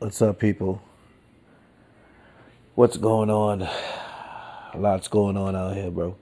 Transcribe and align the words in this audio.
What's 0.00 0.22
up, 0.22 0.38
people? 0.38 0.80
What's 2.76 2.96
going 2.96 3.30
on? 3.30 3.68
Lots 4.76 5.08
going 5.08 5.36
on 5.36 5.56
out 5.56 5.74
here, 5.74 5.90
bro. 5.90 6.14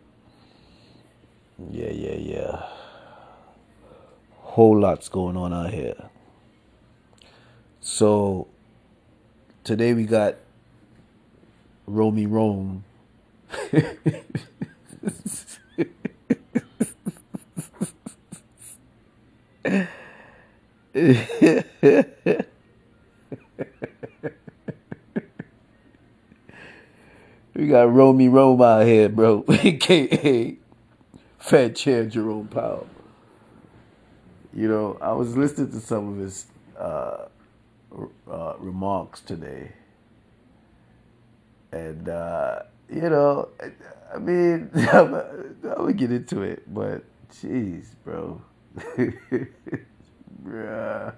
Yeah, 1.71 1.91
yeah, 1.91 2.15
yeah. 2.15 2.63
Whole 4.33 4.81
lots 4.81 5.11
going 5.11 5.37
on 5.37 5.53
out 5.53 5.75
here. 5.75 6.09
So 7.83 8.49
today 9.63 9.93
we 9.93 10.05
got 10.05 10.37
Romi 11.87 12.25
Rome. 12.25 12.83
We 27.57 27.69
got 27.69 27.91
Romi 27.91 28.29
Rome 28.29 28.61
out 28.61 28.85
here, 28.85 29.09
bro. 29.09 29.43
AKA 29.49 30.59
Fed 31.39 31.75
Chair 31.75 32.05
Jerome 32.05 32.49
Powell. 32.49 32.87
You 34.53 34.69
know, 34.69 34.99
I 35.01 35.13
was 35.13 35.35
listening 35.39 35.71
to 35.71 35.81
some 35.81 36.13
of 36.13 36.19
his 36.19 36.47
uh, 36.79 37.29
uh, 38.31 38.55
remarks 38.59 39.23
today. 39.23 39.73
And, 41.73 42.11
uh, 42.11 42.65
you 42.91 43.09
know, 43.09 43.49
I 44.15 44.19
mean, 44.19 44.71
I'm, 44.93 45.15
I'm 45.65 45.97
get 45.97 46.13
into 46.13 46.43
it, 46.43 46.63
but 46.75 47.05
jeez, 47.33 47.87
bro. 48.05 48.43
Bruh. 50.45 51.15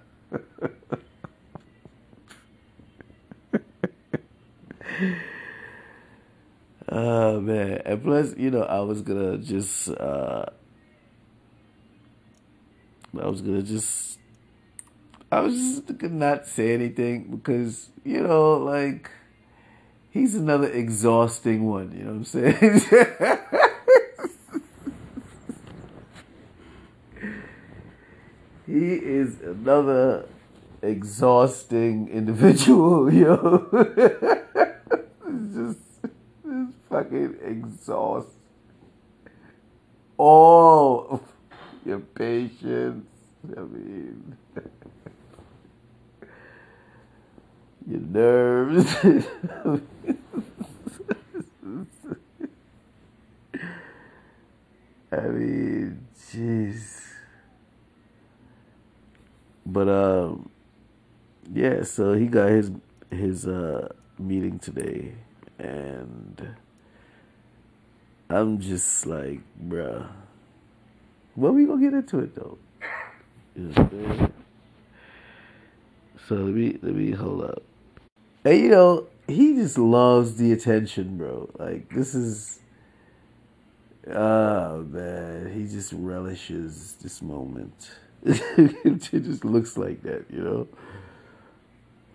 Oh 6.91 7.39
man. 7.41 7.83
And 7.85 8.03
plus, 8.03 8.35
you 8.37 8.51
know, 8.51 8.63
I 8.63 8.81
was 8.81 9.03
gonna 9.03 9.39
just 9.39 9.89
uh 9.91 10.47
I 13.21 13.27
was 13.27 13.43
gonna 13.43 13.63
just 13.63 14.19
I 15.31 15.41
was 15.41 15.55
just 15.55 15.99
gonna 15.99 16.15
not 16.15 16.47
say 16.47 16.73
anything 16.73 17.37
because, 17.37 17.91
you 18.05 18.23
know, 18.23 18.57
like 18.57 19.11
he's 20.11 20.35
another 20.35 20.71
exhausting 20.71 21.67
one, 21.67 21.93
you 21.93 22.05
know 22.05 22.13
what 22.13 22.17
I'm 22.17 22.25
saying? 22.25 22.57
he 28.67 28.95
is 28.95 29.43
another 29.43 30.27
exhausting 30.83 32.09
individual, 32.09 33.13
yo. 33.23 34.67
fucking 36.89 37.37
exhaust 37.45 38.29
all 40.19 41.07
of 41.11 41.23
your 41.87 42.01
patience. 42.01 43.07
I 43.57 43.61
mean, 43.61 44.37
your 47.89 48.01
nerves. 48.01 48.95
I 55.11 55.21
mean, 55.21 56.07
jeez. 56.21 57.05
But 59.65 59.89
um, 59.89 60.51
yeah. 61.53 61.83
So 61.85 62.13
he 62.13 62.27
got 62.27 62.51
his 62.51 62.71
his 63.11 63.47
uh 63.47 63.89
meeting 64.19 64.59
today, 64.59 65.15
and 65.59 66.57
I'm 68.31 68.61
just 68.61 69.07
like, 69.07 69.41
bruh. 69.69 70.07
Well, 71.37 71.53
we 71.53 71.65
gonna 71.65 71.81
get 71.81 71.95
into 71.95 72.19
it 72.21 72.35
though. 72.35 72.59
You 73.57 73.73
know 73.77 74.31
so 76.29 76.35
let 76.35 76.55
me 76.55 76.79
let 76.83 76.95
me 76.95 77.11
hold 77.13 77.43
up. 77.43 77.63
And 78.45 78.61
you 78.61 78.69
know, 78.69 79.07
he 79.27 79.55
just 79.55 79.79
loves 79.79 80.37
the 80.37 80.53
attention, 80.53 81.17
bro. 81.17 81.49
Like 81.59 81.89
this 81.91 82.15
is 82.15 82.61
oh 84.07 84.83
man, 84.83 85.53
he 85.53 85.67
just 85.67 85.93
relishes 85.95 86.97
this 87.03 87.23
moment. 87.23 87.91
it 88.25 88.99
just 89.11 89.45
looks 89.45 89.79
like 89.79 90.03
that, 90.03 90.27
you 90.31 90.43
know. 90.43 90.69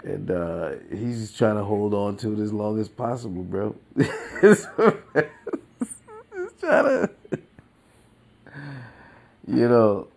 And 0.04 0.30
uh 0.30 0.72
he's 0.92 1.22
just 1.22 1.38
trying 1.38 1.56
to 1.56 1.64
hold 1.64 1.94
on 1.94 2.18
to 2.18 2.34
it 2.34 2.40
as 2.40 2.54
long 2.54 2.80
as 2.80 2.90
possible, 2.90 3.42
bro 3.42 3.76
you 9.48 9.68
know, 9.68 10.08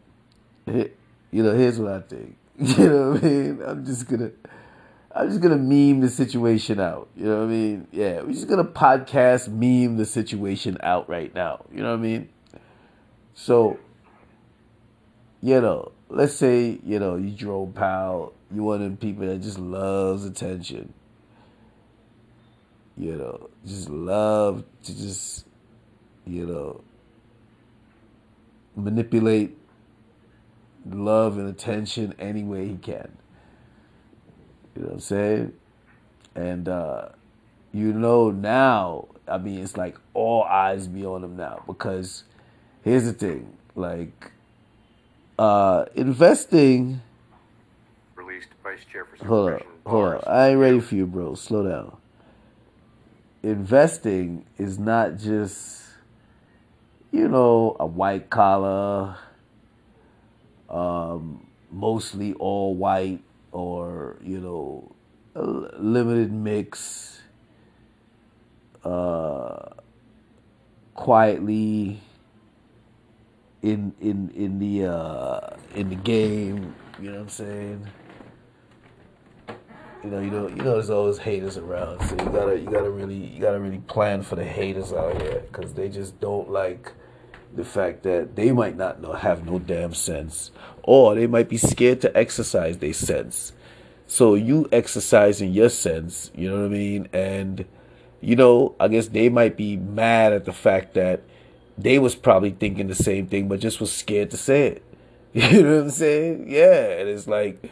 you 0.67 1.43
know. 1.43 1.55
Here's 1.55 1.81
what 1.81 1.93
I 1.93 2.01
think. 2.01 2.37
You 2.59 2.89
know 2.89 3.11
what 3.11 3.25
I 3.25 3.27
mean? 3.27 3.63
I'm 3.67 3.85
just 3.85 4.09
gonna, 4.09 4.31
I'm 5.13 5.29
just 5.29 5.41
gonna 5.41 5.57
meme 5.57 6.01
the 6.01 6.09
situation 6.09 6.79
out. 6.79 7.09
You 7.17 7.27
know 7.27 7.39
what 7.39 7.45
I 7.45 7.49
mean? 7.49 7.89
Yeah, 7.91 8.23
we're 8.23 8.33
just 8.33 8.49
gonna 8.49 8.65
podcast 8.65 9.49
meme 9.49 9.97
the 9.97 10.07
situation 10.07 10.79
out 10.83 11.09
right 11.09 11.35
now. 11.35 11.65
You 11.73 11.83
know 11.83 11.91
what 11.91 11.99
I 11.99 12.03
mean? 12.03 12.29
So, 13.35 13.79
you 15.43 15.61
know, 15.61 15.91
let's 16.09 16.35
say 16.35 16.79
you 16.85 17.01
know 17.01 17.17
you 17.17 17.33
Jerome 17.33 17.73
Powell, 17.73 18.33
you 18.55 18.63
one 18.63 18.77
of 18.77 18.83
them 18.83 18.97
people 18.97 19.27
that 19.27 19.43
just 19.43 19.59
loves 19.59 20.25
attention. 20.25 20.95
You 22.97 23.17
know, 23.17 23.51
just 23.67 23.91
love 23.91 24.65
to 24.85 24.97
just 24.97 25.46
you 26.27 26.47
know, 26.47 26.81
manipulate 28.75 29.57
love 30.91 31.39
and 31.39 31.49
attention 31.49 32.15
any 32.19 32.43
way 32.43 32.69
he 32.69 32.77
can. 32.77 33.17
You 34.75 34.83
know 34.83 34.89
what 34.89 34.95
I'm 34.95 35.01
saying? 35.01 35.53
And 36.35 36.69
uh, 36.69 37.09
you 37.73 37.93
know 37.93 38.31
now, 38.31 39.09
I 39.27 39.39
mean, 39.39 39.61
it's 39.61 39.77
like 39.77 39.97
all 40.15 40.45
eyes 40.45 40.87
be 40.87 41.05
on 41.07 41.25
him 41.25 41.37
now 41.37 41.63
because 41.67 42.25
here's 42.83 43.05
the 43.05 43.13
thing, 43.13 43.57
like 43.75 44.33
uh, 45.39 45.87
investing. 45.95 47.01
Released 48.15 48.49
Vice 48.63 48.85
Chair 48.91 49.07
Hold 49.27 49.53
on, 49.53 49.63
hold 49.87 50.15
on. 50.15 50.21
I 50.27 50.51
ain't 50.51 50.59
ready 50.59 50.81
for 50.81 50.95
you, 50.95 51.07
bro. 51.07 51.35
Slow 51.35 51.67
down. 51.67 51.97
Investing 53.43 54.45
is 54.59 54.79
not 54.79 55.17
just 55.17 55.86
you 57.17 57.29
know, 57.29 57.77
a 57.81 57.87
white 57.87 58.29
collar, 58.29 59.17
um, 60.69 61.47
mostly 61.71 62.35
all 62.35 62.75
white, 62.75 63.23
or 63.53 64.19
you 64.23 64.39
know, 64.39 64.95
a 65.35 65.43
limited 65.43 66.31
mix, 66.31 67.23
uh, 68.85 69.71
quietly 70.95 72.01
in 73.63 73.95
in 74.01 74.31
in 74.35 74.59
the 74.59 74.87
uh, 74.87 75.57
in 75.75 75.89
the 75.89 75.97
game. 75.97 76.75
You 77.01 77.11
know 77.11 77.17
what 77.17 77.23
I'm 77.23 77.29
saying? 77.29 77.87
You 80.05 80.11
know, 80.11 80.21
you 80.21 80.31
know, 80.31 80.49
you 80.49 80.57
know, 80.57 80.75
there's 80.75 80.91
always 80.91 81.19
haters 81.19 81.57
around, 81.57 82.01
so 82.07 82.13
you 82.13 82.31
gotta, 82.31 82.57
you 82.57 82.71
gotta 82.71 82.91
really, 82.91 83.17
you 83.17 83.41
gotta 83.41 83.59
really 83.59 83.79
plan 83.79 84.23
for 84.23 84.37
the 84.37 84.45
haters 84.45 84.93
out 84.93 85.21
here, 85.21 85.43
cause 85.51 85.75
they 85.75 85.89
just 85.89 86.21
don't 86.21 86.49
like 86.49 86.93
the 87.57 87.65
fact 87.65 88.03
that 88.03 88.37
they 88.37 88.53
might 88.53 88.77
not 88.77 89.01
know, 89.01 89.13
have 89.13 89.47
no 89.47 89.59
damn 89.59 89.95
sense, 89.95 90.51
or 90.83 91.15
they 91.15 91.27
might 91.27 91.49
be 91.49 91.57
scared 91.57 92.01
to 92.03 92.17
exercise 92.17 92.79
their 92.79 92.93
sense. 92.93 93.53
So 94.07 94.35
you 94.35 94.69
exercising 94.71 95.53
your 95.53 95.69
sense, 95.69 96.31
you 96.35 96.51
know 96.51 96.61
what 96.61 96.67
I 96.67 96.69
mean, 96.69 97.09
and 97.13 97.65
you 98.21 98.37
know, 98.37 98.75
I 98.81 98.89
guess 98.89 99.09
they 99.09 99.29
might 99.29 99.57
be 99.57 99.77
mad 99.77 100.33
at 100.33 100.45
the 100.45 100.53
fact 100.53 100.95
that 100.95 101.23
they 101.77 101.99
was 101.99 102.15
probably 102.15 102.51
thinking 102.51 102.87
the 102.87 102.95
same 102.95 103.27
thing, 103.27 103.49
but 103.49 103.61
just 103.61 103.81
was 103.81 103.93
scared 103.93 104.31
to 104.31 104.37
say 104.37 104.67
it. 104.69 104.83
You 105.37 105.63
know 105.63 105.77
what 105.77 105.83
I'm 105.85 105.91
saying? 105.91 106.47
Yeah, 106.49 106.99
and 106.99 107.11
it's 107.11 107.27
like 107.27 107.71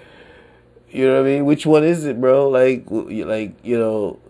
you 0.94 1.08
know 1.08 1.20
what 1.20 1.28
I 1.28 1.32
mean? 1.32 1.44
Which 1.44 1.66
one 1.66 1.82
is 1.82 2.04
it, 2.04 2.20
bro? 2.20 2.48
Like, 2.48 2.84
like 2.88 3.56
you 3.64 3.76
know, 3.76 4.20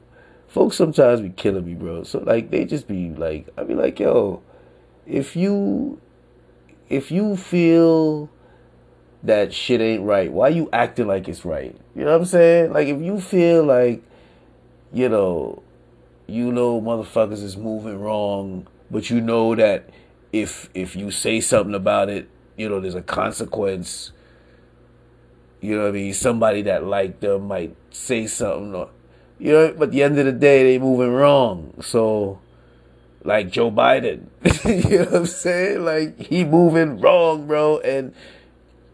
folks 0.49 0.77
sometimes 0.77 1.21
be 1.21 1.29
killing 1.29 1.67
me, 1.67 1.75
bro. 1.75 2.05
So 2.05 2.21
like, 2.21 2.51
they 2.51 2.65
just 2.65 2.89
be 2.89 3.11
like, 3.11 3.49
I 3.59 3.65
be 3.65 3.75
like, 3.75 4.01
yo, 4.01 4.43
if 5.07 5.37
you, 5.37 6.01
if 6.89 7.11
you 7.11 7.37
feel 7.37 8.31
that 9.23 9.55
shit 9.55 9.81
ain't 9.81 10.05
right, 10.05 10.33
why 10.33 10.49
you 10.49 10.69
acting 10.73 11.07
like 11.07 11.29
it's 11.29 11.45
right? 11.45 11.77
You 11.95 12.05
know 12.05 12.13
what 12.13 12.21
I'm 12.21 12.25
saying? 12.27 12.73
Like, 12.73 12.89
if 12.89 13.01
you 13.01 13.21
feel 13.21 13.65
like, 13.65 14.03
you 14.93 15.09
know, 15.09 15.63
you 16.27 16.53
know, 16.53 16.81
motherfuckers 16.81 17.43
is 17.43 17.57
moving 17.57 18.01
wrong, 18.01 18.67
but 18.91 19.11
you 19.11 19.21
know 19.21 19.55
that 19.55 19.91
if 20.33 20.69
if 20.75 20.97
you 20.97 21.11
say 21.11 21.41
something 21.41 21.75
about 21.75 22.09
it, 22.09 22.29
you 22.57 22.69
know, 22.69 22.81
there's 22.81 22.95
a 22.95 23.03
consequence 23.03 24.13
You 25.61 25.77
know 25.77 25.83
what 25.85 25.89
I 25.89 25.93
mean? 25.93 26.15
Somebody 26.15 26.63
that 26.63 26.85
liked 26.85 27.23
them 27.23 27.49
might 27.49 27.75
say 27.91 28.27
something, 28.27 28.75
or, 28.75 28.91
you 29.39 29.53
know. 29.53 29.73
But 29.73 29.85
at 29.89 29.93
the 29.93 30.03
end 30.03 30.19
of 30.19 30.27
the 30.27 30.33
day, 30.33 30.63
they 30.63 30.79
moving 30.79 31.13
wrong. 31.13 31.73
So, 31.81 32.39
like 33.25 33.51
Joe 33.51 33.71
Biden, 33.71 34.27
you 34.65 34.99
know 34.99 35.05
what 35.07 35.15
I'm 35.15 35.27
saying? 35.27 35.85
Like 35.85 36.19
he 36.21 36.45
moving 36.45 37.01
wrong, 37.01 37.47
bro. 37.47 37.79
And 37.81 38.15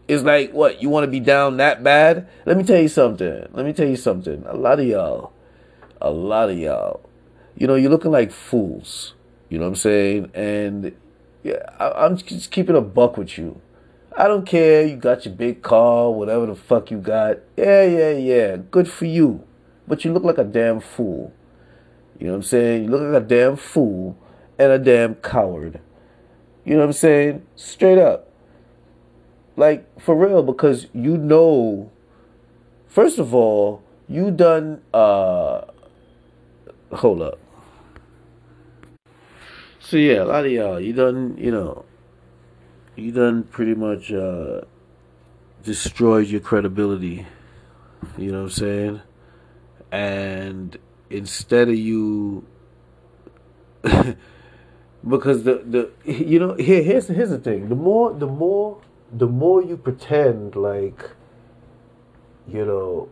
it's 0.07 0.23
like, 0.23 0.51
what? 0.51 0.81
You 0.81 0.89
want 0.89 1.03
to 1.03 1.11
be 1.11 1.19
down 1.19 1.57
that 1.57 1.83
bad? 1.83 2.27
Let 2.45 2.57
me 2.57 2.63
tell 2.63 2.81
you 2.81 2.87
something. 2.87 3.47
Let 3.51 3.65
me 3.65 3.73
tell 3.73 3.87
you 3.87 3.97
something. 3.97 4.43
A 4.47 4.55
lot 4.55 4.79
of 4.79 4.87
y'all, 4.87 5.33
a 6.01 6.09
lot 6.09 6.49
of 6.49 6.57
y'all, 6.57 7.01
you 7.55 7.67
know, 7.67 7.75
you're 7.75 7.91
looking 7.91 8.11
like 8.11 8.31
fools. 8.31 9.13
You 9.49 9.59
know 9.59 9.65
what 9.65 9.71
I'm 9.71 9.75
saying? 9.75 10.31
And 10.33 10.95
yeah, 11.43 11.63
I, 11.77 12.05
I'm 12.05 12.17
just 12.17 12.51
keeping 12.51 12.75
a 12.75 12.81
buck 12.81 13.17
with 13.17 13.37
you 13.37 13.61
I 14.17 14.27
don't 14.27 14.45
care. 14.45 14.85
You 14.85 14.97
got 14.97 15.25
your 15.25 15.33
big 15.33 15.61
car, 15.61 16.11
whatever 16.11 16.45
the 16.45 16.55
fuck 16.55 16.91
you 16.91 16.97
got. 16.97 17.37
Yeah, 17.55 17.83
yeah, 17.83 18.11
yeah. 18.11 18.57
Good 18.57 18.89
for 18.89 19.05
you. 19.05 19.43
But 19.87 20.03
you 20.03 20.11
look 20.11 20.23
like 20.23 20.37
a 20.37 20.43
damn 20.43 20.81
fool. 20.81 21.33
You 22.19 22.27
know 22.27 22.33
what 22.33 22.37
I'm 22.37 22.43
saying? 22.43 22.83
You 22.83 22.89
look 22.89 23.01
like 23.01 23.23
a 23.23 23.25
damn 23.25 23.55
fool 23.55 24.17
and 24.61 24.71
a 24.71 24.77
damn 24.77 25.15
coward. 25.15 25.79
You 26.63 26.73
know 26.75 26.81
what 26.81 26.85
I'm 26.85 26.93
saying? 26.93 27.47
Straight 27.55 27.97
up. 27.97 28.31
Like, 29.57 29.99
for 29.99 30.15
real, 30.15 30.43
because 30.43 30.85
you 30.93 31.17
know, 31.17 31.91
first 32.87 33.17
of 33.17 33.33
all, 33.33 33.81
you 34.07 34.29
done, 34.29 34.83
uh, 34.93 35.61
hold 36.93 37.23
up. 37.23 37.39
So 39.79 39.97
yeah, 39.97 40.21
a 40.21 40.25
lot 40.25 40.45
of 40.45 40.51
y'all, 40.51 40.79
you 40.79 40.93
done, 40.93 41.37
you 41.39 41.49
know, 41.49 41.83
you 42.95 43.11
done 43.11 43.43
pretty 43.43 43.73
much 43.73 44.11
uh, 44.11 44.61
destroyed 45.63 46.27
your 46.27 46.39
credibility. 46.39 47.25
You 48.15 48.31
know 48.31 48.43
what 48.43 48.43
I'm 48.43 48.49
saying? 48.51 49.01
And 49.91 50.77
instead 51.09 51.67
of 51.67 51.75
you, 51.75 52.45
because 55.07 55.43
the 55.43 55.55
the 55.65 55.91
you 56.11 56.39
know 56.39 56.53
here 56.55 56.83
here's 56.83 57.07
here's 57.07 57.29
the 57.29 57.39
thing. 57.39 57.69
The 57.69 57.75
more 57.75 58.13
the 58.13 58.27
more 58.27 58.81
the 59.11 59.27
more 59.27 59.61
you 59.61 59.77
pretend 59.77 60.55
like, 60.55 61.09
you 62.47 62.65
know, 62.65 63.09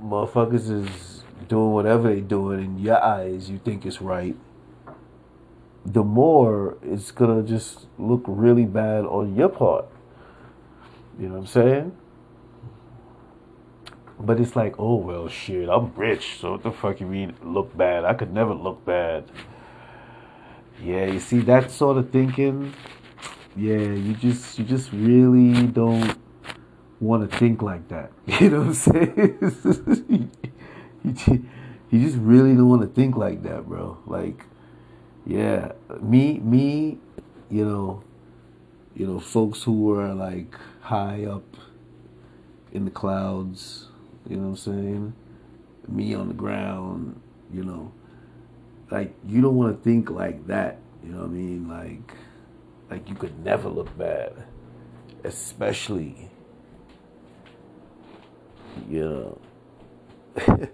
motherfuckers 0.00 0.70
is 0.70 1.24
doing 1.48 1.72
whatever 1.72 2.14
they 2.14 2.20
doing 2.20 2.64
in 2.64 2.78
your 2.78 3.02
eyes, 3.02 3.50
you 3.50 3.58
think 3.58 3.84
it's 3.84 4.00
right 4.00 4.36
the 5.86 6.02
more 6.02 6.76
it's 6.82 7.12
gonna 7.12 7.42
just 7.42 7.86
look 7.96 8.22
really 8.26 8.64
bad 8.64 9.04
on 9.04 9.36
your 9.36 9.48
part. 9.48 9.86
You 11.18 11.28
know 11.28 11.34
what 11.34 11.40
I'm 11.40 11.46
saying? 11.46 11.96
But 14.18 14.40
it's 14.40 14.56
like, 14.56 14.74
oh 14.78 14.96
well, 14.96 15.28
shit, 15.28 15.68
I'm 15.68 15.94
rich, 15.94 16.38
so 16.40 16.52
what 16.52 16.62
the 16.62 16.72
fuck 16.72 17.00
you 17.00 17.06
mean 17.06 17.34
look 17.42 17.76
bad? 17.76 18.04
I 18.04 18.14
could 18.14 18.32
never 18.32 18.54
look 18.54 18.84
bad. 18.84 19.30
Yeah, 20.82 21.06
you 21.06 21.20
see 21.20 21.40
that 21.40 21.70
sort 21.70 21.96
of 21.96 22.10
thinking. 22.10 22.74
Yeah, 23.56 23.78
you 23.78 24.14
just 24.14 24.58
you 24.58 24.64
just 24.64 24.92
really 24.92 25.66
don't 25.66 26.18
want 27.00 27.30
to 27.30 27.38
think 27.38 27.62
like 27.62 27.88
that. 27.88 28.12
You 28.40 28.50
know 28.50 28.58
what 28.58 28.66
I'm 28.66 28.74
saying? 28.74 30.30
you, 31.90 32.00
just 32.00 32.18
really 32.18 32.54
don't 32.54 32.68
want 32.68 32.82
to 32.82 32.88
think 32.88 33.16
like 33.16 33.42
that, 33.44 33.66
bro. 33.66 33.98
Like 34.06 34.44
yeah, 35.26 35.72
me, 36.00 36.38
me, 36.38 36.98
you 37.50 37.64
know, 37.64 38.02
you 38.94 39.06
know, 39.06 39.18
folks 39.18 39.62
who 39.62 39.82
were 39.82 40.14
like 40.14 40.54
high 40.80 41.24
up 41.24 41.56
in 42.72 42.84
the 42.84 42.90
clouds, 42.90 43.88
you 44.28 44.36
know 44.36 44.42
what 44.42 44.48
I'm 44.48 44.56
saying? 44.56 45.14
Me 45.88 46.14
on 46.14 46.28
the 46.28 46.34
ground, 46.34 47.20
you 47.52 47.64
know, 47.64 47.92
like 48.90 49.14
you 49.26 49.40
don't 49.40 49.56
want 49.56 49.76
to 49.76 49.82
think 49.82 50.10
like 50.10 50.46
that, 50.46 50.78
you 51.04 51.10
know 51.10 51.18
what 51.18 51.26
I 51.26 51.30
mean? 51.30 51.68
Like, 51.68 52.16
like 52.90 53.08
you 53.08 53.14
could 53.14 53.38
never 53.44 53.68
look 53.68 53.96
bad, 53.98 54.32
especially, 55.24 56.30
you 58.88 59.38
know, 60.36 60.68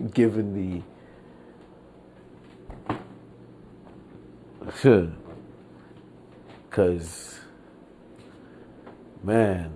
given 0.14 0.54
the 0.54 0.82
Cause 6.70 7.40
man, 9.22 9.72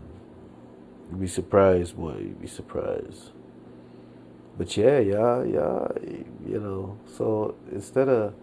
you'd 1.11 1.21
be 1.21 1.27
surprised, 1.27 1.97
boy, 1.97 2.19
you'd 2.19 2.41
be 2.41 2.47
surprised. 2.47 3.33
But 4.57 4.77
yeah, 4.77 4.99
yeah, 5.01 5.43
yeah, 5.43 5.89
you 6.47 6.61
know, 6.61 6.99
so 7.07 7.57
instead 7.73 8.09
of 8.09 8.35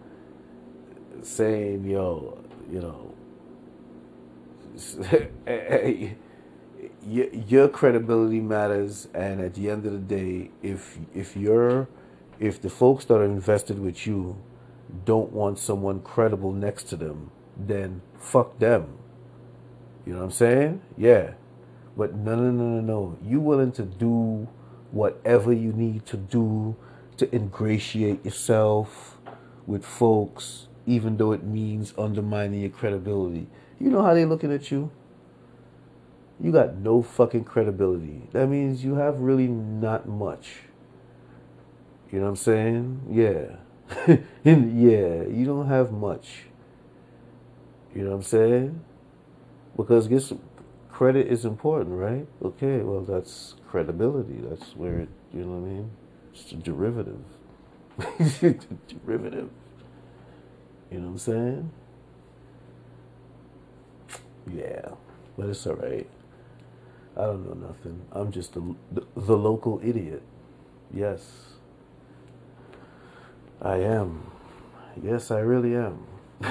saying, 1.22 1.84
yo, 1.84 2.38
you 2.70 2.80
know, 2.80 3.14
your 7.48 7.68
credibility 7.68 8.40
matters 8.40 9.08
and 9.14 9.40
at 9.40 9.54
the 9.54 9.70
end 9.70 9.86
of 9.86 9.92
the 9.92 9.98
day 9.98 10.50
if 10.62 10.98
if 11.14 11.36
you're 11.36 11.88
if 12.40 12.60
the 12.60 12.70
folks 12.70 13.04
that 13.04 13.14
are 13.14 13.24
invested 13.24 13.78
with 13.78 14.06
you 14.06 14.36
don't 15.04 15.32
want 15.32 15.58
someone 15.58 16.00
credible 16.00 16.52
next 16.52 16.84
to 16.84 16.96
them, 16.96 17.30
then 17.56 18.02
fuck 18.18 18.58
them. 18.58 18.98
You 20.04 20.14
know 20.14 20.18
what 20.18 20.24
I'm 20.26 20.30
saying? 20.32 20.82
Yeah. 20.96 21.34
But 21.96 22.14
no, 22.14 22.34
no, 22.34 22.50
no, 22.50 22.64
no, 22.64 22.80
no. 22.80 23.18
You 23.22 23.40
willing 23.40 23.72
to 23.72 23.82
do 23.82 24.48
whatever 24.92 25.52
you 25.52 25.72
need 25.72 26.06
to 26.06 26.16
do 26.16 26.76
to 27.16 27.34
ingratiate 27.34 28.24
yourself 28.24 29.18
with 29.66 29.84
folks, 29.84 30.68
even 30.86 31.16
though 31.16 31.32
it 31.32 31.42
means 31.42 31.94
undermining 31.98 32.60
your 32.60 32.70
credibility. 32.70 33.48
You 33.80 33.90
know 33.90 34.02
how 34.02 34.14
they 34.14 34.24
looking 34.24 34.52
at 34.52 34.70
you? 34.70 34.90
You 36.40 36.52
got 36.52 36.76
no 36.76 37.02
fucking 37.02 37.44
credibility. 37.44 38.22
That 38.32 38.48
means 38.48 38.84
you 38.84 38.96
have 38.96 39.20
really 39.20 39.48
not 39.48 40.08
much. 40.08 40.62
You 42.10 42.18
know 42.18 42.24
what 42.24 42.30
I'm 42.30 42.36
saying? 42.36 43.00
Yeah. 43.10 43.56
yeah, 44.44 45.22
you 45.24 45.44
don't 45.44 45.68
have 45.68 45.92
much. 45.92 46.44
You 47.94 48.04
know 48.04 48.10
what 48.10 48.16
I'm 48.16 48.22
saying? 48.22 48.84
Because 49.76 50.08
guess 50.08 50.32
credit 50.90 51.26
is 51.26 51.44
important, 51.44 51.98
right? 51.98 52.26
Okay, 52.42 52.78
well 52.78 53.02
that's 53.02 53.54
credibility. 53.72 54.38
That's 54.46 54.76
where 54.76 54.98
it, 54.98 55.08
you 55.32 55.40
know 55.44 55.52
what 55.52 55.66
I 55.66 55.72
mean? 55.72 55.90
It's 56.34 56.52
a 56.52 56.56
derivative. 56.56 57.24
it's 58.18 58.42
a 58.42 58.52
derivative. 58.86 59.48
You 60.90 60.98
know 60.98 61.06
what 61.06 61.12
I'm 61.12 61.18
saying? 61.18 61.70
Yeah, 64.52 64.90
but 65.38 65.48
it's 65.48 65.66
all 65.66 65.76
right. 65.76 66.06
I 67.16 67.22
don't 67.22 67.48
know 67.48 67.66
nothing. 67.68 68.02
I'm 68.12 68.30
just 68.30 68.52
the, 68.52 68.74
the, 68.92 69.06
the 69.16 69.38
local 69.38 69.80
idiot. 69.82 70.22
Yes. 70.92 71.26
I 73.62 73.76
am. 73.76 74.30
Yes, 75.02 75.30
I 75.30 75.38
really 75.38 75.74
am. 75.74 76.06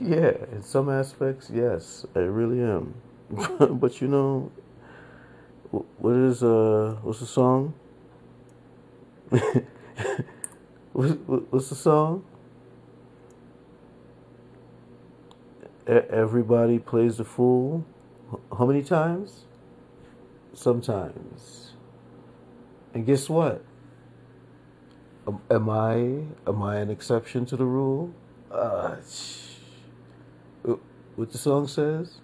yeah, 0.00 0.34
in 0.52 0.62
some 0.62 0.88
aspects, 0.88 1.50
yes, 1.52 2.06
I 2.14 2.20
really 2.20 2.60
am. 2.60 2.94
but 3.80 4.00
you 4.00 4.06
know, 4.06 4.52
what 5.98 6.16
is 6.16 6.42
uh, 6.42 6.96
what's 7.02 7.20
the 7.20 7.26
song? 7.26 7.74
what's 10.92 11.68
the 11.68 11.74
song? 11.74 12.24
Everybody 15.86 16.78
plays 16.78 17.16
the 17.16 17.24
fool. 17.24 17.84
How 18.56 18.66
many 18.66 18.82
times? 18.82 19.44
Sometimes. 20.54 21.72
And 22.94 23.06
guess 23.06 23.28
what? 23.28 23.62
am 25.50 25.68
I 25.68 25.94
am 26.46 26.62
I 26.62 26.76
an 26.76 26.90
exception 26.90 27.46
to 27.46 27.56
the 27.56 27.64
rule? 27.64 28.12
Uh, 28.50 28.96
what 31.16 31.32
the 31.32 31.38
song 31.38 31.66
says? 31.66 32.18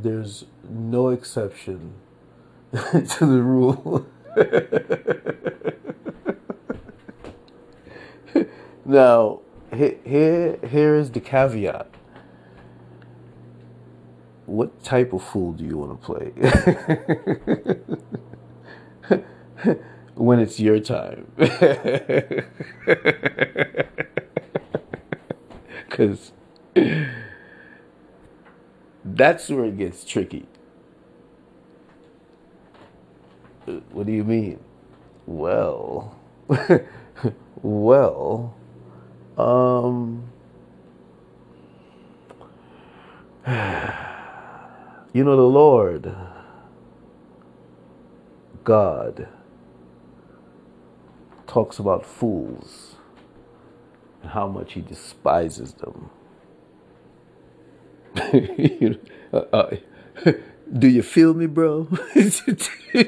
There's 0.00 0.44
no 0.68 1.08
exception 1.08 1.94
to 2.72 3.18
the 3.18 3.42
rule. 3.42 4.06
now, 8.84 9.40
here 9.72 10.58
here 10.64 10.94
is 10.94 11.10
the 11.10 11.18
caveat. 11.20 11.88
What 14.46 14.84
type 14.84 15.12
of 15.12 15.24
fool 15.24 15.52
do 15.52 15.64
you 15.64 15.76
want 15.76 16.00
to 16.00 16.06
play? 16.06 16.30
when 20.14 20.38
it's 20.38 20.60
your 20.60 20.78
time. 20.78 21.26
Because 25.88 26.30
that's 29.14 29.48
where 29.48 29.64
it 29.64 29.78
gets 29.78 30.04
tricky. 30.04 30.46
Uh, 33.66 33.80
what 33.90 34.06
do 34.06 34.12
you 34.12 34.24
mean? 34.24 34.60
Well, 35.26 36.16
well, 37.62 38.54
um, 39.38 40.30
you 45.12 45.24
know, 45.24 45.36
the 45.36 45.42
Lord 45.42 46.14
God 48.64 49.28
talks 51.46 51.78
about 51.78 52.04
fools 52.04 52.96
and 54.22 54.32
how 54.32 54.46
much 54.48 54.74
he 54.74 54.82
despises 54.82 55.72
them. 55.74 56.10
uh, 59.32 59.36
uh, 59.52 59.76
do 60.78 60.88
you 60.88 61.02
feel 61.02 61.34
me, 61.34 61.46
bro? 61.46 61.88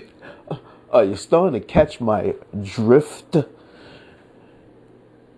Are 0.93 1.05
you 1.05 1.17
starting 1.17 1.61
to 1.61 1.67
catch 1.67 2.01
my 2.01 2.35
drift, 2.63 3.37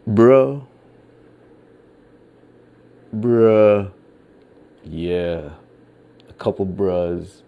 bro? 0.07 0.67
Bruh. 3.15 3.93
Yeah. 4.85 5.51
A 6.29 6.33
couple 6.35 6.67
bruhs. 6.67 7.43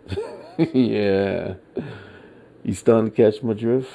yeah. 0.73 1.55
You 2.63 2.75
starting 2.75 3.11
to 3.11 3.17
catch 3.17 3.43
my 3.43 3.55
drift? 3.55 3.91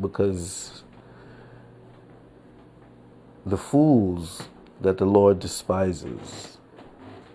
Because 0.00 0.82
the 3.46 3.56
fools 3.56 4.42
that 4.84 4.98
the 4.98 5.06
Lord 5.06 5.40
despises, 5.40 6.58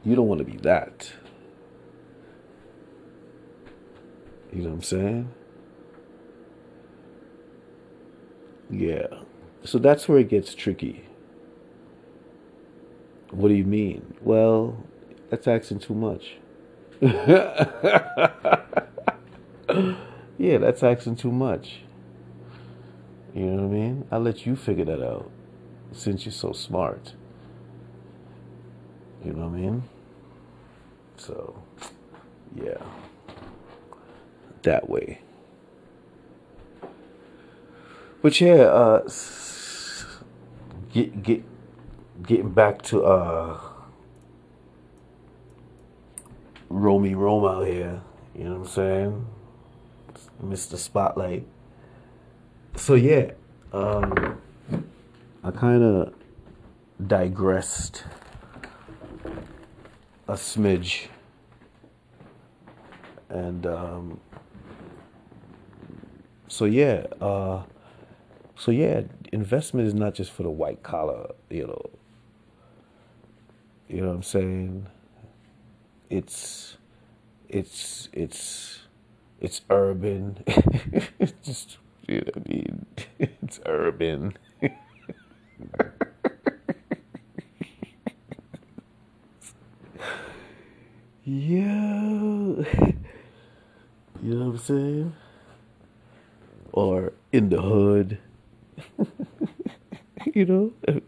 you 0.06 0.16
don't 0.16 0.28
want 0.28 0.40
to 0.40 0.46
be 0.46 0.58
that. 0.58 1.12
You 4.54 4.62
know 4.62 4.70
what 4.70 4.76
I'm 4.76 4.82
saying? 4.84 5.34
Yeah. 8.70 9.08
So 9.64 9.80
that's 9.80 10.08
where 10.08 10.20
it 10.20 10.30
gets 10.30 10.54
tricky. 10.54 11.06
What 13.32 13.50
do 13.50 13.56
you 13.56 13.64
mean? 13.64 14.16
Well, 14.22 14.84
that's 15.30 15.48
asking 15.48 15.80
too 15.80 15.96
much. 15.96 16.38
yeah, 17.02 18.58
that's 20.38 20.84
asking 20.84 21.16
too 21.16 21.32
much. 21.32 21.82
You 23.34 23.46
know 23.46 23.64
what 23.64 23.76
I 23.76 23.80
mean? 23.80 24.08
I'll 24.12 24.20
let 24.20 24.46
you 24.46 24.56
figure 24.56 24.86
that 24.86 25.04
out 25.04 25.30
since 25.92 26.26
you're 26.26 26.32
so 26.32 26.52
smart. 26.54 27.14
You 29.24 29.34
know 29.34 29.48
what 29.48 29.58
I 29.58 29.62
mean? 29.62 29.84
So, 31.18 31.62
yeah 32.56 32.78
that 34.64 34.90
way. 34.90 35.22
But 38.22 38.40
yeah, 38.42 38.64
uh, 38.64 39.10
get 40.92 41.24
get 41.24 41.44
getting 42.24 42.52
back 42.52 42.82
to 42.84 43.04
uh, 43.04 43.60
Romi 46.68 47.16
Rome 47.16 47.46
out 47.46 47.66
here. 47.66 48.02
You 48.36 48.44
know 48.46 48.52
what 48.52 48.60
I'm 48.60 48.68
saying? 48.68 49.28
Mr. 50.44 50.78
Spotlight. 50.78 51.48
So 52.76 52.96
yeah, 52.96 53.32
um, 53.74 54.42
I 55.44 55.52
kind 55.52 55.84
of 55.84 56.14
digressed 57.06 58.04
a 60.28 60.34
smidge, 60.34 61.08
and 63.30 63.66
um, 63.66 64.20
so 66.48 66.66
yeah, 66.66 67.06
uh, 67.22 67.64
so 68.56 68.72
yeah, 68.72 69.02
investment 69.32 69.88
is 69.88 69.94
not 69.94 70.14
just 70.14 70.32
for 70.32 70.44
the 70.44 70.50
white 70.50 70.84
collar, 70.84 71.32
you 71.50 71.68
know. 71.68 71.90
You 73.88 74.02
know 74.02 74.10
what 74.10 74.16
I'm 74.16 74.24
saying? 74.24 74.88
It's 76.10 76.78
it's 77.48 78.10
it's 78.14 78.82
it's 79.40 79.62
urban. 79.70 80.44
it's 80.48 81.34
just 81.44 81.78
you 82.08 82.22
know 82.22 82.32
what 82.34 82.38
I 82.38 82.50
mean? 82.50 82.86
It's 83.42 83.60
urban. 83.66 84.38
yeah. 91.30 92.66
You 94.22 94.36
know 94.36 94.48
what 94.48 94.52
I'm 94.52 94.58
saying? 94.58 95.14
or 96.74 97.14
in 97.32 97.50
the 97.50 97.62
hood. 97.62 98.20
you 100.34 100.46
know, 100.46 101.02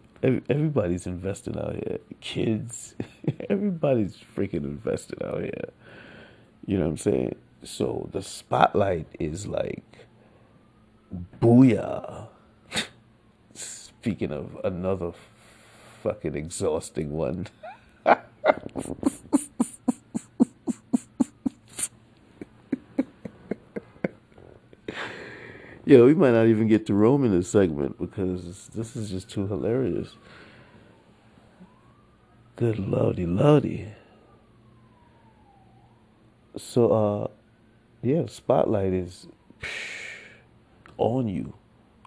everybody's 0.49 1.07
investing 1.07 1.57
out 1.57 1.75
here. 1.75 1.99
Kids, 2.19 2.95
everybody's 3.49 4.17
freaking 4.35 4.65
investing 4.65 5.19
out 5.23 5.41
here. 5.41 5.69
You 6.65 6.77
know 6.77 6.83
what 6.85 6.91
I'm 6.91 6.97
saying? 6.97 7.35
So 7.63 8.09
the 8.11 8.21
spotlight 8.21 9.07
is 9.19 9.47
like, 9.47 10.07
booyah. 11.39 12.27
Speaking 13.53 14.31
of 14.31 14.57
another 14.63 15.11
fucking 16.03 16.35
exhausting 16.35 17.11
one. 17.11 17.47
Yeah, 25.91 26.03
we 26.03 26.13
might 26.13 26.31
not 26.31 26.47
even 26.47 26.69
get 26.69 26.85
to 26.85 26.93
Rome 26.93 27.25
in 27.25 27.31
this 27.33 27.49
segment 27.49 27.99
because 27.99 28.69
this 28.73 28.95
is 28.95 29.09
just 29.09 29.29
too 29.29 29.45
hilarious. 29.45 30.15
Good 32.55 32.79
lordy 32.79 33.25
lordy. 33.25 33.89
So, 36.55 36.93
uh, 36.93 37.27
yeah, 38.01 38.27
Spotlight 38.27 38.93
is 38.93 39.27
on 40.97 41.27
you. 41.27 41.55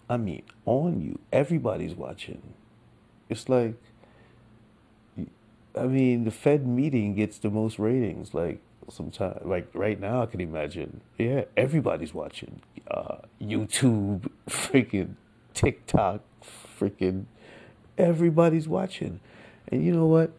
I 0.09 0.17
mean, 0.17 0.45
on 0.65 1.03
you. 1.03 1.19
Everybody's 1.31 1.95
watching. 1.95 2.55
It's 3.29 3.51
like, 3.51 3.75
I 5.77 5.83
mean, 5.83 6.25
the 6.25 6.31
Fed 6.31 6.67
meeting 6.67 7.17
gets 7.17 7.37
the 7.37 7.51
most 7.51 7.79
ratings. 7.79 8.33
Like, 8.33 8.63
sometimes 8.91 9.41
like 9.45 9.69
right 9.75 10.01
now 10.01 10.23
i 10.23 10.27
can 10.27 10.41
imagine 10.41 11.01
yeah 11.19 11.43
everybody's 11.57 12.13
watching 12.15 12.61
uh, 12.91 13.17
youtube 13.41 14.29
freaking 14.49 15.15
tiktok 15.55 16.21
freaking 16.79 17.27
everybody's 17.99 18.69
watching. 18.69 19.21
And 19.69 19.85
you 19.85 19.93
know 19.93 20.07
what? 20.07 20.33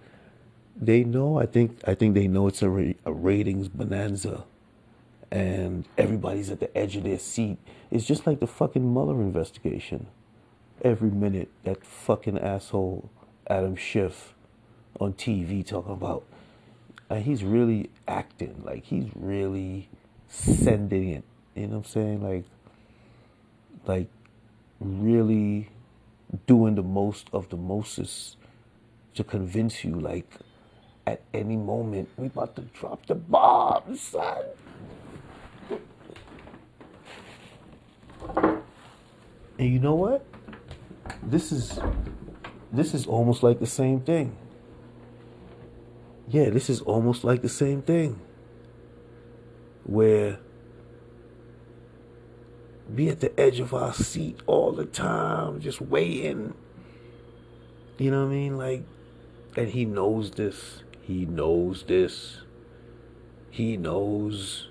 They 0.78 1.06
know 1.06 1.40
i 1.40 1.46
think 1.46 1.80
i 1.88 1.96
think 1.96 2.16
they 2.16 2.28
know 2.28 2.48
it's 2.48 2.62
a, 2.62 2.70
ra- 2.70 2.94
a 3.06 3.14
ratings 3.14 3.70
bonanza. 3.70 4.44
And 5.32 5.86
everybody's 5.98 6.50
at 6.50 6.60
the 6.60 6.75
edge 6.78 6.96
of 6.96 7.04
their 7.04 7.20
seat. 7.20 7.58
It's 7.92 8.06
just 8.06 8.28
like 8.28 8.40
the 8.40 8.48
fucking 8.48 8.94
Mueller 8.94 9.22
investigation. 9.22 10.08
Every 10.82 11.10
minute 11.10 11.50
that 11.64 11.86
fucking 11.86 12.38
asshole 12.38 13.10
adam 13.48 13.75
schiff 13.75 14.34
on 15.00 15.14
tv 15.14 15.66
talking 15.66 15.92
about 15.94 16.24
and 17.10 17.24
he's 17.24 17.44
really 17.44 17.90
acting. 18.08 18.62
Like 18.64 18.84
he's 18.84 19.10
really 19.16 19.90
sending 20.28 21.10
it. 21.10 21.24
You 21.56 21.68
know 21.68 21.78
what 21.78 21.86
i'm 21.86 21.92
saying? 21.92 22.24
Like 22.24 22.46
like 23.86 24.10
really 24.80 25.70
doing 26.48 26.76
the 26.76 26.84
most 26.84 27.30
of 27.32 27.50
the 27.50 27.58
mostest 27.58 28.38
to 29.14 29.24
convince 29.24 29.84
you 29.84 29.92
like 29.92 30.30
at 31.08 31.22
any 31.34 31.56
moment 31.56 32.10
we 32.18 32.26
about 32.26 32.56
to 32.56 32.62
drop 32.64 33.06
the 33.06 33.16
bomb 33.16 33.96
son. 33.96 34.44
And 39.58 39.70
you 39.72 39.80
know 39.80 39.96
what? 39.96 40.26
This 41.24 41.52
is 41.52 41.80
this 42.74 42.94
is 42.94 43.06
almost 43.06 43.44
like 43.44 43.60
the 43.60 43.68
same 43.68 44.02
thing 44.02 44.36
yeah, 46.27 46.50
this 46.50 46.70
is 46.70 46.82
almost 46.82 47.24
like 47.24 47.41
the 47.41 47.50
same 47.50 47.82
thing. 47.82 48.20
Where 49.84 50.39
be 52.94 53.10
at 53.10 53.20
the 53.20 53.38
edge 53.39 53.60
of 53.60 53.74
our 53.74 53.94
seat 53.94 54.39
all 54.46 54.72
the 54.72 54.86
time, 54.86 55.60
just 55.60 55.82
waiting. 55.82 56.53
You 57.98 58.12
know 58.12 58.25
what 58.25 58.32
I 58.32 58.36
mean? 58.36 58.58
Like, 58.58 58.84
and 59.55 59.70
he 59.70 59.86
knows 59.86 60.32
this. 60.32 60.84
He 61.01 61.25
knows 61.25 61.84
this. 61.84 62.41
He 63.50 63.77
knows 63.77 64.70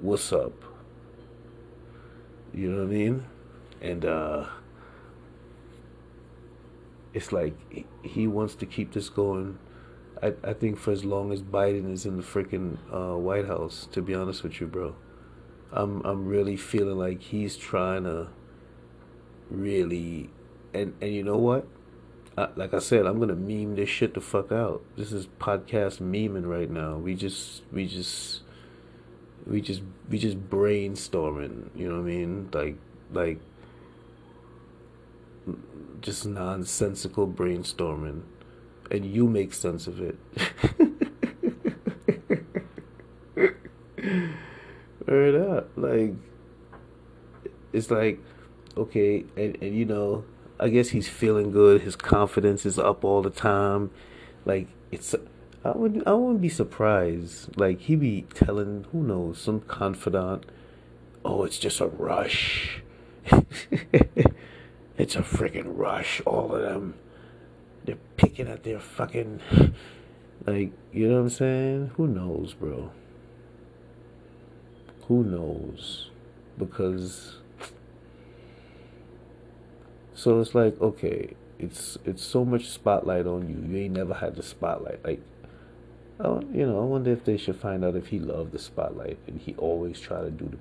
what's 0.00 0.32
up. 0.32 0.52
You 2.52 2.70
know 2.70 2.78
what 2.78 2.90
I 2.90 2.94
mean? 2.94 3.26
And 3.80 4.04
uh 4.04 4.46
it's 7.12 7.32
like 7.32 7.54
he 8.02 8.26
wants 8.26 8.54
to 8.56 8.66
keep 8.66 8.92
this 8.92 9.08
going 9.08 9.58
I, 10.22 10.34
I 10.44 10.52
think 10.52 10.78
for 10.78 10.90
as 10.90 11.04
long 11.04 11.32
as 11.32 11.42
Biden 11.42 11.90
is 11.92 12.04
in 12.04 12.18
the 12.18 12.22
freaking 12.22 12.76
uh, 12.92 13.16
White 13.16 13.46
House, 13.46 13.88
to 13.92 14.02
be 14.02 14.14
honest 14.14 14.42
with 14.42 14.60
you, 14.60 14.66
bro. 14.66 14.94
I'm 15.72 16.02
I'm 16.04 16.26
really 16.26 16.56
feeling 16.56 16.98
like 16.98 17.22
he's 17.22 17.56
trying 17.56 18.04
to 18.04 18.28
really 19.48 20.30
and 20.74 20.94
and 21.00 21.14
you 21.14 21.22
know 21.22 21.36
what? 21.36 21.66
I, 22.36 22.48
like 22.56 22.74
I 22.74 22.78
said, 22.78 23.06
I'm 23.06 23.18
gonna 23.18 23.34
meme 23.34 23.76
this 23.76 23.88
shit 23.88 24.14
the 24.14 24.20
fuck 24.20 24.52
out. 24.52 24.82
This 24.96 25.12
is 25.12 25.26
podcast 25.26 26.00
memeing 26.00 26.46
right 26.46 26.70
now. 26.70 26.96
We 26.96 27.14
just 27.14 27.62
we 27.72 27.86
just 27.86 28.42
we 29.46 29.60
just 29.60 29.82
we 30.08 30.18
just 30.18 30.48
brainstorming. 30.48 31.70
You 31.74 31.88
know 31.88 31.94
what 31.94 32.02
I 32.02 32.04
mean? 32.04 32.50
Like 32.52 32.76
like 33.12 33.40
just 36.00 36.26
nonsensical 36.26 37.26
brainstorming, 37.26 38.22
and 38.90 39.04
you 39.04 39.28
make 39.28 39.52
sense 39.54 39.86
of 39.86 40.00
it. 40.00 40.18
Word 45.06 45.34
up, 45.34 45.70
like 45.76 46.14
it's 47.72 47.90
like 47.90 48.20
okay, 48.76 49.24
and 49.36 49.56
and 49.60 49.74
you 49.74 49.84
know, 49.84 50.24
I 50.58 50.68
guess 50.68 50.90
he's 50.90 51.08
feeling 51.08 51.50
good. 51.50 51.82
His 51.82 51.96
confidence 51.96 52.66
is 52.66 52.78
up 52.78 53.04
all 53.04 53.22
the 53.22 53.30
time. 53.30 53.90
Like 54.44 54.68
it's, 54.90 55.14
I 55.64 55.70
would 55.70 56.02
I 56.06 56.12
wouldn't 56.12 56.40
be 56.40 56.48
surprised. 56.48 57.56
Like 57.58 57.80
he 57.80 57.96
be 57.96 58.26
telling 58.34 58.86
who 58.92 59.02
knows 59.02 59.40
some 59.40 59.60
confidant, 59.60 60.44
oh, 61.24 61.44
it's 61.44 61.58
just 61.58 61.80
a 61.80 61.86
rush. 61.86 62.82
it's 64.96 65.16
a 65.16 65.22
freaking 65.22 65.76
rush. 65.76 66.20
All 66.26 66.54
of 66.54 66.62
them, 66.62 66.94
they're 67.84 67.96
picking 68.16 68.48
at 68.48 68.64
their 68.64 68.80
fucking, 68.80 69.40
like 70.46 70.72
you 70.92 71.08
know 71.08 71.14
what 71.14 71.20
I'm 71.20 71.30
saying. 71.30 71.90
Who 71.96 72.06
knows, 72.06 72.54
bro? 72.54 72.90
Who 75.08 75.24
knows? 75.24 76.10
Because 76.58 77.40
so 80.20 80.38
it's 80.38 80.54
like, 80.54 80.78
okay, 80.82 81.34
it's 81.58 81.96
it's 82.04 82.22
so 82.22 82.44
much 82.44 82.68
spotlight 82.68 83.26
on 83.26 83.48
you. 83.48 83.56
You 83.66 83.84
ain't 83.84 83.94
never 83.94 84.12
had 84.12 84.36
the 84.36 84.42
spotlight. 84.42 85.02
Like, 85.02 85.22
oh, 86.20 86.42
you 86.52 86.66
know, 86.66 86.78
I 86.78 86.84
wonder 86.84 87.10
if 87.10 87.24
they 87.24 87.38
should 87.38 87.56
find 87.56 87.82
out 87.82 87.96
if 87.96 88.08
he 88.08 88.18
loved 88.18 88.52
the 88.52 88.58
spotlight 88.58 89.18
and 89.26 89.40
he 89.40 89.54
always 89.54 89.98
try 89.98 90.20
to 90.20 90.30
do 90.30 90.44
the, 90.46 90.58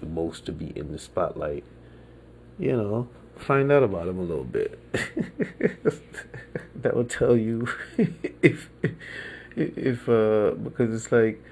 the 0.00 0.06
most 0.06 0.46
to 0.46 0.52
be 0.52 0.72
in 0.74 0.90
the 0.90 0.98
spotlight. 0.98 1.64
You 2.58 2.76
know, 2.78 3.08
find 3.38 3.72
out 3.72 3.82
about 3.82 4.08
him 4.08 4.18
a 4.18 4.22
little 4.22 4.44
bit. 4.44 4.78
that 6.76 6.94
will 6.94 7.04
tell 7.04 7.36
you 7.36 7.68
if 8.42 8.70
if 9.56 10.08
uh 10.08 10.52
because 10.52 10.94
it's 10.94 11.10
like 11.10 11.42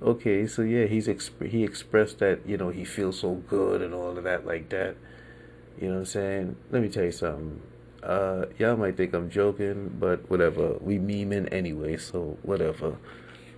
okay 0.00 0.46
so 0.46 0.62
yeah 0.62 0.84
he's 0.84 1.08
exp- 1.08 1.48
he 1.48 1.64
expressed 1.64 2.20
that 2.20 2.38
you 2.46 2.56
know 2.56 2.68
he 2.68 2.84
feels 2.84 3.18
so 3.18 3.34
good 3.48 3.82
and 3.82 3.92
all 3.92 4.16
of 4.16 4.22
that 4.22 4.46
like 4.46 4.68
that 4.68 4.96
you 5.80 5.88
know 5.88 5.94
what 5.94 6.00
I'm 6.00 6.06
saying? 6.06 6.56
Let 6.70 6.82
me 6.82 6.88
tell 6.88 7.04
you 7.04 7.12
something. 7.12 7.60
Uh, 8.02 8.46
y'all 8.58 8.76
might 8.76 8.96
think 8.96 9.12
I'm 9.12 9.28
joking, 9.28 9.94
but 9.98 10.28
whatever. 10.30 10.76
We 10.80 10.98
memeing 10.98 11.52
anyway, 11.52 11.98
so 11.98 12.38
whatever. 12.42 12.96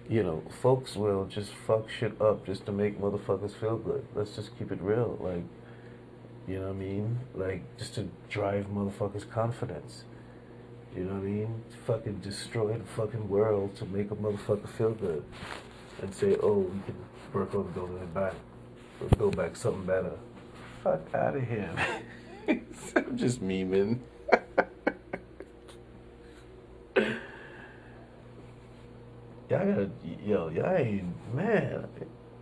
You 0.09 0.23
know, 0.25 0.42
folks 0.62 0.97
will 0.97 1.26
just 1.26 1.52
fuck 1.52 1.88
shit 1.88 2.21
up 2.21 2.45
just 2.47 2.66
to 2.66 2.73
make 2.73 3.00
motherfuckers 3.00 3.52
feel 3.52 3.76
good. 3.76 4.07
Let's 4.14 4.35
just 4.35 4.59
keep 4.59 4.73
it 4.73 4.80
real. 4.80 5.18
Like, 5.21 5.45
you 6.48 6.58
know 6.58 6.66
what 6.66 6.76
I 6.76 6.78
mean? 6.78 7.18
Like, 7.34 7.76
just 7.76 7.94
to 7.96 8.08
drive 8.28 8.66
motherfuckers' 8.66 9.28
confidence. 9.28 10.04
You 10.96 11.04
know 11.04 11.14
what 11.14 11.22
I 11.22 11.26
mean? 11.26 11.62
Fucking 11.86 12.20
destroy 12.20 12.78
the 12.78 12.84
fucking 12.84 13.28
world 13.28 13.76
to 13.76 13.84
make 13.86 14.10
a 14.10 14.16
motherfucker 14.16 14.68
feel 14.68 14.92
good. 14.92 15.22
And 16.00 16.14
say, 16.14 16.36
oh, 16.42 16.58
we 16.58 16.80
can 16.86 16.96
work 17.32 17.54
on 17.54 17.70
building 17.72 17.98
it 17.98 18.14
back. 18.14 18.34
Or 19.00 19.08
build 19.16 19.36
back 19.36 19.54
something 19.54 19.84
better 19.84 20.12
fuck 20.82 21.00
out 21.14 21.36
of 21.36 21.46
here. 21.46 21.70
I'm 22.96 23.16
just 23.16 23.42
memeing. 23.42 24.00
y'all 26.96 27.14
gotta, 29.50 29.90
yo, 30.24 30.48
y'all 30.48 30.76
ain't, 30.76 31.34
man, 31.34 31.87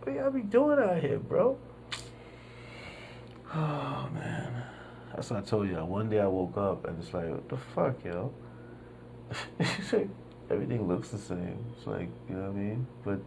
what 0.03 0.15
y'all 0.15 0.31
be 0.31 0.41
doing 0.41 0.79
out 0.79 0.99
here, 0.99 1.19
bro? 1.19 1.57
Oh, 3.53 4.09
man. 4.13 4.63
That's 5.15 5.29
what 5.29 5.43
I 5.43 5.45
told 5.45 5.69
y'all. 5.69 5.87
One 5.87 6.09
day 6.09 6.19
I 6.19 6.27
woke 6.27 6.57
up 6.57 6.87
and 6.87 7.01
it's 7.01 7.13
like, 7.13 7.29
what 7.29 7.49
the 7.49 7.57
fuck, 7.57 8.03
yo? 8.03 8.33
Everything 10.49 10.87
looks 10.87 11.09
the 11.09 11.17
same. 11.17 11.57
It's 11.75 11.87
like, 11.87 12.09
you 12.29 12.35
know 12.35 12.41
what 12.43 12.49
I 12.49 12.53
mean? 12.53 12.87
But 13.03 13.19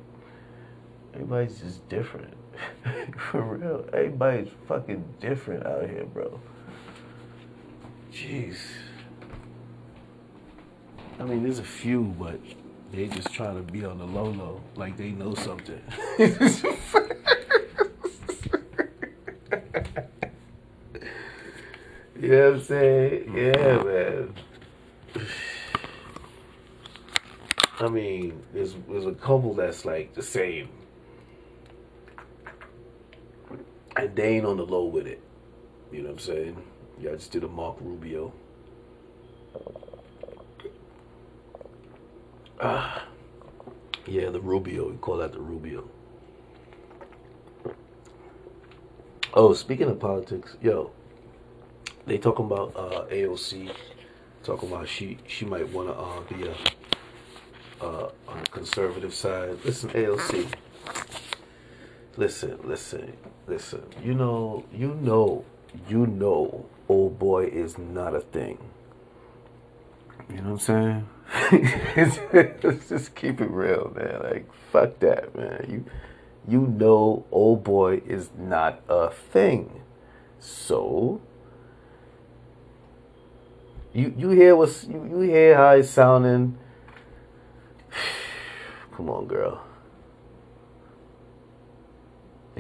everybody's 1.15 1.61
just 1.61 1.89
different. 1.89 2.35
For 3.31 3.43
real. 3.43 3.87
Everybody's 3.93 4.49
fucking 4.69 5.05
different 5.21 5.67
out 5.67 5.89
here, 5.89 6.05
bro. 6.05 6.41
Jeez. 8.13 8.57
I 11.19 11.25
mean, 11.25 11.43
there's 11.43 11.59
a 11.59 11.65
few, 11.65 12.15
but 12.19 12.41
they 12.93 13.07
just 13.07 13.33
trying 13.33 13.57
to 13.57 13.73
be 13.73 13.85
on 13.85 13.99
the 13.99 14.07
low 14.07 14.31
low, 14.31 14.61
like 14.75 14.97
they 14.97 15.11
know 15.11 15.35
something. 15.35 15.81
you 22.31 22.37
know 22.37 22.51
what 22.51 22.55
I'm 22.55 22.63
saying? 22.63 23.37
Yeah, 23.37 23.83
man. 23.83 24.35
I 27.81 27.89
mean, 27.89 28.43
there's 28.53 28.75
there's 28.89 29.07
a 29.07 29.13
couple 29.13 29.55
that's 29.55 29.85
like 29.85 30.15
the 30.15 30.23
same 30.23 30.69
And 33.97 34.15
they 34.17 34.37
ain't 34.37 34.47
on 34.47 34.57
the 34.57 34.65
low 34.65 34.87
with 34.87 35.07
it. 35.07 35.23
You 35.93 36.03
know 36.03 36.11
what 36.11 36.13
I'm 36.13 36.19
saying? 36.21 36.63
Y'all 37.01 37.17
just 37.17 37.33
did 37.33 37.45
a 37.45 37.49
Mark 37.49 37.77
Rubio. 37.81 38.33
Ah, 42.61 43.05
yeah, 44.07 44.31
the 44.31 44.41
Rubio. 44.41 44.91
We 44.91 44.97
call 44.99 45.19
that 45.19 45.33
the 45.33 45.41
Rubio. 45.41 45.89
Oh, 49.35 49.53
speaking 49.55 49.89
of 49.89 49.99
politics, 50.01 50.57
yo, 50.63 50.93
they 52.07 52.19
talking 52.19 52.47
about 52.47 52.75
uh, 52.77 53.05
AOC, 53.11 53.73
talking 54.43 54.71
about 54.71 54.89
she 54.89 55.19
she 55.27 55.45
might 55.45 55.69
want 55.71 55.89
to 55.89 55.95
uh, 55.95 56.21
be 56.23 56.49
a 56.49 57.85
uh, 57.85 58.11
on 58.29 58.41
the 58.41 58.51
conservative 58.51 59.15
side. 59.15 59.59
Listen, 59.65 59.91
AOC, 59.91 60.47
listen, 62.17 62.59
listen, 62.65 63.13
listen. 63.47 63.83
You 64.03 64.15
know, 64.15 64.65
you 64.73 64.95
know, 64.95 65.45
you 65.89 66.07
know, 66.07 66.67
old 66.89 67.19
boy 67.19 67.47
is 67.47 67.79
not 67.79 68.15
a 68.15 68.21
thing. 68.21 68.59
You 70.29 70.37
know 70.43 70.53
what 70.53 70.69
I'm 70.71 71.07
saying? 71.07 71.09
Let's 72.63 72.89
just 72.89 73.15
keep 73.15 73.41
it 73.41 73.51
real, 73.51 73.93
man. 73.97 74.21
Like, 74.23 74.53
fuck 74.73 74.99
that, 75.01 75.35
man. 75.37 75.67
You, 75.69 75.85
you 76.49 76.67
know, 76.67 77.25
old 77.31 77.65
boy 77.65 78.03
is 78.07 78.31
not 78.37 78.81
a 78.89 79.11
thing. 79.11 79.83
So, 80.39 81.21
you 83.93 84.15
you 84.17 84.31
hear 84.31 84.57
what's 84.57 84.85
you, 84.85 85.07
you 85.11 85.21
hear 85.21 85.57
how 85.57 85.71
it's 85.71 85.91
sounding. 85.91 86.59
Come 88.97 89.11
on, 89.11 89.27
girl 89.27 89.65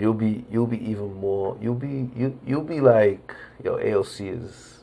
you'll 0.00 0.14
be 0.14 0.44
you'll 0.50 0.66
be 0.66 0.82
even 0.90 1.14
more 1.14 1.56
you'll 1.60 1.74
be 1.74 2.08
you 2.16 2.38
you'll 2.46 2.64
be 2.64 2.80
like 2.80 3.34
yo 3.62 3.76
AOC 3.76 4.44
is 4.44 4.78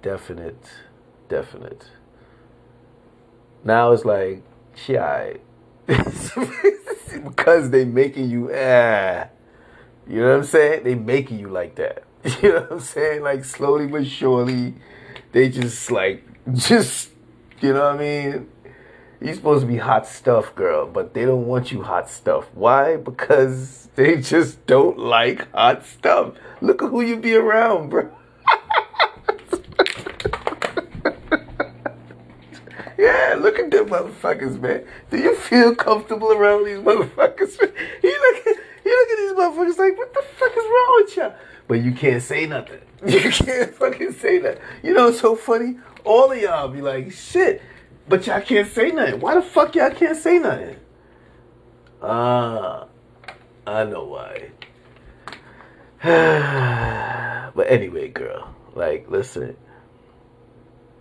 definite 0.00 0.64
definite. 1.28 1.90
Now 3.64 3.90
it's 3.90 4.04
like 4.04 4.44
she 4.76 4.92
because 7.24 7.70
they 7.70 7.84
making 7.84 8.30
you 8.30 8.50
ah 8.54 9.26
you 10.08 10.20
know 10.20 10.28
what 10.28 10.36
I'm 10.36 10.44
saying? 10.44 10.84
They 10.84 10.94
making 10.94 11.40
you 11.40 11.48
like 11.48 11.74
that. 11.76 12.04
You 12.42 12.52
know 12.52 12.60
what 12.60 12.72
I'm 12.72 12.80
saying? 12.80 13.22
Like 13.22 13.44
slowly 13.44 13.88
but 13.88 14.06
surely 14.06 14.74
they 15.36 15.50
just 15.50 15.90
like 15.90 16.24
just 16.54 17.10
you 17.60 17.74
know 17.74 17.92
what 17.92 17.96
I 17.96 17.98
mean? 17.98 18.48
You're 19.20 19.34
supposed 19.34 19.60
to 19.62 19.66
be 19.66 19.76
hot 19.76 20.06
stuff, 20.06 20.54
girl, 20.54 20.86
but 20.86 21.12
they 21.12 21.26
don't 21.26 21.46
want 21.46 21.70
you 21.70 21.82
hot 21.82 22.08
stuff. 22.08 22.46
Why? 22.54 22.96
Because 22.96 23.90
they 23.96 24.16
just 24.16 24.64
don't 24.66 24.98
like 24.98 25.50
hot 25.52 25.84
stuff. 25.84 26.34
Look 26.62 26.82
at 26.82 26.88
who 26.88 27.02
you 27.02 27.16
be 27.18 27.34
around, 27.34 27.90
bro. 27.90 28.04
yeah, 32.98 33.36
look 33.38 33.58
at 33.58 33.70
them 33.70 33.88
motherfuckers, 33.90 34.58
man. 34.58 34.86
Do 35.10 35.18
you 35.18 35.36
feel 35.36 35.74
comfortable 35.74 36.32
around 36.32 36.64
these 36.64 36.78
motherfuckers? 36.78 37.60
You 38.02 38.16
look 38.24 38.46
at 38.46 38.56
you 38.86 38.92
look 38.96 39.10
at 39.10 39.18
these 39.18 39.32
motherfuckers 39.32 39.78
like, 39.78 39.98
what 39.98 40.14
the 40.14 40.22
fuck 40.38 40.52
is 40.52 40.64
wrong 40.64 41.02
with 41.04 41.16
you? 41.16 41.30
But 41.68 41.82
you 41.82 41.92
can't 41.92 42.22
say 42.22 42.46
nothing. 42.46 42.80
You 43.06 43.30
can't 43.30 43.74
fucking 43.74 44.14
say 44.14 44.38
that. 44.38 44.58
You 44.82 44.94
know 44.94 45.06
what's 45.06 45.20
so 45.20 45.36
funny? 45.36 45.76
All 46.04 46.32
of 46.32 46.38
y'all 46.38 46.68
be 46.68 46.80
like, 46.80 47.12
shit. 47.12 47.60
But 48.08 48.26
y'all 48.26 48.40
can't 48.40 48.72
say 48.72 48.90
nothing. 48.90 49.20
Why 49.20 49.34
the 49.34 49.42
fuck 49.42 49.74
y'all 49.74 49.90
can't 49.90 50.16
say 50.16 50.38
nothing? 50.38 50.76
Uh, 52.00 52.86
I 53.66 53.84
know 53.84 54.04
why. 54.04 54.50
but 57.54 57.70
anyway, 57.70 58.08
girl, 58.08 58.54
like, 58.74 59.10
listen. 59.10 59.56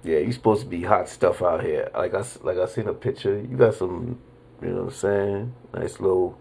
Yeah, 0.04 0.20
you 0.20 0.32
supposed 0.34 0.62
to 0.62 0.68
be 0.68 0.84
hot 0.84 1.10
stuff 1.10 1.42
out 1.42 1.64
here. 1.64 1.90
Like 1.96 2.14
I 2.14 2.24
like 2.44 2.58
I 2.60 2.68
seen 2.68 2.88
a 2.88 2.94
picture. 2.94 3.40
You 3.40 3.58
got 3.58 3.74
some, 3.74 4.20
you 4.62 4.68
know 4.68 4.84
what 4.84 4.84
I'm 4.84 4.92
saying? 4.92 5.56
Nice 5.74 6.00
little 6.00 6.38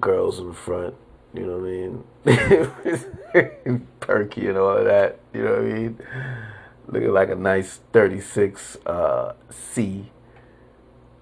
girls 0.00 0.38
in 0.38 0.48
the 0.48 0.54
front. 0.54 0.94
You 1.34 1.46
know 1.46 1.58
what 1.58 2.26
I 2.26 3.34
mean? 3.34 3.86
Perky 4.00 4.46
and 4.48 4.56
all 4.56 4.76
of 4.76 4.84
that. 4.84 5.18
You 5.32 5.42
know 5.42 5.50
what 5.50 5.60
I 5.60 5.64
mean? 5.64 5.98
Looking 6.86 7.12
like 7.12 7.30
a 7.30 7.34
nice 7.34 7.80
36 7.92 8.76
uh, 8.86 9.32
C. 9.50 10.10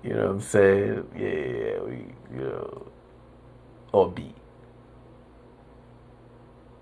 You 0.03 0.11
know 0.11 0.27
what 0.27 0.31
I'm 0.31 0.41
saying? 0.41 1.09
Yeah, 1.15 1.81
we, 1.81 1.95
you 2.35 2.41
know, 2.41 2.87
or 3.93 4.11
B. 4.11 4.35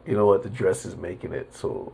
You 0.07 0.17
know 0.17 0.27
what? 0.27 0.43
The 0.43 0.51
dress 0.51 0.85
is 0.85 0.97
making 0.97 1.33
it 1.33 1.55
so, 1.55 1.93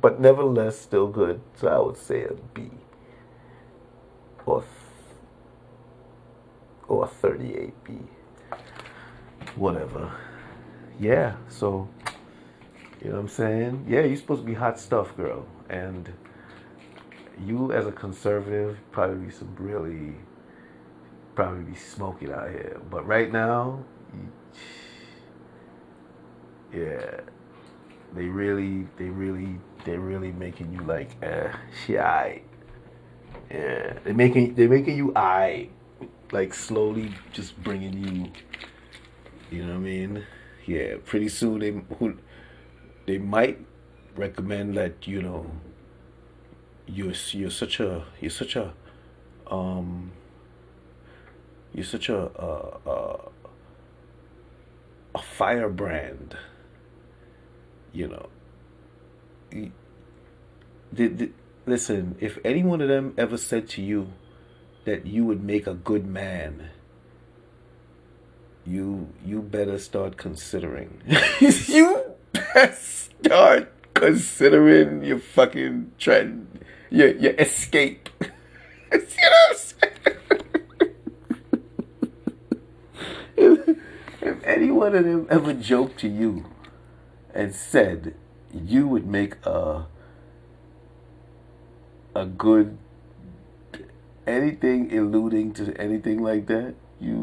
but 0.00 0.20
nevertheless, 0.20 0.78
still 0.78 1.06
good. 1.06 1.40
So 1.56 1.68
I 1.68 1.78
would 1.78 1.96
say 1.96 2.24
a 2.24 2.34
B 2.52 2.70
or 4.44 4.64
or 6.88 7.08
38B. 7.22 8.08
Whatever. 9.56 10.12
Yeah, 11.00 11.36
so 11.48 11.88
you 13.02 13.10
know 13.10 13.16
what 13.16 13.22
I'm 13.22 13.28
saying? 13.28 13.86
Yeah, 13.88 14.00
you're 14.02 14.16
supposed 14.16 14.42
to 14.42 14.46
be 14.46 14.54
hot 14.54 14.78
stuff, 14.78 15.16
girl. 15.16 15.46
And 15.68 16.12
you 17.44 17.72
as 17.72 17.86
a 17.86 17.92
conservative 17.92 18.78
probably 18.92 19.26
be 19.26 19.32
some 19.32 19.54
really 19.58 20.14
probably 21.34 21.64
be 21.64 21.76
smoking 21.76 22.32
out 22.32 22.50
here. 22.50 22.80
But 22.90 23.06
right 23.06 23.30
now, 23.30 23.84
yeah, 26.72 27.20
they 28.14 28.26
really, 28.26 28.86
they 28.96 29.06
really, 29.06 29.58
they 29.84 29.96
really 29.96 30.32
making 30.32 30.72
you 30.72 30.80
like, 30.80 31.10
eh, 31.22 31.52
she 31.84 31.98
I. 31.98 32.42
Yeah, 33.50 33.94
they 34.04 34.12
making 34.12 34.54
they 34.54 34.66
making 34.66 34.96
you 34.96 35.12
I, 35.14 35.68
like 36.32 36.54
slowly 36.54 37.12
just 37.32 37.60
bringing 37.62 37.92
you. 37.92 38.32
You 39.50 39.66
know 39.66 39.74
what 39.74 39.78
I 39.78 39.80
mean? 39.80 40.26
Yeah, 40.66 40.96
pretty 41.04 41.28
soon 41.28 41.58
they 41.58 41.82
they 43.06 43.18
might 43.18 43.58
recommend 44.16 44.76
that 44.76 45.06
you 45.06 45.22
know. 45.22 45.50
You're 46.86 47.14
you're 47.30 47.50
such 47.50 47.80
a 47.80 48.04
you're 48.20 48.30
such 48.30 48.56
a 48.56 48.74
um 49.46 50.12
you're 51.72 51.84
such 51.84 52.08
a 52.08 52.16
a, 52.16 52.90
a, 52.90 53.18
a 55.14 55.22
firebrand. 55.22 56.36
You 57.92 58.08
know. 58.08 58.28
Did, 60.92 61.32
listen, 61.66 62.16
if 62.20 62.38
any 62.44 62.62
one 62.62 62.80
of 62.80 62.88
them 62.88 63.14
ever 63.16 63.36
said 63.36 63.68
to 63.70 63.82
you 63.82 64.12
that 64.84 65.06
you 65.06 65.24
would 65.24 65.42
make 65.42 65.66
a 65.66 65.74
good 65.74 66.06
man, 66.06 66.70
you 68.66 69.08
you 69.24 69.42
better 69.42 69.78
start 69.78 70.16
considering. 70.16 71.00
you 71.40 72.02
better 72.32 72.74
start 72.74 73.72
considering 73.94 75.04
your 75.04 75.18
fucking 75.18 75.92
trend, 75.98 76.64
your 76.90 77.14
your 77.16 77.34
escape. 77.34 78.08
if, 83.36 83.78
if 84.22 84.44
any 84.44 84.70
one 84.70 84.94
of 84.94 85.04
them 85.04 85.26
ever 85.30 85.52
joked 85.52 85.98
to 86.00 86.08
you 86.08 86.44
and 87.34 87.54
said 87.54 88.14
you 88.52 88.86
would 88.86 89.06
make 89.06 89.34
a 89.44 89.86
a 92.14 92.24
good 92.24 92.78
anything 94.26 94.96
alluding 94.96 95.52
to 95.52 95.74
anything 95.76 96.22
like 96.22 96.46
that, 96.46 96.74
you 97.00 97.14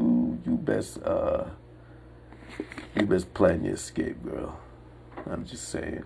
you 0.52 0.58
best 0.58 1.02
uh 1.04 1.46
you 2.96 3.06
best 3.06 3.34
plan 3.34 3.64
your 3.64 3.76
escape, 3.76 4.22
girl. 4.22 4.60
I'm 5.26 5.46
just 5.46 5.70
saying. 5.70 6.04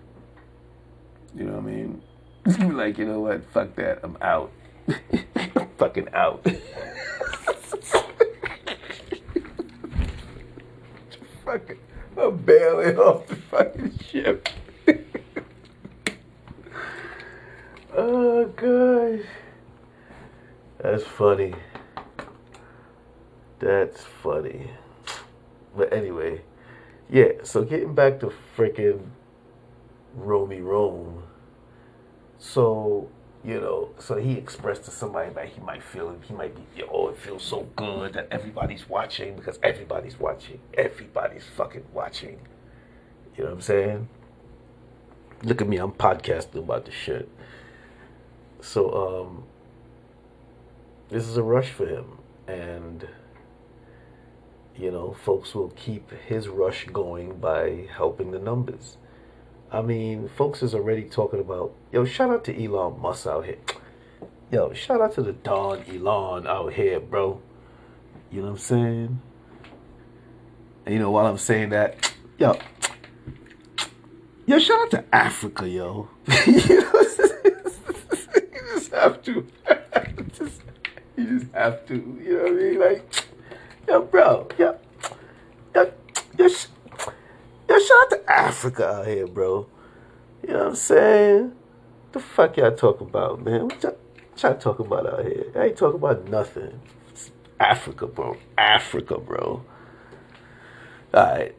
You 1.34 1.46
know 1.46 1.54
what 1.54 1.64
I 1.64 1.66
mean? 1.66 2.00
like, 2.76 2.96
you 2.98 3.06
know 3.06 3.18
what? 3.20 3.44
Fuck 3.50 3.74
that. 3.74 3.98
I'm 4.04 4.16
out. 4.20 4.52
I'm 4.86 5.68
fucking 5.78 6.08
out. 6.12 6.44
fucking, 11.44 11.78
I'm 12.16 12.36
bailing 12.36 12.98
off 12.98 13.26
the 13.26 13.34
fucking 13.34 13.98
ship. 13.98 14.48
oh 17.96 18.44
gosh, 18.46 19.26
that's 20.78 21.02
funny. 21.02 21.52
That's 23.58 24.02
funny. 24.02 24.70
But 25.76 25.92
anyway, 25.92 26.42
yeah. 27.10 27.32
So 27.42 27.62
getting 27.64 27.94
back 27.94 28.20
to 28.20 28.32
freaking 28.56 29.00
Romi 30.14 30.60
Rome. 30.60 31.22
So 32.38 33.08
you 33.46 33.60
know, 33.60 33.90
so 34.00 34.16
he 34.16 34.32
expressed 34.32 34.84
to 34.86 34.90
somebody 34.90 35.32
that 35.34 35.46
he 35.46 35.60
might 35.60 35.80
feel, 35.80 36.16
he 36.20 36.34
might 36.34 36.52
be, 36.74 36.82
oh, 36.82 37.08
it 37.08 37.16
feels 37.16 37.44
so 37.44 37.68
good 37.76 38.14
that 38.14 38.26
everybody's 38.32 38.88
watching 38.88 39.36
because 39.36 39.60
everybody's 39.62 40.18
watching. 40.18 40.58
Everybody's 40.74 41.44
fucking 41.44 41.84
watching. 41.92 42.40
You 43.36 43.44
know 43.44 43.50
what 43.50 43.56
I'm 43.56 43.60
saying? 43.60 44.08
Look 45.44 45.62
at 45.62 45.68
me, 45.68 45.76
I'm 45.76 45.92
podcasting 45.92 46.56
about 46.56 46.86
this 46.86 46.94
shit. 46.94 47.28
So, 48.60 49.26
um, 49.26 49.44
this 51.08 51.28
is 51.28 51.36
a 51.36 51.42
rush 51.44 51.70
for 51.70 51.86
him. 51.86 52.18
And, 52.48 53.06
you 54.78 54.90
know, 54.90 55.16
folks 55.24 55.54
will 55.54 55.70
keep 55.70 56.10
his 56.26 56.48
rush 56.48 56.86
going 56.86 57.38
by 57.38 57.86
helping 57.94 58.30
the 58.30 58.38
numbers. 58.38 58.96
I 59.72 59.82
mean, 59.82 60.28
folks 60.28 60.62
is 60.62 60.74
already 60.74 61.04
talking 61.04 61.40
about, 61.40 61.74
yo, 61.92 62.04
shout 62.04 62.30
out 62.30 62.44
to 62.44 62.64
Elon 62.64 63.00
Musk 63.00 63.26
out 63.26 63.44
here. 63.44 63.58
Yo, 64.52 64.72
shout 64.72 65.00
out 65.00 65.12
to 65.12 65.22
the 65.22 65.32
Don 65.32 65.82
Elon 65.90 66.46
out 66.46 66.72
here, 66.72 67.00
bro. 67.00 67.42
You 68.30 68.42
know 68.42 68.46
what 68.46 68.52
I'm 68.52 68.58
saying? 68.58 69.20
And 70.84 70.94
you 70.94 71.00
know, 71.00 71.10
while 71.10 71.26
I'm 71.26 71.36
saying 71.36 71.70
that, 71.70 72.12
yo, 72.38 72.56
yo, 74.46 74.58
shout 74.60 74.78
out 74.82 74.90
to 74.92 75.04
Africa, 75.12 75.68
yo. 75.68 76.08
you 76.46 76.52
know, 76.52 77.02
you 78.36 78.60
just 78.74 78.92
have 78.92 79.20
to. 79.24 79.46
you 81.16 81.38
just 81.38 81.52
have 81.52 81.84
to. 81.86 81.94
You 82.22 82.36
know 82.36 82.42
what 82.42 82.52
I 82.52 82.54
mean? 82.54 82.78
Like, 82.78 83.25
yo, 83.88 84.02
bro, 84.02 84.48
yo, 84.58 84.78
yo, 85.74 85.92
yo, 86.38 86.48
Yo, 87.68 87.78
shout 87.80 88.02
out 88.02 88.10
to 88.10 88.22
Africa 88.30 88.88
out 88.88 89.06
here, 89.06 89.26
bro. 89.26 89.66
You 90.42 90.52
know 90.52 90.58
what 90.58 90.66
I'm 90.68 90.74
saying? 90.76 91.52
The 92.12 92.20
fuck 92.20 92.56
y'all 92.56 92.74
talking 92.74 93.08
about, 93.08 93.44
man? 93.44 93.64
What 93.64 93.82
y'all, 93.82 93.96
y'all 94.38 94.56
talking 94.56 94.86
about 94.86 95.06
out 95.06 95.24
here? 95.24 95.46
I 95.56 95.66
ain't 95.66 95.76
talking 95.76 95.96
about 95.96 96.28
nothing. 96.28 96.80
It's 97.10 97.32
Africa, 97.58 98.06
bro. 98.06 98.36
Africa, 98.56 99.18
bro. 99.18 99.64
Alright. 101.12 101.56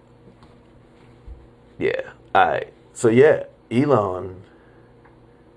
Yeah. 1.77 2.11
Alright. 2.33 2.71
So 2.93 3.09
yeah, 3.09 3.43
Elon 3.69 4.43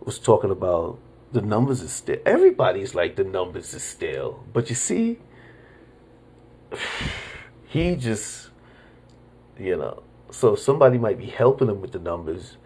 was 0.01 0.19
talking 0.19 0.51
about 0.51 0.99
the 1.33 1.41
numbers 1.41 1.81
is 1.81 1.93
still 1.93 2.19
everybody's 2.27 2.95
like 2.95 3.17
the 3.17 3.25
numbers 3.25 3.73
is 3.73 3.85
still. 3.85 4.45
But 4.53 4.69
you 4.69 4.75
see, 4.75 5.19
he 7.67 7.97
just 7.97 8.51
you 9.59 9.77
know 9.77 10.03
so 10.31 10.55
somebody 10.55 10.99
might 10.99 11.19
be 11.19 11.27
helping 11.27 11.69
him 11.69 11.81
with 11.81 11.93
the 11.93 11.99
numbers 11.99 12.57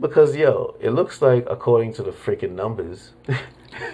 because 0.00 0.36
yo, 0.36 0.74
it 0.80 0.90
looks 0.90 1.22
like 1.22 1.46
according 1.48 1.92
to 1.94 2.02
the 2.02 2.10
freaking 2.10 2.52
numbers, 2.52 3.12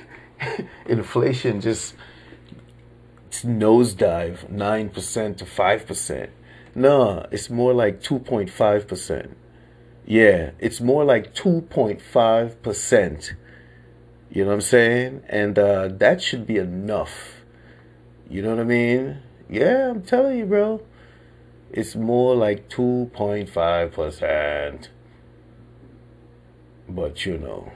inflation 0.87 1.61
just 1.61 1.95
nosedive 3.31 4.49
nine 4.51 4.89
percent 4.89 5.39
to 5.39 5.47
five 5.47 5.87
percent. 5.87 6.31
Nah, 6.75 7.27
it's 7.31 7.51
more 7.51 7.75
like 7.75 8.03
two 8.03 8.19
point 8.19 8.51
five 8.51 8.89
percent. 8.89 9.37
Yeah, 10.07 10.53
it's 10.59 10.81
more 10.81 11.05
like 11.05 11.35
two 11.35 11.63
point 11.63 12.01
five 12.01 12.63
percent. 12.63 13.35
You 14.31 14.45
know 14.45 14.49
what 14.49 14.55
I'm 14.55 14.61
saying? 14.61 15.23
And 15.29 15.59
uh, 15.59 15.89
that 15.89 16.23
should 16.23 16.47
be 16.47 16.57
enough. 16.57 17.43
You 18.29 18.43
know 18.43 18.51
what 18.51 18.61
I 18.61 18.65
mean? 18.65 19.23
Yeah, 19.51 19.91
I'm 19.91 20.03
telling 20.03 20.39
you, 20.39 20.47
bro. 20.47 20.81
It's 21.73 21.97
more 21.97 22.37
like 22.37 22.69
2.5%. 22.69 24.89
But 26.89 27.27
you 27.27 27.37
know. 27.37 27.73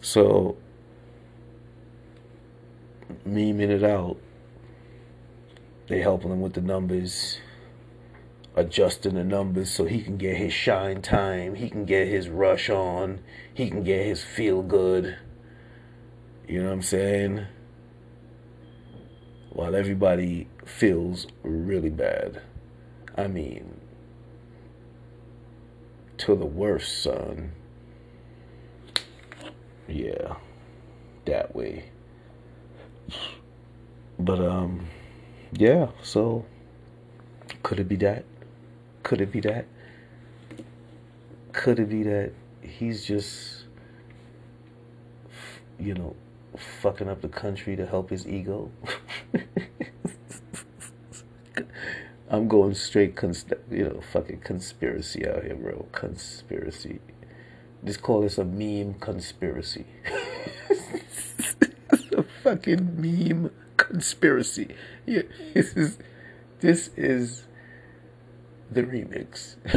So, 0.00 0.56
memeing 3.26 3.70
it 3.70 3.84
out. 3.84 4.16
They 5.86 6.00
helping 6.00 6.32
him 6.32 6.40
with 6.40 6.54
the 6.54 6.60
numbers, 6.60 7.38
adjusting 8.56 9.14
the 9.14 9.22
numbers 9.22 9.70
so 9.70 9.84
he 9.84 10.02
can 10.02 10.16
get 10.16 10.36
his 10.36 10.52
shine 10.52 11.00
time, 11.00 11.54
he 11.54 11.70
can 11.70 11.84
get 11.84 12.08
his 12.08 12.28
rush 12.28 12.70
on, 12.70 13.20
he 13.54 13.70
can 13.70 13.84
get 13.84 14.04
his 14.04 14.20
feel 14.22 14.62
good. 14.62 15.16
You 16.48 16.60
know 16.60 16.66
what 16.66 16.74
I'm 16.74 16.82
saying? 16.82 17.46
While 19.50 19.74
everybody 19.74 20.48
feels 20.64 21.26
really 21.42 21.90
bad. 21.90 22.42
I 23.16 23.26
mean, 23.26 23.80
to 26.18 26.34
the 26.34 26.46
worst, 26.46 27.02
son. 27.02 27.52
Yeah, 29.88 30.36
that 31.24 31.54
way. 31.56 31.90
But, 34.18 34.40
um, 34.40 34.86
yeah, 35.52 35.88
so 36.02 36.44
could 37.62 37.80
it 37.80 37.88
be 37.88 37.96
that? 37.96 38.24
Could 39.02 39.20
it 39.20 39.32
be 39.32 39.40
that? 39.40 39.66
Could 41.52 41.78
it 41.78 41.88
be 41.88 42.02
that 42.02 42.32
he's 42.60 43.04
just, 43.04 43.64
you 45.78 45.94
know, 45.94 46.14
fucking 46.58 47.08
up 47.08 47.22
the 47.22 47.28
country 47.28 47.76
to 47.76 47.86
help 47.86 48.10
his 48.10 48.26
ego? 48.26 48.70
I'm 52.30 52.46
going 52.46 52.74
straight, 52.74 53.16
cons- 53.16 53.46
you 53.70 53.84
know, 53.84 54.02
fucking 54.12 54.40
conspiracy 54.40 55.26
out 55.26 55.44
here, 55.44 55.56
bro. 55.56 55.86
Conspiracy. 55.92 57.00
Just 57.84 58.02
call 58.02 58.20
this 58.20 58.38
a 58.38 58.44
meme 58.44 58.94
conspiracy. 58.94 59.86
a 62.16 62.22
fucking 62.42 63.00
meme 63.00 63.50
conspiracy. 63.76 64.74
Yeah, 65.06 65.22
this 65.54 65.74
is 65.74 65.98
this 66.60 66.90
is 66.96 67.44
the 68.70 68.82
remix. 68.82 69.56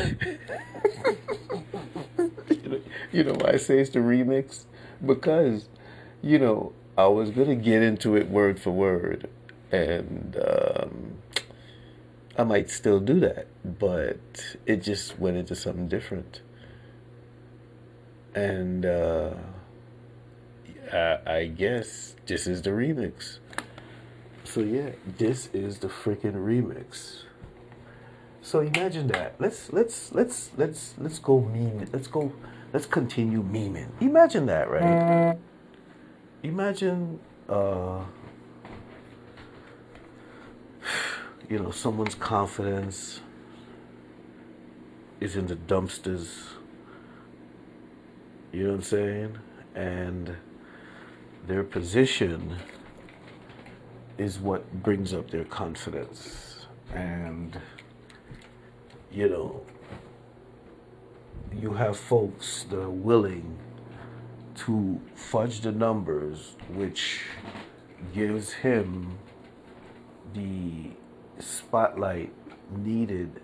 you, 2.49 2.69
know, 2.69 2.81
you 3.11 3.23
know 3.23 3.33
why 3.33 3.51
I 3.51 3.57
say 3.57 3.79
it's 3.79 3.91
the 3.91 3.99
remix? 3.99 4.65
Because, 5.05 5.67
you 6.21 6.39
know, 6.39 6.73
I 6.97 7.07
was 7.07 7.31
gonna 7.31 7.55
get 7.55 7.81
into 7.81 8.15
it 8.15 8.29
word 8.29 8.59
for 8.59 8.71
word, 8.71 9.29
and 9.71 10.37
um, 10.45 11.17
I 12.37 12.43
might 12.43 12.69
still 12.69 12.99
do 12.99 13.19
that, 13.21 13.47
but 13.63 14.55
it 14.65 14.77
just 14.83 15.19
went 15.19 15.37
into 15.37 15.55
something 15.55 15.87
different. 15.87 16.41
And 18.33 18.85
uh, 18.85 19.31
I, 20.91 21.17
I 21.25 21.45
guess 21.47 22.15
this 22.25 22.47
is 22.47 22.61
the 22.61 22.69
remix. 22.69 23.39
So 24.43 24.61
yeah, 24.61 24.91
this 25.17 25.49
is 25.53 25.79
the 25.79 25.87
freaking 25.87 26.35
remix. 26.35 27.23
So 28.41 28.59
imagine 28.59 29.07
that. 29.07 29.35
Let's 29.39 29.71
let's 29.71 30.11
let's 30.13 30.51
let's 30.57 30.95
let's 30.97 31.19
go 31.19 31.41
meme. 31.41 31.87
Let's 31.93 32.07
go. 32.07 32.33
Let's 32.73 32.85
continue 32.85 33.43
memeing. 33.43 33.89
Imagine 34.01 34.45
that, 34.47 34.69
right? 34.69 35.37
Imagine, 36.43 37.19
uh, 37.47 38.03
you 41.47 41.59
know, 41.59 41.69
someone's 41.69 42.15
confidence 42.15 43.21
is 45.19 45.35
in 45.35 45.45
the 45.45 45.55
dumpsters. 45.55 46.47
You 48.51 48.63
know 48.63 48.69
what 48.69 48.75
I'm 48.75 48.81
saying? 48.81 49.37
And 49.75 50.35
their 51.45 51.63
position 51.63 52.55
is 54.17 54.39
what 54.39 54.81
brings 54.81 55.13
up 55.13 55.29
their 55.29 55.45
confidence. 55.45 56.65
And, 56.95 57.59
you 59.11 59.29
know, 59.29 59.61
you 61.55 61.73
have 61.73 61.97
folks 61.97 62.65
that 62.71 62.79
are 62.79 62.89
willing 62.89 63.59
to 64.65 65.01
fudge 65.15 65.61
the 65.61 65.71
numbers, 65.71 66.55
which 66.73 67.21
gives 68.13 68.53
him 68.53 69.17
the 70.35 70.91
spotlight 71.39 72.31
needed 72.69 73.41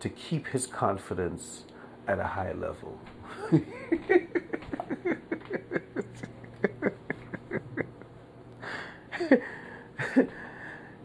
to 0.00 0.10
keep 0.10 0.46
his 0.48 0.66
confidence 0.66 1.64
at 2.06 2.18
a 2.18 2.24
high 2.24 2.52
level. 2.52 3.00
you 3.50 3.60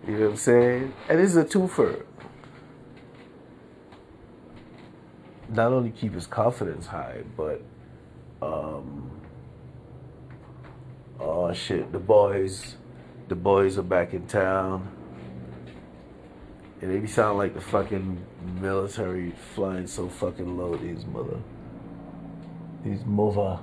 know 0.08 0.20
what 0.20 0.30
I'm 0.32 0.36
saying? 0.36 0.94
And 1.08 1.20
this 1.20 1.30
is 1.32 1.38
a 1.38 1.46
twofer. 1.46 2.04
Not 5.48 5.72
only 5.72 5.92
keep 5.92 6.14
his 6.14 6.28
confidence 6.28 6.88
high, 6.88 7.24
but 7.38 7.62
um 8.42 9.23
oh 11.24 11.54
shit, 11.54 11.92
the 11.92 12.00
boys 12.00 12.76
the 13.28 13.36
boys 13.36 13.78
are 13.78 13.84
back 13.84 14.14
in 14.14 14.28
town. 14.28 14.88
And 16.82 16.92
they 16.92 17.00
be 17.00 17.22
like 17.22 17.54
the 17.54 17.62
fucking 17.62 18.24
military 18.60 19.32
flying 19.56 19.88
so 19.88 20.10
fucking 20.10 20.58
low, 20.58 20.76
these 20.76 21.06
mother. 21.06 21.40
These 22.84 23.00
mova. 23.00 23.62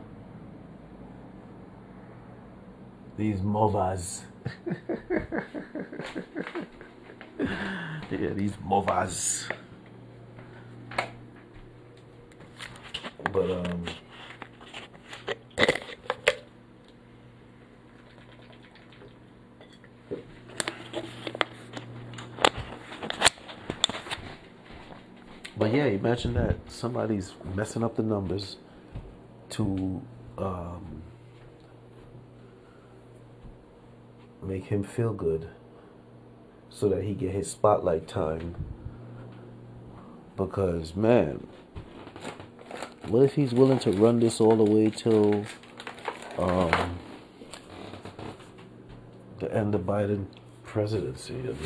These 3.19 3.41
movas. 3.41 4.23
yeah, 8.11 8.31
these 8.35 8.57
movas. 8.67 9.51
But 13.31 13.51
um 13.51 13.85
But 25.71 25.77
yeah, 25.77 25.85
imagine 25.85 26.35
that 26.35 26.57
somebody's 26.67 27.33
messing 27.55 27.85
up 27.85 27.95
the 27.95 28.03
numbers 28.03 28.57
to 29.51 30.03
um, 30.37 31.03
make 34.43 34.65
him 34.65 34.83
feel 34.83 35.13
good 35.13 35.49
so 36.71 36.89
that 36.89 37.05
he 37.05 37.15
get 37.15 37.31
his 37.31 37.49
spotlight 37.49 38.09
time 38.09 38.57
because 40.37 40.97
man 40.97 41.47
what 43.07 43.23
if 43.23 43.35
he's 43.35 43.55
willing 43.55 43.79
to 43.79 43.93
run 43.93 44.19
this 44.19 44.41
all 44.41 44.57
the 44.57 44.65
way 44.65 44.91
till 44.91 45.45
um, 46.37 46.99
the 49.39 49.55
end 49.55 49.77
of 49.77 49.83
Biden 49.83 50.27
presidency? 50.65 51.35
I 51.35 51.43
mean, 51.43 51.57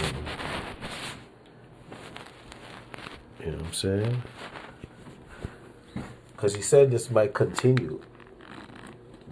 you 3.41 3.51
know 3.53 3.57
what 3.57 3.64
I'm 3.75 3.81
saying? 3.81 4.23
Because 6.33 6.55
he 6.55 6.63
said 6.63 6.93
this 6.93 7.11
might 7.11 7.35
continue. 7.35 8.01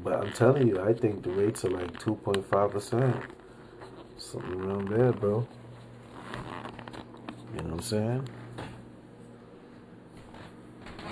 But 0.03 0.15
I'm 0.15 0.33
telling 0.33 0.67
you, 0.67 0.81
I 0.81 0.95
think 0.95 1.23
the 1.23 1.31
rates 1.31 1.65
are 1.65 1.71
like 1.71 1.93
2.5%. 2.01 3.23
Something 4.19 4.61
around 4.61 4.89
there, 4.89 5.13
bro. 5.13 5.47
You 7.55 7.63
know 7.63 7.65
what 7.65 7.73
I'm 7.73 7.81
saying? 7.83 8.29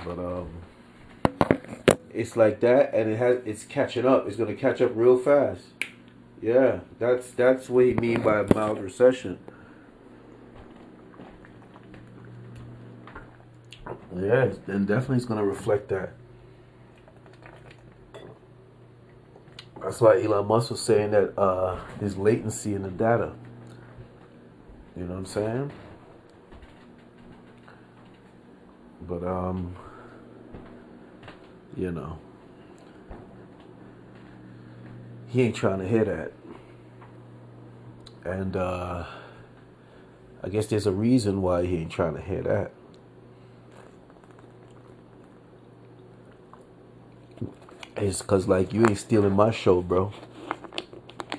But 0.05 0.19
um 0.19 0.49
it's 2.13 2.37
like 2.37 2.59
that 2.61 2.93
and 2.95 3.11
it 3.11 3.17
has 3.17 3.39
it's 3.45 3.65
catching 3.65 4.07
up. 4.07 4.27
It's 4.27 4.37
gonna 4.37 4.55
catch 4.55 4.81
up 4.81 4.91
real 4.95 5.19
fast. 5.19 5.67
Yeah, 6.43 6.81
that's 6.99 7.31
that's 7.31 7.69
what 7.69 7.85
he 7.85 7.95
mean 7.95 8.23
by 8.23 8.41
a 8.41 8.55
mild 8.55 8.81
recession. 8.81 9.39
Yeah, 14.21 14.53
and 14.67 14.87
definitely 14.87 15.17
it's 15.17 15.25
gonna 15.25 15.45
reflect 15.45 15.89
that. 15.89 16.13
That's 19.81 20.01
why 20.01 20.23
Elon 20.23 20.47
Musk 20.47 20.71
was 20.71 20.81
saying 20.81 21.13
that 21.13 21.39
uh, 21.39 21.79
there's 21.99 22.19
latency 22.19 22.75
in 22.75 22.83
the 22.83 22.91
data. 22.91 23.33
You 24.95 25.05
know 25.05 25.13
what 25.13 25.19
I'm 25.21 25.27
saying? 25.27 25.73
But 29.09 29.25
um, 29.25 29.75
you 31.77 31.91
know, 31.91 32.19
he 35.29 35.43
ain't 35.43 35.57
trying 35.57 35.79
to 35.79 35.89
hear 35.89 36.05
that. 36.05 36.33
And 38.31 38.55
uh, 38.55 39.07
I 40.43 40.49
guess 40.51 40.67
there's 40.67 40.87
a 40.87 40.93
reason 40.93 41.41
why 41.41 41.65
he 41.65 41.79
ain't 41.79 41.91
trying 41.91 42.15
to 42.15 42.21
hear 42.21 42.43
that. 42.43 42.73
It's 47.97 48.23
cause 48.23 48.49
like 48.49 48.73
you 48.73 48.87
ain't 48.87 48.99
stealing 48.99 49.33
my 49.33 49.51
show, 49.51 49.83
bro. 49.83 50.13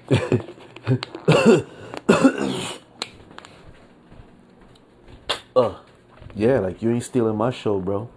Uh, 5.53 5.75
yeah, 6.33 6.59
like 6.59 6.81
you 6.81 6.89
ain't 6.91 7.03
stealing 7.03 7.35
my 7.35 7.51
show, 7.51 7.77
bro. 7.79 8.09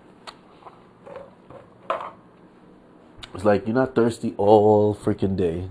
It's 3.35 3.45
like 3.45 3.67
you're 3.67 3.75
not 3.75 3.97
thirsty 3.97 4.35
all 4.37 4.95
freaking 4.95 5.37
day. 5.37 5.69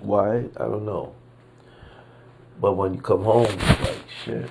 Why? 0.00 0.46
I 0.56 0.64
don't 0.64 0.86
know. 0.86 1.14
But 2.60 2.72
when 2.78 2.94
you 2.94 3.00
come 3.00 3.24
home, 3.24 3.44
like 3.44 3.98
shit. 4.24 4.48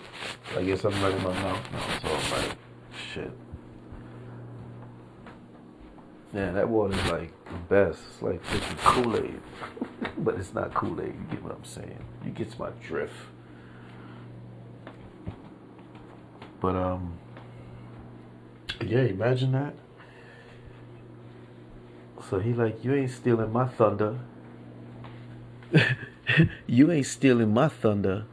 I 0.55 0.63
guess 0.63 0.83
I'm 0.83 0.93
running 1.01 1.23
my 1.23 1.33
mouth 1.33 1.71
now, 1.71 1.79
so 2.01 2.15
I'm 2.15 2.31
like, 2.31 2.57
shit. 3.13 3.31
Yeah, 6.33 6.51
that 6.51 6.69
water's 6.69 7.03
like 7.09 7.31
the 7.45 7.57
best. 7.67 7.99
It's 8.07 8.21
like 8.21 8.47
drinking 8.49 8.77
Kool 8.77 9.17
Aid, 9.17 9.41
but 10.19 10.35
it's 10.35 10.53
not 10.53 10.73
Kool 10.73 11.01
Aid. 11.01 11.07
You 11.07 11.25
get 11.31 11.43
what 11.43 11.53
I'm 11.53 11.65
saying? 11.65 12.05
You 12.23 12.31
get 12.31 12.57
my 12.59 12.69
drift. 12.85 13.13
But 16.59 16.75
um, 16.75 17.17
yeah, 18.85 19.01
imagine 19.01 19.53
that. 19.53 19.73
So 22.29 22.39
he 22.39 22.53
like, 22.53 22.83
you 22.83 22.93
ain't 22.93 23.11
stealing 23.11 23.51
my 23.51 23.67
thunder. 23.67 24.19
you 26.67 26.91
ain't 26.91 27.07
stealing 27.07 27.53
my 27.53 27.69
thunder. 27.69 28.25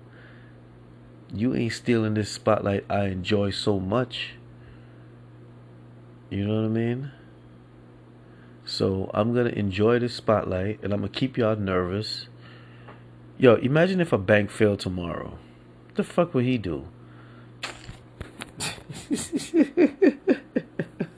You 1.33 1.55
ain't 1.55 1.73
stealing 1.73 2.15
this 2.15 2.31
spotlight 2.31 2.85
I 2.91 3.07
enjoy 3.07 3.51
so 3.51 3.81
much. 3.81 4.35
You 6.29 6.47
know 6.47 6.57
what 6.57 6.65
I 6.65 6.69
mean? 6.69 7.13
So 8.67 9.11
I'm 9.15 9.33
gonna 9.33 9.49
enjoy 9.51 10.01
this 10.01 10.15
spotlight 10.15 10.81
and 10.83 10.93
I'm 10.93 10.99
gonna 10.99 11.13
keep 11.13 11.39
y'all 11.39 11.55
nervous. 11.55 12.27
Yo, 13.39 13.55
imagine 13.55 14.01
if 14.01 14.13
a 14.13 14.19
bank 14.19 14.51
failed 14.51 14.81
tomorrow. 14.81 15.39
What 15.87 15.95
the 15.95 16.03
fuck 16.03 16.35
would 16.35 16.45
he 16.45 16.59
do? 16.59 16.89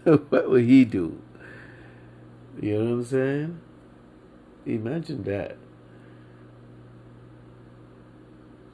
what 0.05 0.51
would 0.51 0.65
he 0.65 0.85
do? 0.85 1.23
You 2.61 2.75
know 2.75 2.85
what 2.85 2.93
I'm 2.93 3.05
saying? 3.05 3.61
Imagine 4.67 5.23
that. 5.23 5.57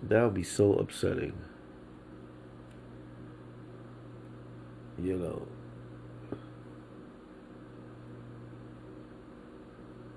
That 0.03 0.25
would 0.25 0.35
be 0.35 0.43
so 0.43 0.75
upsetting. 0.75 1.35
You 5.01 5.17
know. 5.17 5.47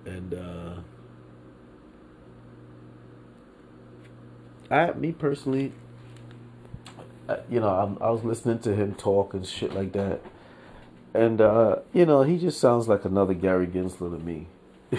And 0.08 0.34
uh 0.34 0.74
I 4.70 4.92
me 4.94 5.12
personally 5.12 5.74
you 7.50 7.60
know, 7.60 7.70
I'm, 7.70 7.98
I 8.02 8.10
was 8.10 8.24
listening 8.24 8.60
to 8.60 8.76
him 8.76 8.96
talk 8.96 9.34
and 9.34 9.46
shit 9.46 9.74
like 9.74 9.92
that, 9.94 10.22
and 11.14 11.42
uh, 11.42 11.78
you 11.94 12.06
know, 12.06 12.24
he 12.24 12.38
just 12.38 12.60
sounds 12.60 12.88
like 12.88 13.06
another 13.06 13.34
Gary 13.34 13.68
Gensler 13.68 14.18
to 14.18 14.24
me. 14.24 14.48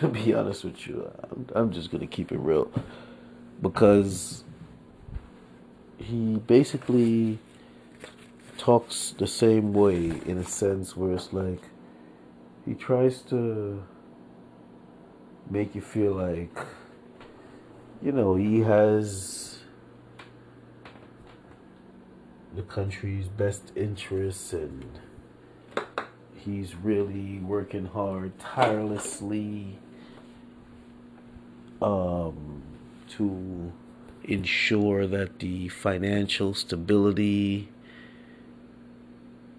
to 0.00 0.08
be 0.08 0.32
honest 0.32 0.64
with 0.64 0.86
you, 0.86 1.10
I'm, 1.30 1.46
I'm 1.54 1.72
just 1.72 1.90
gonna 1.90 2.06
keep 2.06 2.32
it 2.32 2.38
real 2.38 2.70
because 3.60 4.44
he 5.98 6.36
basically 6.36 7.38
talks 8.56 9.14
the 9.18 9.26
same 9.26 9.74
way 9.74 10.20
in 10.24 10.38
a 10.38 10.44
sense 10.44 10.96
where 10.96 11.12
it's 11.12 11.32
like 11.32 11.60
he 12.64 12.72
tries 12.72 13.20
to 13.22 13.82
make 15.50 15.74
you 15.74 15.80
feel 15.80 16.12
like 16.12 16.58
you 18.02 18.12
know 18.12 18.34
he 18.34 18.60
has 18.60 19.58
the 22.54 22.62
country's 22.62 23.28
best 23.28 23.72
interests 23.76 24.52
and 24.52 24.98
he's 26.34 26.74
really 26.74 27.38
working 27.38 27.86
hard 27.86 28.38
tirelessly 28.38 29.78
um, 31.82 32.62
to 33.08 33.72
ensure 34.24 35.06
that 35.06 35.38
the 35.38 35.68
financial 35.68 36.54
stability 36.54 37.68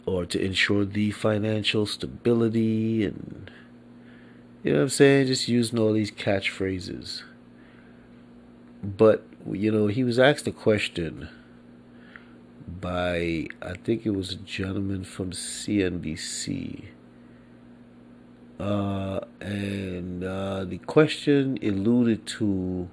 or 0.06 0.26
to 0.26 0.42
ensure 0.42 0.86
the 0.86 1.12
financial 1.12 1.86
stability 1.86 3.06
and 3.06 3.52
you 4.68 4.74
know 4.74 4.80
what 4.80 4.84
I'm 4.84 4.90
saying 4.90 5.28
just 5.28 5.48
using 5.48 5.80
all 5.80 5.94
these 5.94 6.12
catchphrases 6.12 7.24
but 8.84 9.26
you 9.50 9.72
know 9.72 9.88
he 9.88 10.04
was 10.04 10.20
asked 10.20 10.46
a 10.46 10.52
question 10.52 11.30
by 12.68 13.48
I 13.62 13.74
think 13.84 14.06
it 14.06 14.12
was 14.12 14.32
a 14.34 14.36
gentleman 14.36 15.04
from 15.04 15.32
CNBC. 15.32 16.86
Uh, 18.60 19.20
and 19.40 20.24
uh, 20.24 20.66
the 20.66 20.80
question 20.80 21.58
alluded 21.62 22.26
to 22.26 22.90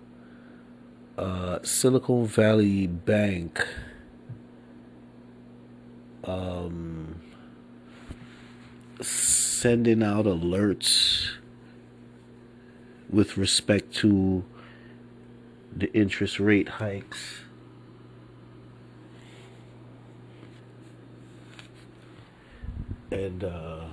uh, 1.19 1.59
Silicon 1.63 2.27
Valley 2.27 2.87
Bank 2.87 3.67
um, 6.23 7.21
sending 9.01 10.03
out 10.03 10.27
alerts 10.27 11.31
with 13.11 13.37
respect 13.37 13.95
to 13.95 14.45
the 15.77 15.93
interest 15.93 16.39
rate 16.39 16.69
hikes 16.69 17.41
and 23.11 23.45
uh, 23.45 23.85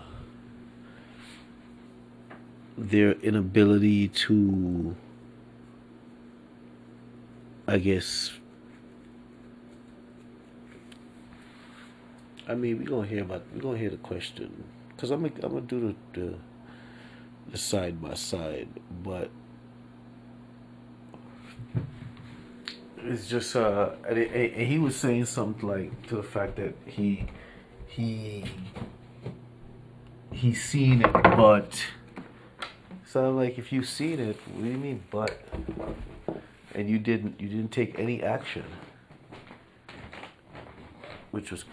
their 2.78 3.12
inability 3.14 4.08
to, 4.08 4.96
I 7.68 7.78
guess. 7.78 8.32
I 12.48 12.56
mean, 12.56 12.80
we're 12.80 12.86
gonna 12.90 13.08
hear 13.08 13.22
about 13.22 13.44
we're 13.54 13.62
gonna 13.62 13.78
hear 13.78 13.92
the 13.92 13.98
question 13.98 14.64
because 14.90 15.12
I'm 15.12 15.22
gonna, 15.22 15.34
I'm 15.44 15.54
gonna 15.54 15.62
do 15.62 15.96
the, 16.14 16.20
the 16.20 16.28
the 16.28 16.36
side 17.56 18.02
by 18.02 18.14
side, 18.14 18.68
but 19.04 19.30
it's 22.98 23.28
just 23.28 23.56
uh, 23.56 23.92
and, 24.08 24.18
and 24.18 24.68
he 24.68 24.78
was 24.78 24.96
saying 24.96 25.26
something 25.26 25.68
like 25.68 26.08
to 26.08 26.16
the 26.16 26.24
fact 26.24 26.56
that 26.58 26.76
he 26.86 27.26
he 27.88 28.46
he's 30.32 30.64
seen 30.64 31.02
it, 31.02 31.14
but 31.14 31.84
so 33.12 33.28
I'm 33.28 33.36
like, 33.36 33.58
if 33.58 33.74
you've 33.74 33.90
seen 33.90 34.22
it, 34.22 34.38
what 34.54 34.64
do 34.64 34.70
you 34.70 34.78
mean, 34.78 35.04
but? 35.12 35.38
And 36.74 36.90
you 36.90 36.98
didn't, 36.98 37.42
you 37.42 37.50
didn't 37.50 37.74
take 37.74 38.00
any 38.00 38.24
action, 38.24 38.64
which 41.32 41.52
was, 41.52 41.66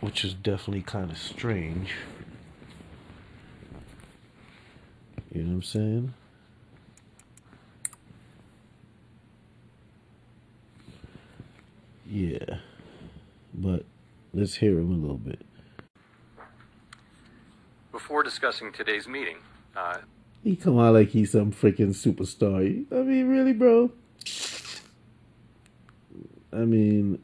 which 0.00 0.24
is 0.24 0.34
definitely 0.34 0.82
kind 0.82 1.12
of 1.12 1.18
strange. 1.18 1.94
You 5.40 5.46
know 5.46 5.52
what 5.52 5.56
I'm 5.56 5.62
saying? 5.62 6.14
Yeah, 12.06 12.58
but 13.54 13.86
let's 14.34 14.56
hear 14.56 14.72
him 14.72 14.92
a 14.92 14.96
little 14.96 15.16
bit. 15.16 15.40
Before 17.90 18.22
discussing 18.22 18.70
today's 18.70 19.08
meeting, 19.08 19.38
uh, 19.74 20.00
he 20.44 20.56
come 20.56 20.78
out 20.78 20.92
like 20.92 21.08
he's 21.08 21.32
some 21.32 21.52
freaking 21.52 21.94
superstar. 21.94 22.84
I 22.92 23.02
mean, 23.02 23.26
really, 23.26 23.54
bro? 23.54 23.92
I 26.52 26.66
mean, 26.66 27.18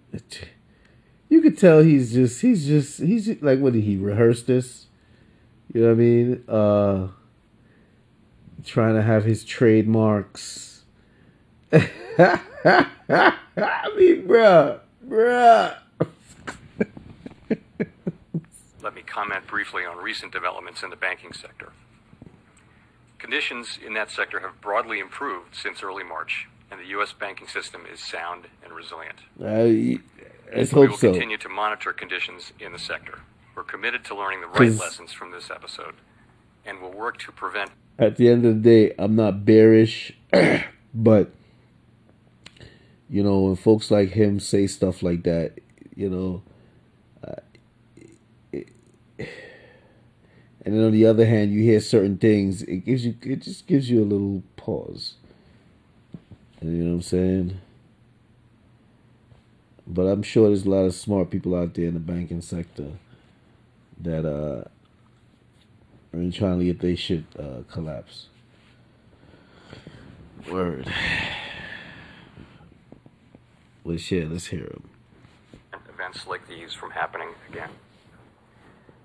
you 1.29 1.43
could 1.43 1.59
tell 1.59 1.83
he's 1.83 2.15
just, 2.15 2.41
he's 2.41 2.67
just, 2.67 2.99
he's 2.99 3.27
just, 3.27 3.43
like, 3.43 3.59
what 3.59 3.75
did 3.75 3.85
he 3.85 3.99
rehearse 3.99 4.43
this? 4.43 4.87
You 5.75 5.83
know 5.83 5.89
what 5.89 5.93
I 5.93 5.97
mean? 5.97 6.45
Uh, 6.49 7.09
trying 8.67 8.95
to 8.95 9.03
have 9.03 9.25
his 9.25 9.45
trademarks. 9.45 10.85
I 11.73 11.89
mean, 13.97 14.27
bruh, 14.27 14.81
bruh. 15.09 15.77
let 18.83 18.95
me 18.95 19.03
comment 19.03 19.47
briefly 19.47 19.85
on 19.85 19.99
recent 19.99 20.33
developments 20.33 20.83
in 20.83 20.91
the 20.91 20.97
banking 20.97 21.33
sector. 21.33 21.73
Conditions 23.19 23.79
in 23.85 23.95
that 23.95 24.11
sector 24.11 24.41
have 24.41 24.61
broadly 24.61 25.01
improved 25.01 25.55
since 25.55 25.83
early 25.83 26.05
March, 26.05 26.49
and 26.71 26.79
the 26.79 26.87
U.S. 26.87 27.13
banking 27.13 27.49
system 27.49 27.83
is 27.93 28.01
sound 28.01 28.45
and 28.63 28.73
resilient. 28.73 29.19
I, 29.43 29.99
I 30.55 30.61
we 30.61 30.67
hope 30.67 30.91
will 30.91 30.97
so. 30.97 31.11
continue 31.11 31.39
to 31.39 31.49
monitor 31.49 31.93
conditions 31.93 32.53
in 32.61 32.73
the 32.73 32.79
sector. 32.79 33.21
We're 33.57 33.65
committed 33.65 34.05
to 34.07 34.15
learning 34.15 34.43
the 34.43 34.49
right 34.49 34.73
lessons 34.73 35.13
from 35.13 35.31
this 35.31 35.51
episode, 35.51 35.95
and 36.65 36.81
will 36.81 36.93
work 36.93 37.19
to 37.21 37.33
prevent 37.33 37.71
At 37.99 38.17
the 38.17 38.29
end 38.29 38.45
of 38.45 38.63
the 38.63 38.89
day, 38.89 38.95
I'm 38.99 39.17
not 39.17 39.45
bearish, 39.45 40.13
but 40.95 41.33
you 43.09 43.23
know, 43.23 43.41
when 43.41 43.57
folks 43.57 43.91
like 43.91 44.11
him 44.11 44.41
say 44.41 44.67
stuff 44.67 45.03
like 45.03 45.23
that, 45.23 45.59
you 45.95 46.11
know. 46.11 46.43
Uh, 47.27 47.41
it, 48.53 48.69
and 49.19 50.75
then 50.75 50.85
on 50.85 50.93
the 50.93 51.07
other 51.07 51.25
hand, 51.25 51.53
you 51.53 51.63
hear 51.63 51.81
certain 51.81 52.19
things. 52.19 52.63
It 52.63 52.85
gives 52.85 53.07
you, 53.07 53.15
it 53.23 53.43
just 53.43 53.67
gives 53.67 53.89
you 53.89 54.03
a 54.03 54.05
little 54.05 54.43
pause. 54.57 55.15
You 56.61 56.71
know 56.71 56.91
what 56.91 56.95
I'm 56.97 57.03
saying? 57.03 57.61
But 59.87 60.03
I'm 60.03 60.23
sure 60.23 60.49
there's 60.49 60.67
a 60.67 60.71
lot 60.71 60.85
of 60.85 60.95
smart 60.95 61.31
people 61.31 61.55
out 61.55 61.75
there 61.75 61.87
in 61.87 61.95
the 61.95 62.01
banking 62.01 62.41
sector 62.41 62.89
that 64.01 64.27
uh, 64.27 64.65
are 66.17 66.31
trying 66.31 66.59
to 66.59 66.65
get 66.65 66.81
their 66.81 66.97
shit 66.97 67.25
uh, 67.39 67.63
collapse. 67.71 68.29
Word. 70.51 70.93
Well, 73.85 73.97
shit, 73.97 74.31
let's 74.31 74.47
hear 74.47 74.65
them. 74.65 74.91
Events 75.89 76.27
like 76.27 76.49
these 76.49 76.73
from 76.73 76.91
happening 76.91 77.29
again. 77.49 77.71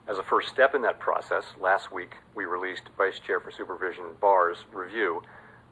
As 0.08 0.18
a 0.18 0.24
first 0.24 0.50
step 0.50 0.76
in 0.76 0.82
that 0.82 1.00
process, 1.00 1.46
last 1.60 1.92
week 1.92 2.16
we 2.36 2.46
released 2.46 2.84
Vice 2.98 3.20
Chair 3.20 3.40
for 3.40 3.52
Supervision 3.52 4.06
Barr's 4.20 4.58
review 4.74 5.22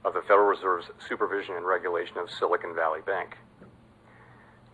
of 0.06 0.14
the 0.14 0.22
Federal 0.22 0.48
Reserve's 0.48 0.92
supervision 1.08 1.56
and 1.56 1.66
regulation 1.66 2.18
of 2.18 2.32
Silicon 2.32 2.74
Valley 2.74 3.02
Bank. 3.06 3.38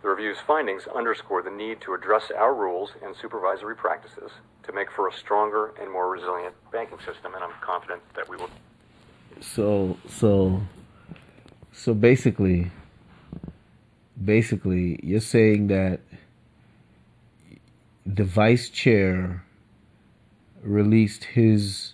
The 0.02 0.08
review's 0.08 0.38
findings 0.46 0.86
underscore 0.94 1.42
the 1.42 1.50
need 1.50 1.80
to 1.80 1.94
address 1.94 2.30
our 2.30 2.54
rules 2.54 2.92
and 3.02 3.16
supervisory 3.16 3.74
practices 3.74 4.30
to 4.66 4.72
make 4.72 4.90
for 4.92 5.08
a 5.08 5.12
stronger 5.12 5.72
and 5.80 5.90
more 5.90 6.10
resilient 6.10 6.54
banking 6.72 6.98
system, 6.98 7.34
and 7.34 7.42
I'm 7.42 7.52
confident 7.60 8.02
that 8.14 8.28
we 8.28 8.36
will. 8.36 8.50
So, 9.40 9.96
so, 10.08 10.62
so 11.72 11.94
basically, 11.94 12.70
basically, 14.22 14.98
you're 15.02 15.20
saying 15.20 15.68
that 15.68 16.00
the 18.04 18.24
vice 18.24 18.68
chair 18.68 19.44
released 20.62 21.24
his 21.24 21.92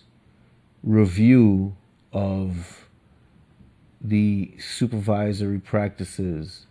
review 0.83 1.75
of 2.11 2.87
the 4.01 4.53
supervisory 4.59 5.59
practices 5.59 6.65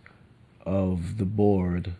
of 0.65 1.17
the 1.17 1.25
board 1.25 1.93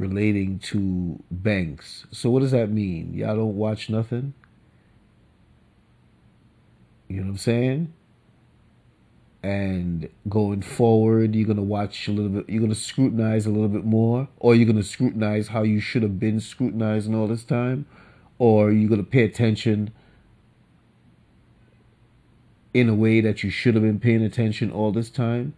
relating 0.00 0.58
to 0.58 1.22
banks. 1.30 2.06
So 2.10 2.30
what 2.30 2.40
does 2.40 2.50
that 2.50 2.70
mean? 2.70 3.14
Y'all 3.14 3.36
don't 3.36 3.56
watch 3.56 3.90
nothing? 3.90 4.34
You 7.08 7.16
know 7.16 7.22
what 7.24 7.30
I'm 7.30 7.38
saying? 7.38 7.92
And 9.42 10.08
going 10.28 10.62
forward, 10.62 11.34
you're 11.34 11.46
gonna 11.46 11.62
watch 11.62 12.08
a 12.08 12.12
little 12.12 12.30
bit. 12.30 12.48
You're 12.48 12.62
gonna 12.62 12.74
scrutinize 12.74 13.46
a 13.46 13.50
little 13.50 13.68
bit 13.68 13.84
more, 13.84 14.28
or 14.38 14.54
you're 14.54 14.66
gonna 14.66 14.82
scrutinize 14.82 15.48
how 15.48 15.62
you 15.62 15.80
should 15.80 16.02
have 16.02 16.20
been 16.20 16.40
scrutinizing 16.40 17.14
all 17.14 17.26
this 17.26 17.44
time, 17.44 17.86
or 18.38 18.70
you're 18.70 18.88
gonna 18.88 19.02
pay 19.02 19.24
attention 19.24 19.90
in 22.72 22.88
a 22.88 22.94
way 22.94 23.20
that 23.20 23.42
you 23.42 23.50
should 23.50 23.74
have 23.74 23.82
been 23.82 23.98
paying 23.98 24.22
attention 24.22 24.70
all 24.70 24.92
this 24.92 25.10
time. 25.10 25.54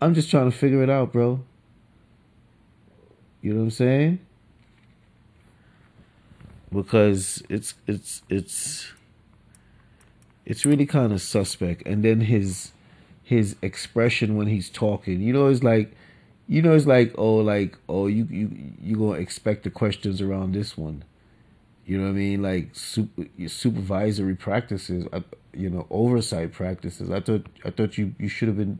I'm 0.00 0.14
just 0.14 0.30
trying 0.30 0.50
to 0.50 0.56
figure 0.56 0.82
it 0.82 0.90
out, 0.90 1.12
bro. 1.12 1.42
You 3.42 3.52
know 3.52 3.58
what 3.58 3.64
I'm 3.64 3.70
saying? 3.70 4.18
Because 6.72 7.42
it's 7.50 7.74
it's 7.86 8.22
it's 8.30 8.92
it's 10.46 10.64
really 10.64 10.86
kind 10.86 11.12
of 11.12 11.20
suspect. 11.20 11.86
And 11.86 12.04
then 12.04 12.22
his 12.22 12.72
his 13.22 13.56
expression 13.62 14.36
when 14.36 14.46
he's 14.46 14.70
talking, 14.70 15.20
you 15.20 15.32
know, 15.32 15.48
it's 15.48 15.62
like 15.62 15.94
you 16.48 16.62
know, 16.62 16.74
it's 16.74 16.86
like 16.86 17.14
oh, 17.18 17.36
like 17.36 17.76
oh, 17.88 18.06
you 18.06 18.26
you 18.30 18.50
you 18.80 18.96
gonna 18.96 19.18
expect 19.18 19.64
the 19.64 19.70
questions 19.70 20.20
around 20.20 20.52
this 20.52 20.76
one. 20.76 21.04
You 21.84 21.98
know 21.98 22.04
what 22.04 22.10
I 22.10 22.14
mean? 22.14 22.42
Like 22.42 22.70
super, 22.74 23.24
supervisory 23.48 24.36
practices, 24.36 25.06
uh, 25.12 25.20
you 25.52 25.68
know, 25.68 25.86
oversight 25.90 26.52
practices. 26.52 27.10
I 27.10 27.20
thought 27.20 27.46
I 27.64 27.70
thought 27.70 27.98
you 27.98 28.14
you 28.18 28.28
should 28.28 28.48
have 28.48 28.56
been. 28.56 28.78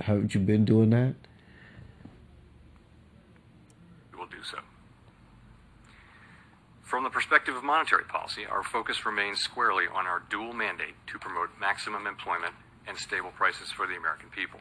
Haven't 0.00 0.34
you 0.34 0.40
been 0.40 0.64
doing 0.64 0.90
that? 0.90 1.14
We 4.12 4.18
will 4.18 4.26
do 4.26 4.42
so. 4.42 4.58
From 6.94 7.02
the 7.02 7.10
perspective 7.10 7.56
of 7.56 7.64
monetary 7.64 8.04
policy, 8.04 8.46
our 8.46 8.62
focus 8.62 9.04
remains 9.04 9.40
squarely 9.40 9.86
on 9.92 10.06
our 10.06 10.22
dual 10.30 10.52
mandate 10.52 10.94
to 11.08 11.18
promote 11.18 11.50
maximum 11.58 12.06
employment 12.06 12.54
and 12.86 12.96
stable 12.96 13.32
prices 13.32 13.72
for 13.72 13.88
the 13.88 13.96
American 13.96 14.28
people. 14.28 14.60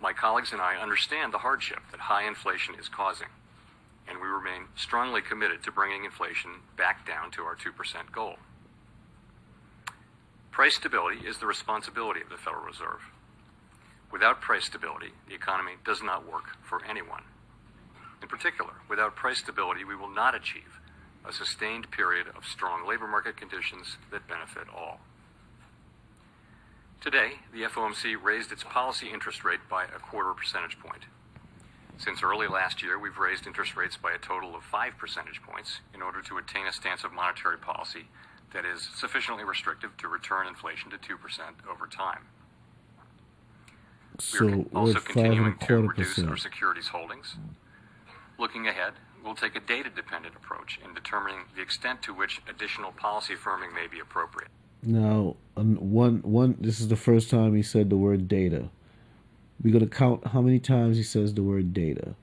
My 0.00 0.14
colleagues 0.14 0.50
and 0.50 0.62
I 0.62 0.76
understand 0.76 1.34
the 1.34 1.44
hardship 1.44 1.80
that 1.90 2.00
high 2.00 2.26
inflation 2.26 2.74
is 2.76 2.88
causing, 2.88 3.26
and 4.08 4.22
we 4.22 4.26
remain 4.26 4.68
strongly 4.74 5.20
committed 5.20 5.62
to 5.64 5.70
bringing 5.70 6.06
inflation 6.06 6.62
back 6.78 7.06
down 7.06 7.30
to 7.32 7.42
our 7.42 7.54
2% 7.54 8.10
goal. 8.10 8.36
Price 10.50 10.76
stability 10.76 11.26
is 11.26 11.40
the 11.40 11.46
responsibility 11.46 12.22
of 12.22 12.30
the 12.30 12.38
Federal 12.38 12.64
Reserve. 12.64 13.02
Without 14.10 14.40
price 14.40 14.64
stability, 14.64 15.10
the 15.28 15.34
economy 15.34 15.72
does 15.84 16.02
not 16.02 16.26
work 16.26 16.56
for 16.62 16.82
anyone. 16.86 17.24
In 18.22 18.28
particular, 18.28 18.74
without 18.88 19.16
price 19.16 19.38
stability, 19.38 19.84
we 19.84 19.96
will 19.96 20.08
not 20.08 20.34
achieve 20.34 20.80
a 21.28 21.32
sustained 21.32 21.90
period 21.90 22.28
of 22.36 22.44
strong 22.46 22.86
labor 22.86 23.08
market 23.08 23.36
conditions 23.36 23.96
that 24.10 24.28
benefit 24.28 24.64
all. 24.74 25.00
Today, 27.00 27.32
the 27.52 27.62
FOMC 27.62 28.16
raised 28.22 28.52
its 28.52 28.62
policy 28.62 29.08
interest 29.12 29.44
rate 29.44 29.60
by 29.68 29.84
a 29.84 29.98
quarter 29.98 30.32
percentage 30.34 30.78
point. 30.78 31.02
Since 31.98 32.22
early 32.22 32.46
last 32.46 32.82
year, 32.82 32.98
we've 32.98 33.18
raised 33.18 33.46
interest 33.46 33.76
rates 33.76 33.96
by 33.96 34.12
a 34.12 34.18
total 34.18 34.54
of 34.54 34.62
five 34.62 34.96
percentage 34.98 35.42
points 35.42 35.80
in 35.94 36.00
order 36.00 36.22
to 36.22 36.38
attain 36.38 36.66
a 36.66 36.72
stance 36.72 37.04
of 37.04 37.12
monetary 37.12 37.58
policy 37.58 38.06
that 38.52 38.64
is 38.64 38.88
sufficiently 38.94 39.44
restrictive 39.44 39.96
to 39.98 40.08
return 40.08 40.46
inflation 40.46 40.90
to 40.90 40.96
2% 40.96 41.16
over 41.70 41.86
time. 41.86 42.26
So 44.18 44.46
we 44.46 44.52
are 44.52 44.64
also 44.74 45.00
continuing 45.00 45.56
to 45.58 45.88
reduce 45.88 46.18
our 46.20 46.36
securities 46.36 46.88
holdings. 46.88 47.36
Looking 48.38 48.66
ahead, 48.66 48.94
we'll 49.24 49.34
take 49.34 49.56
a 49.56 49.60
data 49.60 49.90
dependent 49.90 50.34
approach 50.34 50.80
in 50.84 50.94
determining 50.94 51.44
the 51.54 51.62
extent 51.62 52.02
to 52.02 52.14
which 52.14 52.40
additional 52.48 52.92
policy 52.92 53.34
firming 53.34 53.74
may 53.74 53.86
be 53.86 54.00
appropriate. 54.00 54.50
Now, 54.82 55.36
one 55.54 56.22
one. 56.22 56.56
This 56.60 56.80
is 56.80 56.88
the 56.88 56.96
first 56.96 57.30
time 57.30 57.54
he 57.54 57.62
said 57.62 57.88
the 57.88 57.96
word 57.96 58.26
data. 58.26 58.68
We're 59.62 59.72
gonna 59.72 59.86
count 59.86 60.26
how 60.28 60.40
many 60.40 60.58
times 60.58 60.96
he 60.96 61.04
says 61.04 61.34
the 61.34 61.42
word 61.42 61.72
data, 61.72 62.14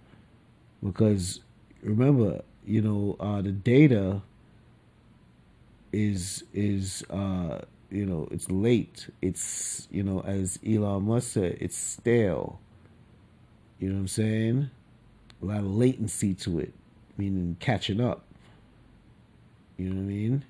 because 0.84 1.39
remember, 1.82 2.41
you 2.66 2.82
know, 2.82 3.16
uh, 3.20 3.41
the 3.41 3.53
data 3.53 4.22
is 5.93 6.43
is 6.53 7.03
uh, 7.10 7.62
you 7.89 8.05
know 8.05 8.28
it's 8.30 8.51
late. 8.51 9.10
It's 9.22 9.88
you 9.89 10.03
know 10.03 10.20
as 10.22 10.60
Elon 10.68 11.03
Musk 11.03 11.32
said, 11.32 11.57
it's 11.62 11.78
stale. 11.78 12.60
You 13.80 13.88
know 13.88 13.95
what 13.95 14.01
I'm 14.01 14.07
saying? 14.10 14.70
A 15.41 15.45
lot 15.45 15.59
of 15.59 15.75
latency 15.75 16.33
to 16.35 16.59
it, 16.59 16.73
meaning 17.17 17.57
catching 17.59 18.01
up. 18.01 18.23
You 19.77 19.89
know 19.89 19.95
what 19.95 20.01
I 20.01 20.05
mean? 20.05 20.45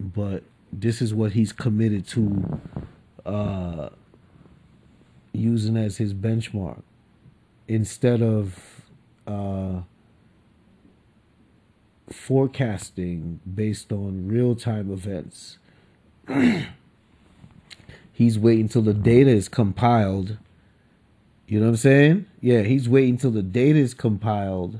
but 0.00 0.42
this 0.72 1.02
is 1.02 1.12
what 1.12 1.32
he's 1.32 1.52
committed 1.52 2.06
to 2.06 2.60
uh, 3.26 3.90
using 5.32 5.76
as 5.76 5.98
his 5.98 6.14
benchmark 6.14 6.82
instead 7.68 8.22
of 8.22 8.82
uh, 9.26 9.80
forecasting 12.10 13.40
based 13.52 13.92
on 13.92 14.28
real 14.28 14.54
time 14.54 14.90
events. 14.90 15.58
he's 18.12 18.38
waiting 18.38 18.68
till 18.68 18.82
the 18.82 18.94
data 18.94 19.30
is 19.30 19.48
compiled. 19.48 20.38
You 21.50 21.58
know 21.58 21.66
what 21.66 21.70
I'm 21.70 21.76
saying? 21.78 22.26
Yeah, 22.40 22.62
he's 22.62 22.88
waiting 22.88 23.18
till 23.18 23.32
the 23.32 23.42
data 23.42 23.80
is 23.80 23.92
compiled 23.92 24.78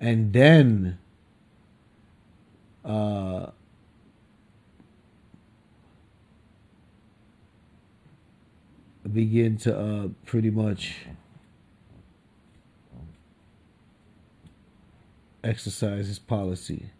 and 0.00 0.32
then 0.32 0.98
uh, 2.84 3.50
begin 9.12 9.58
to 9.58 9.78
uh, 9.78 10.08
pretty 10.26 10.50
much 10.50 11.06
exercise 15.44 16.08
his 16.08 16.18
policy. 16.18 16.90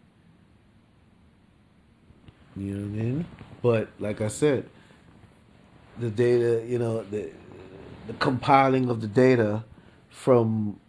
You 2.55 2.75
know 2.75 2.87
what 2.87 3.01
I 3.01 3.03
mean? 3.03 3.25
But 3.61 3.89
like 3.99 4.21
I 4.21 4.29
said, 4.29 4.69
the 5.99 6.09
data, 6.09 6.63
you 6.65 6.79
know, 6.79 7.03
the 7.03 7.31
the 8.07 8.13
compiling 8.13 8.89
of 8.89 9.01
the 9.01 9.07
data 9.07 9.63
from 10.09 10.79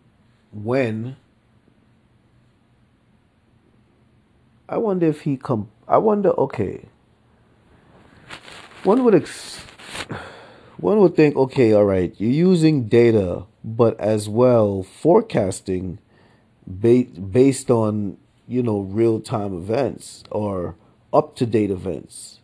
when 0.53 1.17
I 4.69 4.79
wonder 4.79 5.07
if 5.07 5.23
he 5.23 5.37
come 5.37 5.71
I 5.87 5.99
wonder 5.99 6.31
okay. 6.31 6.87
One 8.85 9.05
would 9.05 9.15
ex 9.15 9.59
one 10.79 10.99
would 10.99 11.15
think, 11.15 11.37
okay, 11.37 11.73
all 11.73 11.85
right, 11.85 12.13
you're 12.19 12.31
using 12.33 12.89
data, 12.89 13.45
but 13.63 13.99
as 14.01 14.29
well 14.29 14.83
forecasting 14.83 15.99
ba- 16.67 17.05
based 17.05 17.71
on 17.71 18.17
you 18.49 18.63
know 18.63 18.81
real 18.81 19.21
time 19.21 19.55
events 19.57 20.25
or 20.31 20.75
up 21.13 21.37
to 21.37 21.47
date 21.47 21.71
events. 21.71 22.41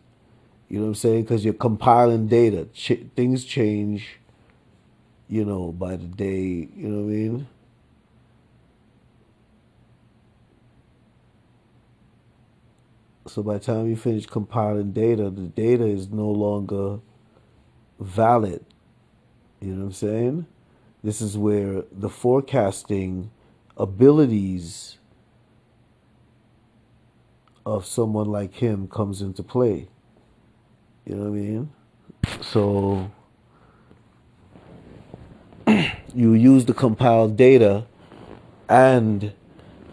You 0.69 0.77
know 0.77 0.83
what 0.85 0.89
I'm 0.89 0.95
saying? 0.95 1.23
Because 1.23 1.43
you're 1.43 1.53
compiling 1.53 2.27
data, 2.27 2.67
Ch- 2.73 3.05
things 3.15 3.43
change. 3.43 4.18
You 5.29 5.45
know, 5.45 5.71
by 5.71 5.95
the 5.95 6.07
day. 6.07 6.67
You 6.75 6.87
know 6.89 7.03
what 7.03 7.11
I 7.11 7.15
mean? 7.15 7.47
So 13.27 13.43
by 13.43 13.53
the 13.53 13.59
time 13.59 13.87
you 13.87 13.95
finish 13.95 14.25
compiling 14.25 14.91
data, 14.91 15.29
the 15.29 15.43
data 15.43 15.85
is 15.85 16.09
no 16.09 16.29
longer 16.29 16.99
valid. 17.99 18.65
You 19.61 19.73
know 19.73 19.81
what 19.81 19.87
I'm 19.87 19.93
saying? 19.93 20.45
This 21.03 21.21
is 21.21 21.37
where 21.37 21.83
the 21.91 22.09
forecasting 22.09 23.29
abilities 23.77 24.97
of 27.65 27.85
someone 27.85 28.27
like 28.27 28.55
him 28.55 28.87
comes 28.87 29.21
into 29.21 29.43
play. 29.43 29.89
You 31.05 31.15
know 31.15 31.29
what 31.29 31.37
I 31.37 31.41
mean? 31.41 31.71
So 32.41 33.11
you 36.13 36.33
use 36.33 36.65
the 36.65 36.73
compiled 36.73 37.37
data 37.37 37.85
and 38.67 39.33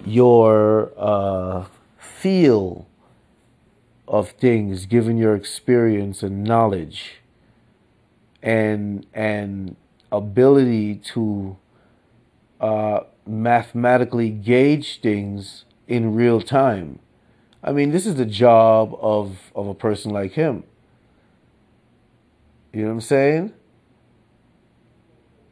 your 0.04 0.92
uh, 0.96 1.66
feel 1.98 2.86
of 4.06 4.30
things 4.30 4.86
given 4.86 5.16
your 5.16 5.34
experience 5.34 6.22
and 6.22 6.44
knowledge 6.44 7.16
and 8.42 9.04
and 9.12 9.76
ability 10.12 10.94
to 10.94 11.56
uh, 12.60 13.00
mathematically 13.26 14.30
gauge 14.30 15.00
things 15.00 15.64
in 15.88 16.14
real 16.14 16.40
time. 16.40 16.98
I 17.62 17.72
mean, 17.72 17.90
this 17.90 18.06
is 18.06 18.14
the 18.14 18.24
job 18.26 18.96
of, 19.00 19.50
of 19.54 19.66
a 19.66 19.74
person 19.74 20.12
like 20.12 20.32
him. 20.32 20.62
You 22.72 22.82
know 22.82 22.88
what 22.88 22.94
I'm 22.94 23.00
saying? 23.00 23.52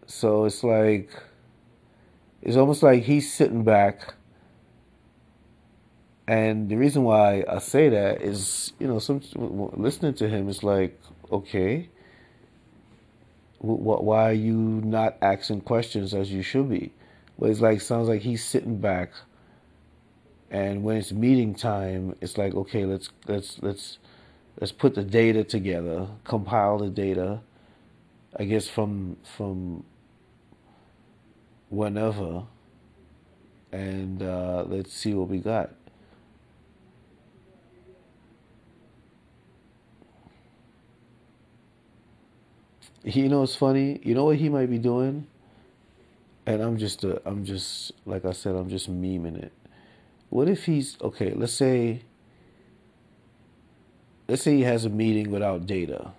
So 0.06 0.44
it's 0.44 0.62
like, 0.62 1.10
it's 2.42 2.56
almost 2.56 2.82
like 2.82 3.04
he's 3.04 3.32
sitting 3.32 3.64
back 3.64 4.14
and 6.26 6.70
the 6.70 6.76
reason 6.76 7.04
why 7.04 7.44
I 7.48 7.58
say 7.58 7.90
that 7.90 8.22
is, 8.22 8.72
you 8.78 8.86
know, 8.86 8.98
some 8.98 9.20
listening 9.76 10.14
to 10.14 10.28
him 10.28 10.48
is 10.48 10.62
like, 10.62 10.98
okay, 11.30 11.90
why 13.58 14.30
are 14.30 14.32
you 14.32 14.54
not 14.56 15.16
asking 15.20 15.62
questions 15.62 16.14
as 16.14 16.32
you 16.32 16.42
should 16.42 16.70
be? 16.70 16.92
But 17.38 17.50
it's 17.50 17.60
like 17.60 17.80
sounds 17.80 18.08
like 18.08 18.22
he's 18.22 18.44
sitting 18.44 18.78
back, 18.78 19.12
and 20.50 20.82
when 20.82 20.96
it's 20.96 21.12
meeting 21.12 21.54
time, 21.54 22.14
it's 22.20 22.38
like, 22.38 22.54
okay, 22.54 22.86
let's 22.86 23.10
let's 23.26 23.60
let's 23.62 23.98
let's 24.60 24.72
put 24.72 24.94
the 24.94 25.02
data 25.02 25.44
together, 25.44 26.06
compile 26.24 26.78
the 26.78 26.88
data. 26.88 27.40
I 28.38 28.44
guess 28.44 28.68
from 28.68 29.16
from 29.36 29.84
whenever, 31.74 32.44
and 33.72 34.22
uh, 34.22 34.64
let's 34.66 34.92
see 34.92 35.14
what 35.14 35.28
we 35.28 35.38
got. 35.38 35.70
you 43.04 43.28
know 43.28 43.42
it's 43.42 43.54
funny? 43.54 44.00
You 44.02 44.14
know 44.14 44.24
what 44.24 44.36
he 44.36 44.48
might 44.48 44.70
be 44.70 44.78
doing? 44.78 45.26
And 46.46 46.62
i'm 46.62 46.78
just 46.78 47.04
i 47.04 47.18
i'm 47.24 47.44
just 47.44 47.92
like 48.06 48.24
i 48.24 48.32
said 48.32 48.54
i'm 48.54 48.68
just 48.68 48.90
memeing 48.90 49.42
it. 49.42 49.52
What 50.30 50.48
if 50.48 50.64
he's 50.64 50.96
okay 51.00 51.32
let's 51.34 51.52
say 51.52 52.02
let's 54.28 54.42
say 54.42 54.56
he 54.56 54.62
has 54.62 54.84
a 54.84 54.90
meeting 54.90 55.30
without 55.30 55.66
data 55.66 56.12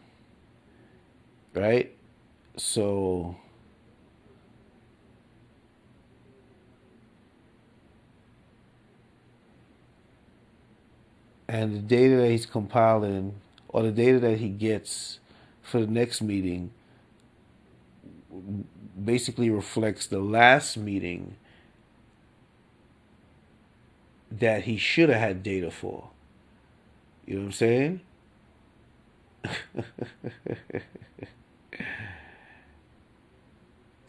right? 1.55 1.95
So 2.57 3.35
and 11.47 11.73
the 11.73 11.79
data 11.79 12.15
that 12.17 12.29
he's 12.29 12.45
compiling 12.45 13.35
or 13.69 13.83
the 13.83 13.91
data 13.91 14.19
that 14.19 14.39
he 14.39 14.49
gets 14.49 15.19
for 15.61 15.79
the 15.79 15.87
next 15.87 16.21
meeting 16.21 16.71
basically 19.03 19.49
reflects 19.49 20.07
the 20.07 20.19
last 20.19 20.77
meeting 20.77 21.35
that 24.31 24.63
he 24.63 24.77
should 24.77 25.09
have 25.09 25.19
had 25.19 25.43
data 25.43 25.69
for. 25.71 26.09
You 27.25 27.35
know 27.35 27.41
what 27.41 27.45
I'm 27.47 27.51
saying? 27.53 28.01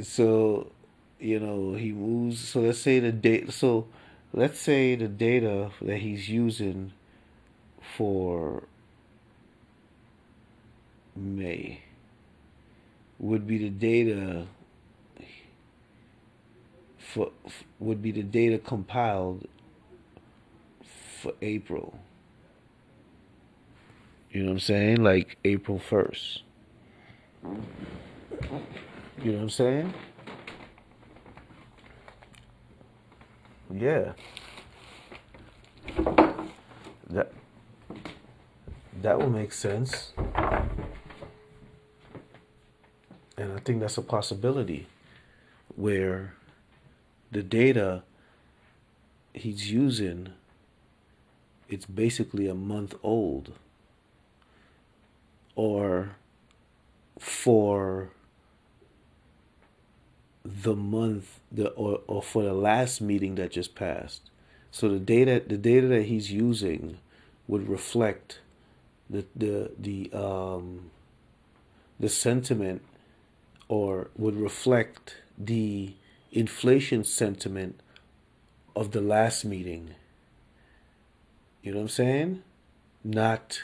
so, 0.01 0.71
you 1.19 1.41
know, 1.41 1.75
he 1.75 1.93
moves. 1.93 2.49
So 2.49 2.61
let's 2.61 2.79
say 2.79 2.99
the 2.99 3.13
data. 3.13 3.53
So 3.53 3.87
let's 4.33 4.59
say 4.59 4.97
the 4.97 5.09
data 5.09 5.71
that 5.83 5.99
he's 5.99 6.29
using 6.29 6.93
for 7.95 8.65
May 11.15 11.81
would 13.19 13.47
be 13.47 13.59
the 13.59 13.71
data 13.71 14.47
for 16.99 17.31
would 17.79 18.03
be 18.03 18.13
the 18.13 18.23
data 18.23 18.59
compiled 18.59 19.47
for 21.23 21.33
April. 21.41 21.99
You 24.31 24.43
know 24.43 24.49
what 24.49 24.55
I'm 24.55 24.61
saying? 24.61 25.03
Like 25.03 25.39
April 25.45 25.81
1st. 25.81 26.41
You 29.23 29.33
know 29.33 29.39
what 29.39 29.43
I'm 29.43 29.51
saying? 29.51 29.95
Yeah. 33.73 34.13
That 37.09 37.33
that 39.03 39.19
will 39.19 39.31
make 39.31 39.53
sense. 39.53 40.13
And 43.39 43.53
I 43.53 43.59
think 43.65 43.81
that's 43.81 43.99
a 43.99 44.03
possibility 44.03 44.87
where 45.75 46.35
the 47.31 47.43
data 47.43 48.03
he's 49.35 49.71
using 49.71 50.31
it's 51.69 51.85
basically 51.85 52.49
a 52.49 52.55
month 52.55 52.95
old 53.03 53.53
or 55.55 56.17
for 57.19 58.11
the 60.45 60.75
month 60.75 61.41
the 61.53 61.69
or, 61.71 62.01
or 62.07 62.23
for 62.23 62.43
the 62.43 62.55
last 62.55 63.01
meeting 63.01 63.35
that 63.35 63.51
just 63.51 63.75
passed 63.75 64.31
so 64.71 64.89
the 64.89 64.99
data 64.99 65.43
the 65.47 65.59
data 65.59 65.87
that 65.87 66.05
he's 66.05 66.33
using 66.33 66.99
would 67.47 67.69
reflect 67.69 68.41
the 69.09 69.25
the 69.35 69.71
the 69.79 70.11
um 70.13 70.91
the 71.99 72.09
sentiment 72.09 72.83
or 73.69 74.09
would 74.17 74.37
reflect 74.37 75.17
the 75.39 75.95
inflation 76.33 77.05
sentiment 77.05 77.81
of 78.75 78.93
the 78.93 79.01
last 79.01 79.45
meeting. 79.45 79.95
You 81.63 81.73
know 81.73 81.79
what 81.79 81.83
I'm 81.85 81.89
saying? 81.89 82.43
Not 83.03 83.63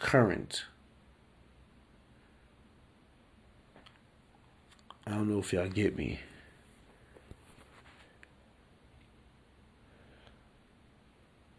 current. 0.00 0.64
I 5.06 5.12
don't 5.12 5.30
know 5.30 5.38
if 5.38 5.52
y'all 5.52 5.68
get 5.68 5.96
me. 5.96 6.20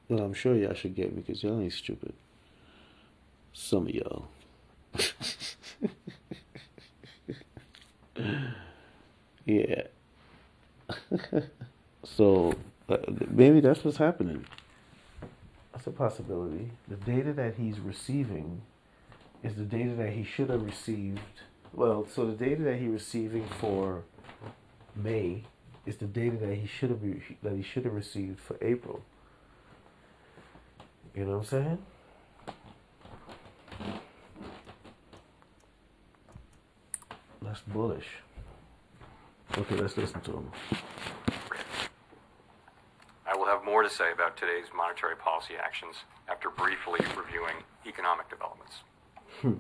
Well, 0.08 0.24
I'm 0.24 0.34
sure 0.34 0.56
y'all 0.56 0.74
should 0.74 0.96
get 0.96 1.16
me 1.16 1.22
because 1.26 1.44
y'all 1.44 1.60
ain't 1.60 1.74
stupid. 1.74 2.14
Some 3.62 3.88
of 3.88 3.94
y'all. 3.94 4.26
yeah. 9.46 9.82
so 12.06 12.54
uh, 12.88 12.98
maybe 13.30 13.60
that's 13.60 13.84
what's 13.84 13.98
happening. 13.98 14.46
That's 15.74 15.86
a 15.88 15.92
possibility. 15.92 16.72
The 16.88 16.96
data 16.96 17.34
that 17.34 17.56
he's 17.56 17.82
receiving 17.82 18.62
is 19.44 19.56
the 19.56 19.66
data 19.66 19.94
that 19.96 20.14
he 20.14 20.24
should 20.24 20.50
have 20.50 20.64
received. 20.64 21.20
Well, 21.74 22.08
so 22.12 22.26
the 22.26 22.32
data 22.32 22.64
that 22.64 22.78
he's 22.78 22.90
receiving 22.90 23.46
for 23.60 24.04
May 24.96 25.44
is 25.86 25.98
the 25.98 26.06
data 26.06 26.38
that 26.38 26.56
he 26.56 26.66
should 26.66 26.92
have 26.92 27.02
that 27.44 27.54
he 27.54 27.62
should 27.62 27.84
have 27.84 27.94
received 27.94 28.40
for 28.40 28.56
April. 28.62 29.02
You 31.14 31.26
know 31.26 31.32
what 31.32 31.40
I'm 31.40 31.46
saying? 31.46 31.78
That's 37.42 37.62
bullish. 37.62 38.08
Okay, 39.58 39.76
let's 39.76 39.98
listen 39.98 40.22
to 40.22 40.32
him. 40.32 40.52
I 43.26 43.36
will 43.36 43.46
have 43.46 43.64
more 43.66 43.82
to 43.84 43.90
say 43.90 44.12
about 44.12 44.38
today's 44.38 44.66
monetary 44.76 45.16
policy 45.16 45.56
actions 45.62 45.96
after 46.30 46.50
briefly 46.50 47.00
reviewing 47.18 47.56
economic 47.88 48.30
developments. 48.30 48.76
Hmm. 49.42 49.54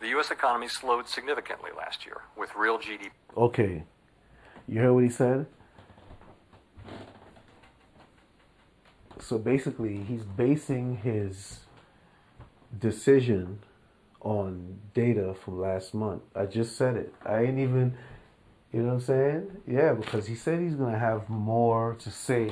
The 0.00 0.08
U.S. 0.08 0.30
economy 0.30 0.68
slowed 0.68 1.08
significantly 1.08 1.70
last 1.76 2.04
year, 2.04 2.22
with 2.36 2.54
real 2.54 2.78
GDP. 2.78 3.10
Okay, 3.36 3.84
you 4.66 4.80
heard 4.80 4.92
what 4.92 5.04
he 5.04 5.10
said? 5.10 5.46
So 9.20 9.38
basically, 9.38 9.96
he's 9.98 10.22
basing 10.22 10.98
his 10.98 11.65
decision 12.78 13.60
on 14.20 14.78
data 14.94 15.34
from 15.44 15.60
last 15.60 15.94
month. 15.94 16.22
I 16.34 16.46
just 16.46 16.76
said 16.76 16.96
it. 16.96 17.14
I 17.24 17.44
ain't 17.44 17.58
even, 17.58 17.96
you 18.72 18.82
know 18.82 18.88
what 18.88 18.94
I'm 18.94 19.00
saying? 19.00 19.50
Yeah, 19.66 19.92
because 19.92 20.26
he 20.26 20.34
said 20.34 20.60
he's 20.60 20.74
going 20.74 20.92
to 20.92 20.98
have 20.98 21.28
more 21.28 21.96
to 22.00 22.10
say 22.10 22.50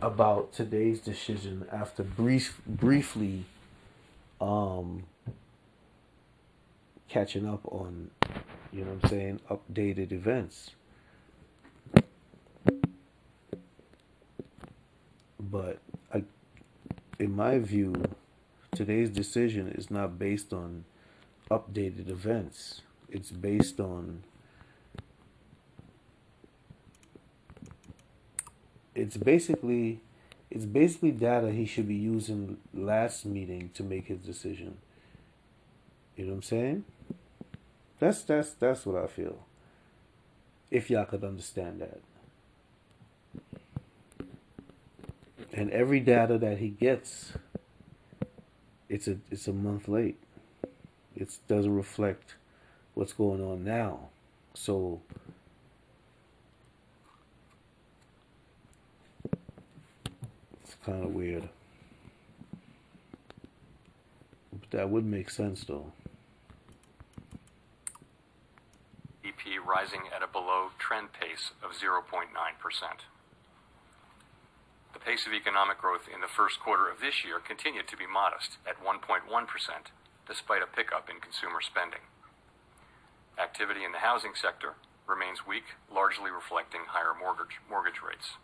about 0.00 0.52
today's 0.52 1.00
decision 1.00 1.66
after 1.72 2.02
brief, 2.02 2.60
briefly 2.66 3.44
um, 4.40 5.04
catching 7.08 7.48
up 7.48 7.60
on, 7.66 8.10
you 8.72 8.84
know 8.84 8.92
what 8.92 9.04
I'm 9.04 9.10
saying, 9.10 9.40
updated 9.50 10.12
events. 10.12 10.70
But 15.40 15.78
I, 16.12 16.24
in 17.18 17.34
my 17.34 17.58
view, 17.58 17.94
today's 18.78 19.10
decision 19.10 19.68
is 19.76 19.90
not 19.90 20.20
based 20.20 20.52
on 20.52 20.84
updated 21.50 22.08
events. 22.08 22.82
It's 23.10 23.32
based 23.32 23.80
on 23.80 24.22
it's 28.94 29.16
basically 29.16 30.00
it's 30.48 30.64
basically 30.64 31.10
data 31.10 31.50
he 31.50 31.66
should 31.66 31.88
be 31.88 31.96
using 31.96 32.58
last 32.72 33.26
meeting 33.26 33.70
to 33.74 33.82
make 33.82 34.06
his 34.06 34.20
decision. 34.20 34.76
You 36.16 36.26
know 36.26 36.30
what 36.30 36.36
I'm 36.36 36.42
saying? 36.42 36.84
That's 37.98 38.22
that's 38.22 38.52
that's 38.52 38.86
what 38.86 39.02
I 39.02 39.08
feel. 39.08 39.44
If 40.70 40.88
y'all 40.88 41.04
could 41.04 41.24
understand 41.24 41.80
that. 41.80 41.98
And 45.52 45.68
every 45.72 45.98
data 45.98 46.38
that 46.38 46.58
he 46.58 46.68
gets 46.68 47.32
it's 48.88 49.08
a 49.08 49.16
it's 49.30 49.48
a 49.48 49.52
month 49.52 49.88
late. 49.88 50.18
It 51.16 51.36
doesn't 51.48 51.74
reflect 51.74 52.34
what's 52.94 53.12
going 53.12 53.42
on 53.42 53.64
now. 53.64 54.08
So 54.54 55.00
it's 60.62 60.76
kind 60.84 61.04
of 61.04 61.12
weird. 61.14 61.48
But 64.52 64.70
that 64.70 64.90
would 64.90 65.04
make 65.04 65.30
sense 65.30 65.64
though. 65.64 65.92
GDP 69.24 69.64
rising 69.64 70.02
at 70.14 70.22
a 70.22 70.26
below 70.26 70.68
trend 70.78 71.12
pace 71.12 71.52
of 71.62 71.72
0.9%. 71.72 72.24
The 74.98 75.14
pace 75.14 75.30
of 75.30 75.32
economic 75.32 75.78
growth 75.78 76.10
in 76.10 76.20
the 76.20 76.26
first 76.26 76.58
quarter 76.58 76.90
of 76.90 76.98
this 76.98 77.22
year 77.22 77.38
continued 77.38 77.86
to 77.86 77.96
be 77.96 78.02
modest 78.02 78.58
at 78.66 78.82
1.1%, 78.82 79.30
despite 80.26 80.60
a 80.60 80.66
pickup 80.66 81.06
in 81.06 81.22
consumer 81.22 81.62
spending. 81.62 82.02
Activity 83.38 83.86
in 83.86 83.94
the 83.94 84.02
housing 84.02 84.34
sector 84.34 84.74
remains 85.06 85.46
weak, 85.46 85.78
largely 85.86 86.34
reflecting 86.34 86.90
higher 86.90 87.14
mortgage, 87.14 87.62
mortgage 87.70 88.02
rates. 88.02 88.42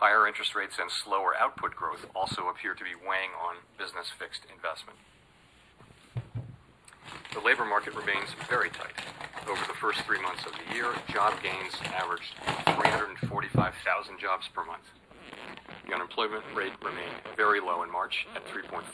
Higher 0.00 0.24
interest 0.26 0.56
rates 0.56 0.80
and 0.80 0.88
slower 0.90 1.36
output 1.36 1.76
growth 1.76 2.08
also 2.16 2.48
appear 2.48 2.72
to 2.72 2.82
be 2.82 2.96
weighing 2.96 3.36
on 3.36 3.60
business 3.76 4.08
fixed 4.08 4.48
investment. 4.48 4.96
The 7.36 7.44
labor 7.44 7.68
market 7.68 7.92
remains 7.92 8.32
very 8.48 8.72
tight. 8.72 8.96
Over 9.44 9.60
the 9.68 9.76
first 9.76 10.00
three 10.08 10.20
months 10.24 10.48
of 10.48 10.56
the 10.56 10.74
year, 10.74 10.88
job 11.12 11.36
gains 11.44 11.76
averaged 11.92 12.32
345,000 12.80 14.16
jobs 14.18 14.48
per 14.48 14.64
month. 14.64 14.88
The 15.86 15.94
unemployment 15.94 16.44
rate 16.54 16.72
remained 16.82 17.20
very 17.36 17.60
low 17.60 17.82
in 17.82 17.90
March 17.90 18.26
at 18.34 18.46
3.5%. 18.46 18.84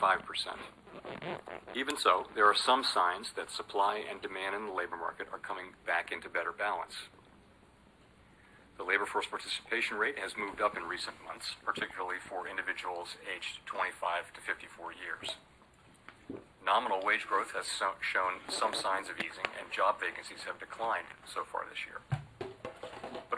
Even 1.75 1.97
so, 1.97 2.27
there 2.35 2.45
are 2.45 2.55
some 2.55 2.83
signs 2.83 3.31
that 3.35 3.51
supply 3.51 4.03
and 4.09 4.21
demand 4.21 4.55
in 4.55 4.65
the 4.65 4.73
labor 4.73 4.97
market 4.97 5.27
are 5.31 5.39
coming 5.39 5.75
back 5.85 6.11
into 6.11 6.27
better 6.29 6.51
balance. 6.51 6.95
The 8.77 8.83
labor 8.83 9.05
force 9.05 9.25
participation 9.25 9.97
rate 9.97 10.19
has 10.19 10.37
moved 10.37 10.61
up 10.61 10.77
in 10.77 10.83
recent 10.83 11.15
months, 11.25 11.55
particularly 11.65 12.17
for 12.29 12.47
individuals 12.47 13.15
aged 13.25 13.65
25 13.65 14.33
to 14.33 14.41
54 14.41 14.93
years. 14.93 15.35
Nominal 16.63 17.01
wage 17.03 17.25
growth 17.25 17.51
has 17.55 17.65
shown 18.01 18.41
some 18.49 18.73
signs 18.73 19.09
of 19.09 19.17
easing, 19.17 19.47
and 19.57 19.71
job 19.71 19.99
vacancies 19.99 20.43
have 20.45 20.59
declined 20.59 21.07
so 21.25 21.43
far 21.43 21.65
this 21.69 21.85
year. 21.87 22.01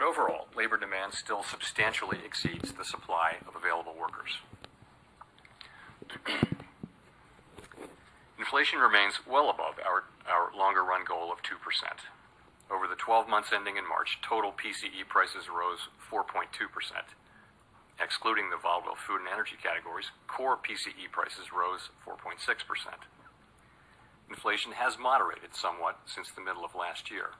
But 0.00 0.08
overall, 0.08 0.48
labor 0.56 0.78
demand 0.78 1.12
still 1.12 1.42
substantially 1.42 2.24
exceeds 2.24 2.72
the 2.72 2.86
supply 2.86 3.36
of 3.46 3.54
available 3.54 3.92
workers. 3.92 4.40
Inflation 8.38 8.78
remains 8.78 9.20
well 9.28 9.50
above 9.50 9.76
our, 9.84 10.04
our 10.24 10.56
longer 10.56 10.82
run 10.82 11.04
goal 11.04 11.30
of 11.30 11.42
2%. 11.42 11.52
Over 12.72 12.88
the 12.88 12.96
12 12.96 13.28
months 13.28 13.52
ending 13.52 13.76
in 13.76 13.86
March, 13.86 14.16
total 14.22 14.52
PCE 14.52 15.06
prices 15.06 15.52
rose 15.52 15.92
4.2%. 16.10 16.48
Excluding 18.00 18.48
the 18.48 18.56
volatile 18.56 18.96
food 18.96 19.20
and 19.20 19.28
energy 19.28 19.60
categories, 19.62 20.12
core 20.26 20.56
PCE 20.56 21.12
prices 21.12 21.52
rose 21.52 21.90
4.6%. 22.08 22.40
Inflation 24.30 24.72
has 24.72 24.96
moderated 24.96 25.54
somewhat 25.54 26.00
since 26.06 26.30
the 26.30 26.40
middle 26.40 26.64
of 26.64 26.74
last 26.74 27.10
year. 27.10 27.36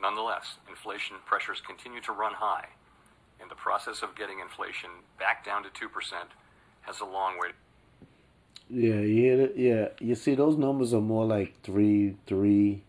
Nonetheless, 0.00 0.56
inflation 0.68 1.16
pressures 1.26 1.60
continue 1.60 2.00
to 2.02 2.12
run 2.12 2.34
high, 2.34 2.66
and 3.40 3.50
the 3.50 3.56
process 3.56 4.02
of 4.02 4.14
getting 4.16 4.38
inflation 4.40 4.90
back 5.18 5.44
down 5.44 5.62
to 5.64 5.68
2% 5.70 5.88
has 6.82 7.00
a 7.00 7.04
long 7.04 7.38
way. 7.38 7.48
Yeah, 8.70 9.00
yeah, 9.00 9.46
yeah. 9.56 9.88
You 9.98 10.14
see, 10.14 10.34
those 10.34 10.56
numbers 10.56 10.92
are 10.92 11.00
more 11.00 11.24
like 11.24 11.60
three, 11.62 12.16
three. 12.26 12.82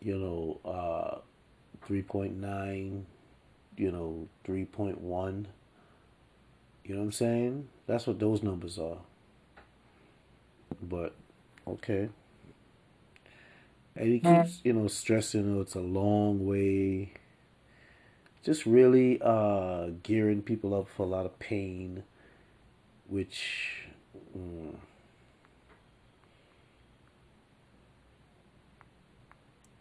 You 0.00 0.18
know, 0.18 0.60
uh, 0.68 1.18
three 1.86 2.02
point 2.02 2.36
nine. 2.36 3.06
You 3.76 3.92
know, 3.92 4.28
three 4.44 4.64
point 4.64 5.00
one. 5.00 5.46
You 6.84 6.94
know 6.94 7.00
what 7.00 7.06
I'm 7.06 7.12
saying? 7.12 7.68
That's 7.86 8.06
what 8.08 8.18
those 8.18 8.42
numbers 8.42 8.78
are. 8.78 8.98
But 10.82 11.14
okay. 11.68 12.08
And 13.94 14.08
he 14.08 14.20
keeps, 14.20 14.60
you 14.64 14.72
know, 14.72 14.88
stressing, 14.88 15.56
oh, 15.56 15.60
it's 15.60 15.74
a 15.74 15.80
long 15.80 16.46
way. 16.46 17.12
Just 18.42 18.66
really 18.66 19.20
uh, 19.22 19.88
gearing 20.02 20.42
people 20.42 20.74
up 20.74 20.88
for 20.88 21.04
a 21.04 21.06
lot 21.06 21.26
of 21.26 21.38
pain, 21.38 22.02
which. 23.08 23.84
Mm, 24.36 24.74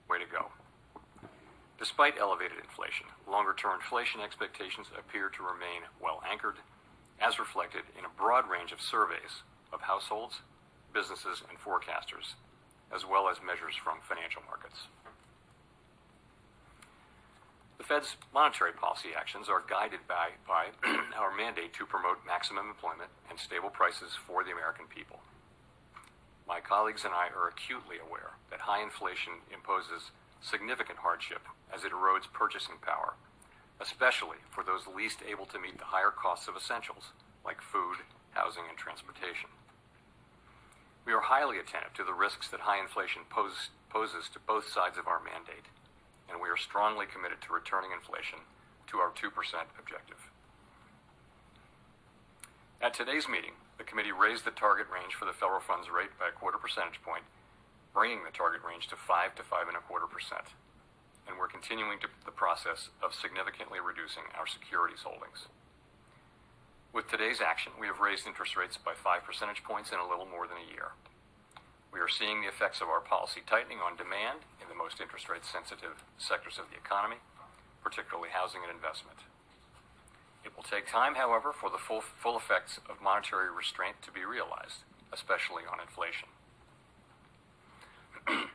Way 0.10 0.20
to 0.20 0.26
go. 0.26 0.48
Despite 1.80 2.18
elevated 2.20 2.58
inflation, 2.62 3.08
longer 3.28 3.56
term 3.58 3.80
inflation 3.80 4.20
expectations 4.22 4.88
appear 5.00 5.30
to 5.30 5.42
remain 5.42 5.84
well 6.02 6.22
anchored, 6.30 6.56
as 7.20 7.40
reflected 7.40 7.84
in 7.98 8.04
a 8.06 8.10
broad 8.18 8.50
range 8.50 8.72
of 8.72 8.82
surveys 8.82 9.42
of 9.72 9.82
households, 9.82 10.42
businesses, 10.94 11.42
and 11.50 11.58
forecasters, 11.58 12.36
as 12.94 13.08
well 13.08 13.30
as 13.30 13.38
measures 13.40 13.76
from 13.76 14.00
financial 14.04 14.44
markets. 14.48 14.88
The 17.82 17.88
Fed's 17.88 18.16
monetary 18.32 18.74
policy 18.74 19.10
actions 19.18 19.50
are 19.50 19.64
guided 19.66 20.06
by, 20.08 20.38
by 20.46 20.70
our 21.18 21.34
mandate 21.34 21.74
to 21.74 21.86
promote 21.86 22.22
maximum 22.28 22.70
employment 22.70 23.10
and 23.30 23.40
stable 23.40 23.74
prices 23.74 24.14
for 24.14 24.44
the 24.44 24.52
American 24.52 24.86
people. 24.86 25.18
My 26.48 26.60
colleagues 26.60 27.06
and 27.06 27.14
I 27.14 27.34
are 27.34 27.50
acutely 27.50 27.98
aware 27.98 28.38
that 28.52 28.60
high 28.60 28.84
inflation 28.84 29.34
imposes 29.50 30.12
significant 30.42 31.00
hardship 31.00 31.42
as 31.74 31.84
it 31.84 31.92
erodes 31.92 32.32
purchasing 32.32 32.76
power, 32.82 33.14
especially 33.80 34.38
for 34.52 34.64
those 34.64 34.86
least 34.86 35.20
able 35.26 35.46
to 35.48 35.58
meet 35.58 35.80
the 35.80 35.90
higher 35.90 36.12
costs 36.12 36.48
of 36.48 36.56
essentials 36.56 37.14
like 37.46 37.62
food, 37.62 37.98
housing, 38.32 38.64
and 38.70 38.78
transportation. 38.78 39.50
We 41.06 41.14
are 41.14 41.22
highly 41.22 41.58
attentive 41.58 41.94
to 41.96 42.04
the 42.04 42.14
risks 42.14 42.48
that 42.50 42.62
high 42.62 42.80
inflation 42.80 43.24
pose, 43.30 43.70
poses 43.90 44.30
to 44.34 44.40
both 44.40 44.70
sides 44.70 44.98
of 44.98 45.08
our 45.08 45.20
mandate, 45.20 45.66
and 46.30 46.40
we 46.40 46.50
are 46.50 46.58
strongly 46.58 47.06
committed 47.06 47.42
to 47.42 47.54
returning 47.54 47.92
inflation 47.92 48.40
to 48.88 48.98
our 48.98 49.10
2% 49.12 49.34
objective. 49.80 50.22
At 52.82 52.94
today's 52.94 53.28
meeting, 53.30 53.54
the 53.78 53.84
committee 53.84 54.14
raised 54.14 54.46
the 54.46 54.52
target 54.52 54.88
range 54.94 55.14
for 55.14 55.26
the 55.26 55.34
federal 55.34 55.62
funds 55.62 55.90
rate 55.90 56.14
by 56.20 56.30
a 56.30 56.38
quarter 56.38 56.58
percentage 56.58 57.02
point 57.02 57.24
bringing 57.94 58.24
the 58.24 58.32
target 58.32 58.62
range 58.64 58.88
to 58.88 58.96
5 58.96 59.36
to 59.36 59.44
5.25%. 59.44 60.56
And 61.28 61.38
we're 61.38 61.48
continuing 61.48 62.00
the 62.26 62.32
process 62.32 62.90
of 63.04 63.14
significantly 63.14 63.80
reducing 63.80 64.24
our 64.38 64.48
securities 64.48 65.04
holdings. 65.04 65.48
With 66.92 67.08
today's 67.08 67.40
action, 67.40 67.72
we 67.80 67.88
have 67.88 68.04
raised 68.04 68.28
interest 68.28 68.60
rates 68.60 68.76
by 68.76 68.92
5 68.92 69.24
percentage 69.24 69.64
points 69.64 69.96
in 69.96 70.00
a 70.00 70.08
little 70.08 70.28
more 70.28 70.44
than 70.44 70.60
a 70.60 70.72
year. 70.76 70.92
We 71.88 72.04
are 72.04 72.12
seeing 72.12 72.42
the 72.44 72.52
effects 72.52 72.84
of 72.84 72.92
our 72.92 73.00
policy 73.00 73.40
tightening 73.48 73.80
on 73.80 73.96
demand 73.96 74.44
in 74.60 74.68
the 74.68 74.76
most 74.76 75.00
interest 75.00 75.32
rate 75.32 75.48
sensitive 75.48 76.04
sectors 76.20 76.60
of 76.60 76.68
the 76.68 76.76
economy, 76.76 77.24
particularly 77.80 78.36
housing 78.36 78.60
and 78.68 78.76
investment. 78.76 79.24
It 80.44 80.52
will 80.52 80.68
take 80.68 80.84
time, 80.84 81.16
however, 81.16 81.56
for 81.56 81.72
the 81.72 81.80
full, 81.80 82.04
full 82.04 82.36
effects 82.36 82.84
of 82.92 83.00
monetary 83.00 83.48
restraint 83.48 84.04
to 84.04 84.12
be 84.12 84.28
realized, 84.28 84.84
especially 85.16 85.64
on 85.64 85.80
inflation. 85.80 86.28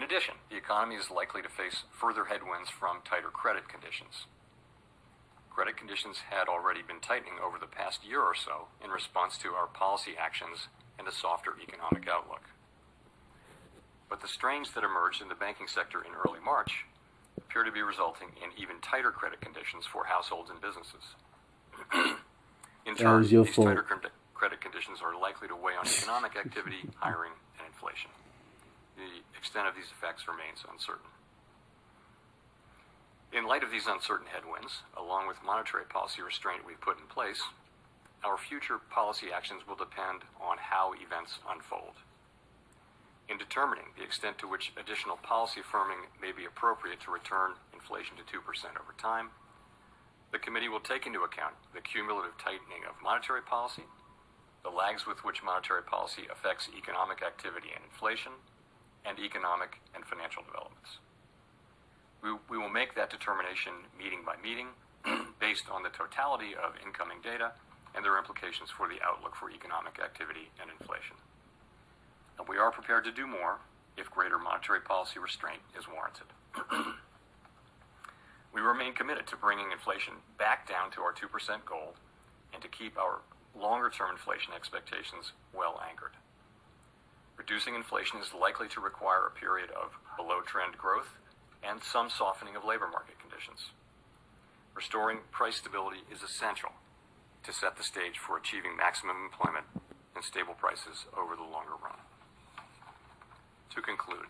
in 0.00 0.02
addition, 0.02 0.40
the 0.48 0.56
economy 0.56 0.96
is 0.96 1.12
likely 1.12 1.42
to 1.42 1.52
face 1.52 1.84
further 1.92 2.32
headwinds 2.32 2.72
from 2.72 3.04
tighter 3.04 3.28
credit 3.28 3.68
conditions. 3.68 4.24
Credit 5.56 5.74
conditions 5.74 6.18
had 6.28 6.48
already 6.52 6.82
been 6.82 7.00
tightening 7.00 7.40
over 7.42 7.56
the 7.56 7.66
past 7.66 8.04
year 8.04 8.20
or 8.20 8.34
so 8.34 8.68
in 8.84 8.90
response 8.90 9.38
to 9.38 9.56
our 9.56 9.66
policy 9.66 10.12
actions 10.12 10.68
and 10.98 11.08
a 11.08 11.10
softer 11.10 11.56
economic 11.56 12.06
outlook. 12.12 12.44
But 14.10 14.20
the 14.20 14.28
strains 14.28 14.72
that 14.76 14.84
emerged 14.84 15.22
in 15.22 15.28
the 15.28 15.34
banking 15.34 15.66
sector 15.66 16.04
in 16.04 16.12
early 16.12 16.44
March 16.44 16.84
appear 17.40 17.64
to 17.64 17.72
be 17.72 17.80
resulting 17.80 18.36
in 18.36 18.52
even 18.60 18.84
tighter 18.84 19.10
credit 19.10 19.40
conditions 19.40 19.86
for 19.88 20.04
households 20.04 20.50
and 20.50 20.60
businesses. 20.60 21.16
in 22.84 22.94
turn, 22.94 23.22
these 23.24 23.48
fault. 23.48 23.68
tighter 23.68 23.86
credit 24.34 24.60
conditions 24.60 25.00
are 25.00 25.18
likely 25.18 25.48
to 25.48 25.56
weigh 25.56 25.72
on 25.72 25.88
economic 25.88 26.36
activity, 26.36 26.84
hiring, 27.00 27.32
and 27.56 27.64
inflation. 27.64 28.12
The 29.00 29.24
extent 29.32 29.66
of 29.66 29.74
these 29.74 29.88
effects 29.88 30.28
remains 30.28 30.68
uncertain. 30.68 31.08
In 33.36 33.44
light 33.44 33.62
of 33.62 33.70
these 33.70 33.86
uncertain 33.86 34.32
headwinds, 34.32 34.80
along 34.96 35.28
with 35.28 35.44
monetary 35.44 35.84
policy 35.84 36.22
restraint 36.22 36.64
we've 36.64 36.80
put 36.80 36.96
in 36.96 37.04
place, 37.04 37.42
our 38.24 38.38
future 38.38 38.80
policy 38.88 39.28
actions 39.28 39.68
will 39.68 39.76
depend 39.76 40.24
on 40.40 40.56
how 40.56 40.94
events 40.96 41.36
unfold. 41.44 42.00
In 43.28 43.36
determining 43.36 43.92
the 43.92 44.04
extent 44.04 44.38
to 44.38 44.48
which 44.48 44.72
additional 44.80 45.20
policy 45.20 45.60
firming 45.60 46.08
may 46.16 46.32
be 46.32 46.46
appropriate 46.46 47.04
to 47.04 47.12
return 47.12 47.60
inflation 47.74 48.16
to 48.16 48.24
2% 48.24 48.40
over 48.80 48.96
time, 48.96 49.28
the 50.32 50.40
committee 50.40 50.72
will 50.72 50.80
take 50.80 51.04
into 51.04 51.20
account 51.20 51.60
the 51.74 51.84
cumulative 51.84 52.38
tightening 52.40 52.88
of 52.88 52.96
monetary 53.04 53.42
policy, 53.42 53.84
the 54.64 54.72
lags 54.72 55.04
with 55.04 55.24
which 55.28 55.44
monetary 55.44 55.82
policy 55.82 56.24
affects 56.32 56.70
economic 56.72 57.20
activity 57.20 57.68
and 57.76 57.84
inflation, 57.84 58.32
and 59.04 59.18
economic 59.20 59.76
and 59.94 60.06
financial 60.06 60.42
developments. 60.42 61.04
We, 62.50 62.58
will 62.58 62.68
make 62.68 62.94
that 62.96 63.10
determination 63.10 63.72
meeting 63.96 64.26
by 64.26 64.34
meeting 64.42 64.74
based 65.40 65.70
on 65.70 65.82
the 65.82 65.90
totality 65.90 66.58
of 66.58 66.74
incoming 66.84 67.18
data 67.22 67.52
and 67.94 68.04
their 68.04 68.18
implications 68.18 68.68
for 68.70 68.88
the 68.88 68.98
outlook 69.00 69.36
for 69.36 69.50
economic 69.50 70.00
activity 70.02 70.50
and 70.60 70.68
inflation 70.68 71.14
and 72.38 72.48
we 72.48 72.58
are 72.58 72.70
prepared 72.70 73.04
to 73.04 73.12
do 73.12 73.26
more 73.26 73.58
if 73.96 74.10
greater 74.10 74.38
monetary 74.38 74.80
policy 74.80 75.18
restraint 75.18 75.60
is 75.78 75.86
warranted. 75.88 76.26
we 78.54 78.60
remain 78.60 78.92
committed 78.92 79.26
to 79.26 79.36
bringing 79.36 79.72
inflation 79.72 80.14
back 80.38 80.68
down 80.68 80.90
to 80.92 81.00
our 81.00 81.12
2% 81.12 81.28
goal 81.64 81.94
and 82.52 82.62
to 82.62 82.68
keep 82.68 82.98
our 82.98 83.20
longer 83.58 83.90
term 83.90 84.10
inflation 84.12 84.52
expectations 84.54 85.32
well 85.54 85.80
anchored. 85.88 86.12
Reducing 87.36 87.74
inflation 87.74 88.20
is 88.20 88.32
likely 88.38 88.68
to 88.68 88.80
require 88.80 89.26
a 89.26 89.30
period 89.38 89.70
of 89.70 89.92
below 90.16 90.40
trend 90.40 90.76
growth 90.76 91.08
and 91.68 91.82
some 91.82 92.08
softening 92.10 92.56
of 92.56 92.64
labor 92.64 92.88
market 92.90 93.18
conditions. 93.18 93.70
Restoring 94.74 95.18
price 95.32 95.56
stability 95.56 96.00
is 96.12 96.22
essential 96.22 96.70
to 97.44 97.52
set 97.52 97.76
the 97.76 97.82
stage 97.82 98.18
for 98.18 98.36
achieving 98.36 98.76
maximum 98.76 99.16
employment 99.24 99.64
and 100.14 100.24
stable 100.24 100.54
prices 100.54 101.06
over 101.16 101.34
the 101.36 101.42
longer 101.42 101.72
run. 101.82 101.98
To 103.74 103.82
conclude, 103.82 104.26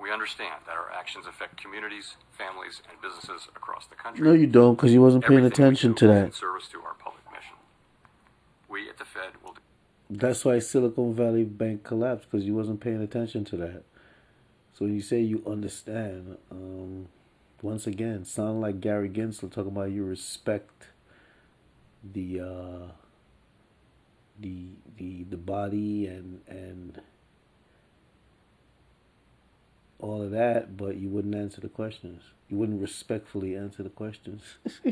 we 0.00 0.10
understand 0.10 0.62
that 0.66 0.72
our 0.76 0.90
actions 0.92 1.26
affect 1.26 1.60
communities, 1.60 2.16
families, 2.36 2.82
and 2.90 3.00
businesses 3.00 3.48
across 3.54 3.86
the 3.86 3.94
country. 3.94 4.24
No, 4.26 4.32
you 4.32 4.46
don't, 4.46 4.74
because 4.74 4.92
you 4.92 5.00
wasn't 5.00 5.24
paying 5.24 5.38
Everything 5.40 5.64
attention 5.64 5.94
to 5.96 6.06
that. 6.08 6.34
service 6.34 6.68
to 6.68 6.80
our 6.82 6.94
public 6.94 7.22
mission. 7.30 7.56
We 8.68 8.88
at 8.88 8.98
the 8.98 9.04
Fed 9.04 9.32
will. 9.42 9.52
Do- 9.52 9.60
That's 10.10 10.44
why 10.44 10.58
Silicon 10.58 11.14
Valley 11.14 11.44
Bank 11.44 11.84
collapsed 11.84 12.28
because 12.30 12.46
you 12.46 12.54
wasn't 12.54 12.80
paying 12.80 13.02
attention 13.02 13.44
to 13.46 13.56
that. 13.58 13.82
So 14.74 14.86
you 14.86 15.00
say 15.00 15.20
you 15.20 15.42
understand, 15.46 16.36
um, 16.50 17.06
once 17.62 17.86
again, 17.86 18.24
sound 18.24 18.60
like 18.60 18.80
Gary 18.80 19.08
Gensler 19.08 19.50
talking 19.50 19.70
about 19.70 19.92
you 19.92 20.04
respect 20.04 20.88
the 22.12 22.40
uh, 22.40 22.92
the 24.40 24.66
the 24.98 25.22
the 25.30 25.36
body 25.36 26.08
and 26.08 26.40
and 26.48 27.00
all 30.00 30.22
of 30.22 30.32
that, 30.32 30.76
but 30.76 30.96
you 30.96 31.08
wouldn't 31.08 31.36
answer 31.36 31.60
the 31.60 31.68
questions. 31.68 32.22
You 32.48 32.58
wouldn't 32.58 32.82
respectfully 32.82 33.56
answer 33.56 33.84
the 33.84 33.90
questions. 33.90 34.42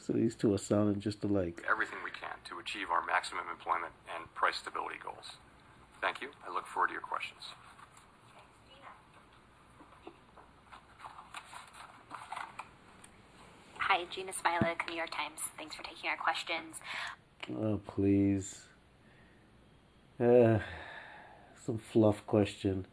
so 0.00 0.12
these 0.12 0.36
two 0.36 0.52
are 0.54 0.58
sounding 0.58 1.00
just 1.00 1.24
alike. 1.24 1.64
Everything 1.68 1.98
we 2.04 2.10
can 2.10 2.36
to 2.44 2.58
achieve 2.60 2.90
our 2.90 3.04
maximum 3.06 3.44
employment 3.50 3.92
and 4.14 4.32
price 4.34 4.56
stability 4.56 4.98
goals. 5.02 5.32
Thank 6.00 6.20
you. 6.20 6.28
I 6.46 6.52
look 6.52 6.66
forward 6.66 6.88
to 6.88 6.92
your 6.92 7.02
questions. 7.02 7.42
Hi, 13.94 14.06
Jeanna 14.10 14.32
Smialek, 14.32 14.88
New 14.88 14.96
York 14.96 15.10
Times. 15.10 15.38
Thanks 15.58 15.76
for 15.76 15.82
taking 15.82 16.08
our 16.08 16.16
questions. 16.16 16.76
Oh, 17.54 17.78
please. 17.86 18.62
Uh, 20.18 20.60
some 21.66 21.76
fluff 21.76 22.26
question. 22.26 22.86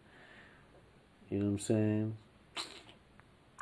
You 1.30 1.38
know 1.38 1.46
what 1.46 1.52
I'm 1.52 1.60
saying? 1.60 2.18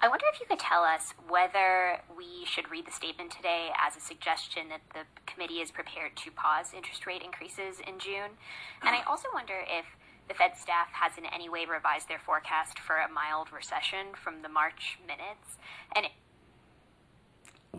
I 0.01 0.07
wonder 0.07 0.25
if 0.33 0.39
you 0.39 0.47
could 0.47 0.57
tell 0.57 0.81
us 0.81 1.13
whether 1.29 2.01
we 2.17 2.43
should 2.45 2.71
read 2.71 2.87
the 2.87 2.91
statement 2.91 3.29
today 3.29 3.69
as 3.77 3.95
a 3.95 4.01
suggestion 4.01 4.69
that 4.69 4.81
the 4.95 5.05
committee 5.31 5.61
is 5.61 5.69
prepared 5.69 6.15
to 6.15 6.31
pause 6.31 6.73
interest 6.75 7.05
rate 7.05 7.21
increases 7.21 7.77
in 7.85 7.99
June. 7.99 8.33
And 8.81 8.95
I 8.95 9.03
also 9.07 9.27
wonder 9.31 9.61
if 9.61 9.85
the 10.27 10.33
Fed 10.33 10.57
staff 10.57 10.87
has 10.91 11.19
in 11.19 11.25
any 11.27 11.49
way 11.49 11.67
revised 11.69 12.09
their 12.09 12.17
forecast 12.17 12.79
for 12.79 12.95
a 12.95 13.07
mild 13.07 13.53
recession 13.53 14.17
from 14.17 14.41
the 14.41 14.49
March 14.49 14.97
minutes. 15.05 15.61
And 15.95 16.07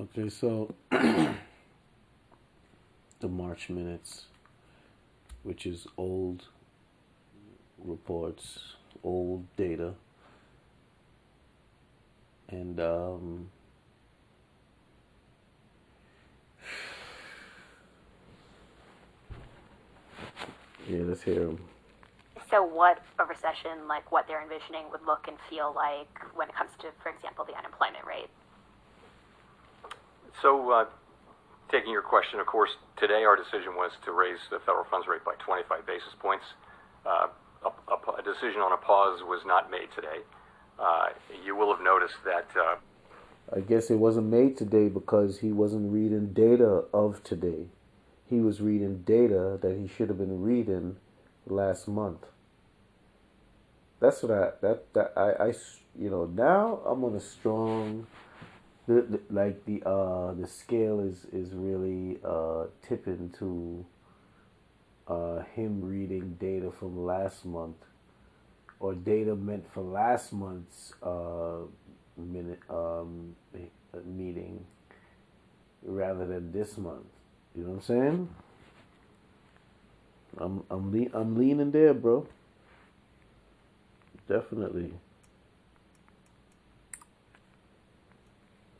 okay, 0.01 0.29
so 0.29 0.75
the 0.91 1.29
March 3.23 3.69
minutes, 3.69 4.27
which 5.43 5.67
is 5.67 5.87
old 5.97 6.45
reports 7.85 8.75
old 9.05 9.45
data 9.57 9.95
and 12.49 12.81
um, 12.81 13.49
yeah 20.89 20.99
let's 21.03 21.23
hear 21.23 21.47
them 21.47 21.59
so 22.51 22.63
what 22.65 23.03
a 23.19 23.25
recession 23.25 23.87
like 23.87 24.11
what 24.11 24.27
they're 24.27 24.43
envisioning 24.43 24.85
would 24.91 25.05
look 25.07 25.29
and 25.29 25.37
feel 25.49 25.73
like 25.77 26.09
when 26.35 26.49
it 26.49 26.55
comes 26.55 26.71
to 26.79 26.89
for 27.03 27.11
example 27.11 27.45
the 27.45 27.57
unemployment 27.57 28.05
rate 28.07 28.31
so 30.43 30.71
uh, 30.71 30.85
taking 31.71 31.91
your 31.91 32.03
question 32.03 32.41
of 32.41 32.47
course 32.47 32.71
today 32.97 33.25
our 33.25 33.37
decision 33.37 33.75
was 33.77 33.93
to 34.05 34.13
raise 34.13 34.39
the 34.51 34.59
federal 34.61 34.85
funds 34.91 35.07
rate 35.07 35.25
by 35.25 35.35
25 35.45 35.87
basis 35.87 36.15
points 36.21 36.45
uh, 37.07 37.29
a, 37.65 37.69
a, 37.69 38.19
a, 38.19 38.23
decision 38.23 38.61
on 38.61 38.73
a 38.73 38.77
pause 38.77 39.21
was 39.23 39.41
not 39.47 39.71
made 39.71 39.89
today. 39.95 40.21
Uh, 40.79 41.07
you 41.45 41.57
will 41.57 41.75
have 41.75 41.83
noticed 41.83 42.17
that. 42.25 42.47
Uh, 42.57 42.77
I 43.55 43.61
guess 43.61 43.91
it 43.91 43.97
wasn't 43.97 44.27
made 44.27 44.57
today 44.57 44.89
because 44.89 45.39
he 45.39 45.53
wasn't 45.53 45.93
reading 45.93 46.33
data 46.33 46.85
of 46.93 47.23
today. 47.25 47.67
He 48.27 48.41
was 48.41 48.61
reading 48.61 49.03
data 49.07 49.59
that 49.63 49.77
he 49.77 49.89
should 49.89 50.09
have 50.09 50.19
been 50.19 50.43
reading 50.43 50.97
last 51.47 51.89
month. 51.89 52.27
That's 54.01 54.23
what 54.23 54.33
I 54.33 54.51
that 54.61 54.93
that 54.93 55.13
I, 55.17 55.47
I 55.47 55.55
you 55.99 56.11
know 56.11 56.27
now 56.27 56.81
I'm 56.87 57.03
on 57.05 57.17
a 57.17 57.21
strong 57.21 58.07
the, 58.89 59.03
the, 59.03 59.21
like 59.31 59.65
the 59.67 59.83
uh 59.89 60.35
the 60.35 60.49
scale 60.49 61.01
is 61.01 61.27
is 61.33 61.55
really 61.55 62.19
uh 62.25 62.67
tipping 62.83 63.31
to 63.39 63.87
uh, 65.09 65.41
him 65.57 65.83
reading 65.85 66.37
data 66.41 66.71
from 66.71 67.05
last 67.07 67.45
month 67.47 67.77
or 68.81 68.95
data 68.95 69.35
meant 69.37 69.67
for 69.73 69.83
last 69.83 70.33
month's 70.33 70.95
uh, 71.03 71.61
minute 72.17 72.61
um, 72.71 73.35
meeting 74.05 74.65
rather 75.85 76.27
than 76.27 76.53
this 76.53 76.79
month. 76.79 77.07
You 77.57 77.65
know 77.65 77.71
what 77.71 77.77
I'm 77.77 77.83
saying? 77.83 78.29
I'm 80.39 80.65
I'm 80.71 80.93
le- 80.93 81.19
I'm 81.19 81.37
leaning 81.37 81.73
there, 81.73 81.95
bro. 81.95 82.27
definitely. 84.29 84.93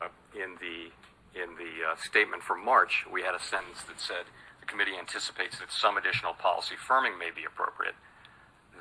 Uh, 0.01 0.07
in 0.35 0.55
the 0.61 1.41
in 1.43 1.49
the 1.79 1.87
uh, 1.87 1.95
statement 1.95 2.43
from 2.43 2.63
March, 2.63 3.05
we 3.11 3.23
had 3.23 3.35
a 3.35 3.39
sentence 3.41 3.83
that 3.87 3.99
said 3.99 4.27
the 4.59 4.65
committee 4.67 4.99
anticipates 4.99 5.59
that 5.59 5.71
some 5.71 5.95
additional 5.97 6.33
policy 6.33 6.75
firming 6.75 7.17
may 7.17 7.31
be 7.31 7.43
appropriate. 7.47 7.95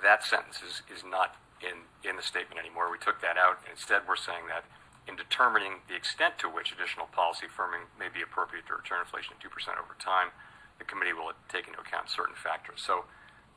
That 0.03 0.25
sentence 0.25 0.59
is, 0.63 0.83
is 0.91 1.03
not 1.07 1.37
in, 1.63 1.87
in 2.09 2.17
the 2.17 2.23
statement 2.23 2.59
anymore. 2.59 2.91
We 2.91 2.99
took 2.99 3.21
that 3.23 3.39
out, 3.39 3.63
and 3.63 3.71
instead 3.71 4.03
we're 4.07 4.19
saying 4.19 4.47
that 4.49 4.65
in 5.07 5.17
determining 5.17 5.81
the 5.89 5.95
extent 5.97 6.39
to 6.39 6.49
which 6.51 6.73
additional 6.73 7.07
policy 7.07 7.47
firming 7.47 7.87
may 7.99 8.11
be 8.13 8.23
appropriate 8.23 8.67
to 8.69 8.75
return 8.75 9.01
inflation 9.01 9.35
to 9.41 9.49
2% 9.49 9.51
over 9.79 9.97
time, 9.99 10.35
the 10.79 10.85
committee 10.85 11.15
will 11.15 11.33
take 11.49 11.67
into 11.67 11.81
account 11.81 12.11
certain 12.11 12.35
factors. 12.37 12.83
So 12.83 13.07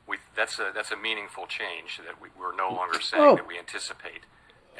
we, 0.06 0.18
that's, 0.34 0.58
a, 0.58 0.72
that's 0.74 0.90
a 0.90 0.96
meaningful 0.96 1.46
change 1.46 2.00
that 2.02 2.18
we, 2.20 2.30
we're 2.38 2.56
no 2.56 2.70
longer 2.70 3.00
saying 3.00 3.22
Oh. 3.22 3.36
that 3.36 3.46
we 3.46 3.58
anticipate. 3.58 4.22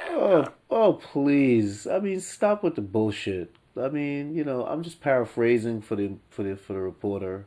And, 0.00 0.16
Oh, 0.16 0.40
uh, 0.40 0.50
oh, 0.70 0.92
please! 0.94 1.86
I 1.86 1.98
mean, 2.00 2.18
stop 2.20 2.64
with 2.64 2.74
the 2.74 2.80
bullshit. 2.80 3.54
I 3.80 3.88
mean, 3.88 4.34
you 4.34 4.44
know, 4.44 4.66
I'm 4.66 4.82
just 4.82 5.00
paraphrasing 5.00 5.80
for 5.80 5.96
the 5.96 6.16
for 6.28 6.42
the 6.42 6.56
for 6.56 6.74
the 6.74 6.80
reporter. 6.80 7.46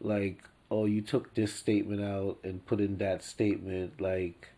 Like, 0.00 0.44
oh, 0.70 0.84
you 0.86 1.02
took 1.02 1.34
this 1.34 1.54
statement 1.54 2.02
out 2.02 2.38
and 2.44 2.64
put 2.64 2.80
in 2.80 2.98
that 2.98 3.24
statement. 3.24 4.00
Like, 4.00 4.50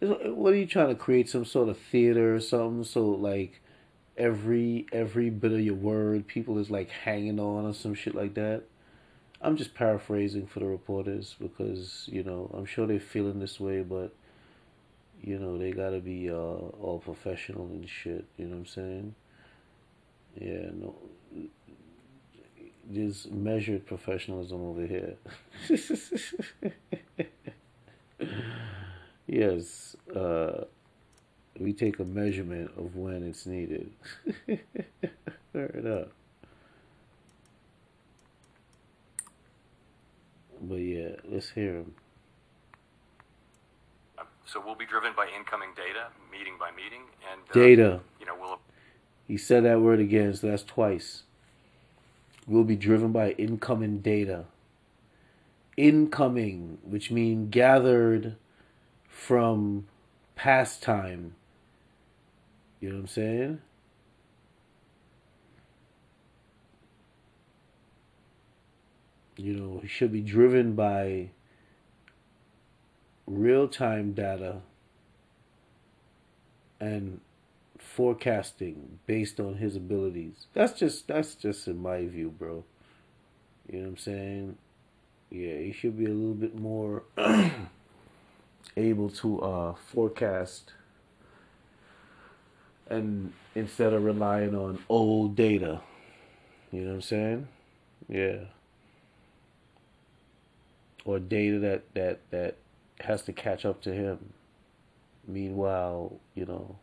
what 0.00 0.52
are 0.52 0.56
you 0.56 0.66
trying 0.66 0.88
to 0.88 0.94
create? 0.94 1.28
Some 1.28 1.44
sort 1.44 1.68
of 1.68 1.78
theater 1.78 2.34
or 2.34 2.40
something? 2.40 2.84
So 2.84 3.04
like, 3.06 3.60
every 4.16 4.86
every 4.92 5.30
bit 5.30 5.52
of 5.52 5.60
your 5.60 5.74
word, 5.74 6.26
people 6.26 6.58
is 6.58 6.70
like 6.70 6.90
hanging 6.90 7.38
on 7.38 7.66
or 7.66 7.74
some 7.74 7.94
shit 7.94 8.14
like 8.14 8.34
that. 8.34 8.64
I'm 9.40 9.56
just 9.56 9.74
paraphrasing 9.74 10.46
for 10.46 10.60
the 10.60 10.66
reporters 10.66 11.36
because 11.38 12.08
you 12.10 12.22
know 12.22 12.50
I'm 12.54 12.64
sure 12.64 12.86
they're 12.86 13.00
feeling 13.00 13.40
this 13.40 13.60
way, 13.60 13.82
but 13.82 14.14
you 15.24 15.38
know, 15.38 15.56
they 15.56 15.72
gotta 15.72 16.00
be 16.00 16.30
uh, 16.30 16.34
all 16.34 17.02
professional 17.04 17.66
and 17.66 17.88
shit. 17.88 18.26
You 18.36 18.46
know 18.46 18.52
what 18.52 18.58
I'm 18.58 18.66
saying? 18.66 19.14
Yeah, 20.40 20.70
no. 20.74 20.94
There's 22.86 23.26
measured 23.30 23.86
professionalism 23.86 24.60
over 24.60 24.86
here. 24.86 25.14
yes, 29.26 29.96
uh, 30.14 30.64
we 31.58 31.72
take 31.72 31.98
a 31.98 32.04
measurement 32.04 32.70
of 32.76 32.94
when 32.96 33.22
it's 33.22 33.46
needed. 33.46 33.90
Word 35.54 35.86
up. 35.86 36.12
But 40.60 40.76
yeah, 40.76 41.16
let's 41.24 41.50
hear 41.50 41.76
him. 41.76 41.94
So 44.46 44.62
we'll 44.64 44.74
be 44.74 44.86
driven 44.86 45.12
by 45.16 45.26
incoming 45.36 45.70
data, 45.74 46.08
meeting 46.30 46.54
by 46.60 46.70
meeting, 46.70 47.02
and 47.32 47.40
uh, 47.50 47.54
Data. 47.54 48.00
You 48.20 48.26
know, 48.26 48.36
we'll 48.38 48.58
He 49.26 49.36
said 49.36 49.64
that 49.64 49.80
word 49.80 50.00
again, 50.00 50.34
so 50.34 50.48
that's 50.48 50.62
twice. 50.62 51.22
We'll 52.46 52.64
be 52.64 52.76
driven 52.76 53.10
by 53.12 53.30
incoming 53.32 54.00
data. 54.00 54.44
Incoming, 55.76 56.78
which 56.82 57.10
means 57.10 57.48
gathered 57.50 58.36
from 59.08 59.86
past 60.36 60.82
time. 60.82 61.34
You 62.80 62.90
know 62.90 62.96
what 62.96 63.00
I'm 63.00 63.06
saying? 63.08 63.60
You 69.36 69.54
know, 69.54 69.80
he 69.80 69.88
should 69.88 70.12
be 70.12 70.20
driven 70.20 70.74
by 70.74 71.30
real 73.26 73.68
time 73.68 74.12
data 74.12 74.60
and 76.78 77.20
forecasting 77.94 78.98
based 79.06 79.38
on 79.38 79.56
his 79.56 79.76
abilities. 79.76 80.46
That's 80.52 80.78
just 80.78 81.06
that's 81.06 81.34
just 81.34 81.68
in 81.68 81.80
my 81.80 82.06
view, 82.06 82.30
bro. 82.36 82.64
You 83.70 83.78
know 83.78 83.84
what 83.84 83.90
I'm 83.90 83.96
saying? 83.98 84.58
Yeah, 85.30 85.58
he 85.58 85.72
should 85.72 85.96
be 85.96 86.06
a 86.06 86.08
little 86.08 86.34
bit 86.34 86.58
more 86.58 87.04
able 88.76 89.10
to 89.10 89.40
uh 89.40 89.74
forecast 89.92 90.72
and 92.88 93.32
instead 93.54 93.92
of 93.92 94.04
relying 94.04 94.54
on 94.54 94.82
old 94.88 95.36
data. 95.36 95.80
You 96.72 96.80
know 96.80 96.88
what 96.88 96.94
I'm 96.94 97.02
saying? 97.02 97.48
Yeah. 98.08 98.38
Or 101.04 101.20
data 101.20 101.60
that 101.60 101.94
that 101.94 102.20
that 102.30 102.56
has 103.00 103.22
to 103.22 103.32
catch 103.32 103.64
up 103.64 103.82
to 103.82 103.94
him. 103.94 104.32
Meanwhile, 105.26 106.18
you 106.34 106.44
know, 106.44 106.76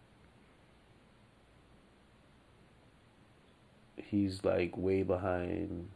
he's 4.12 4.44
like 4.44 4.76
way 4.76 5.04
behind 5.04 5.88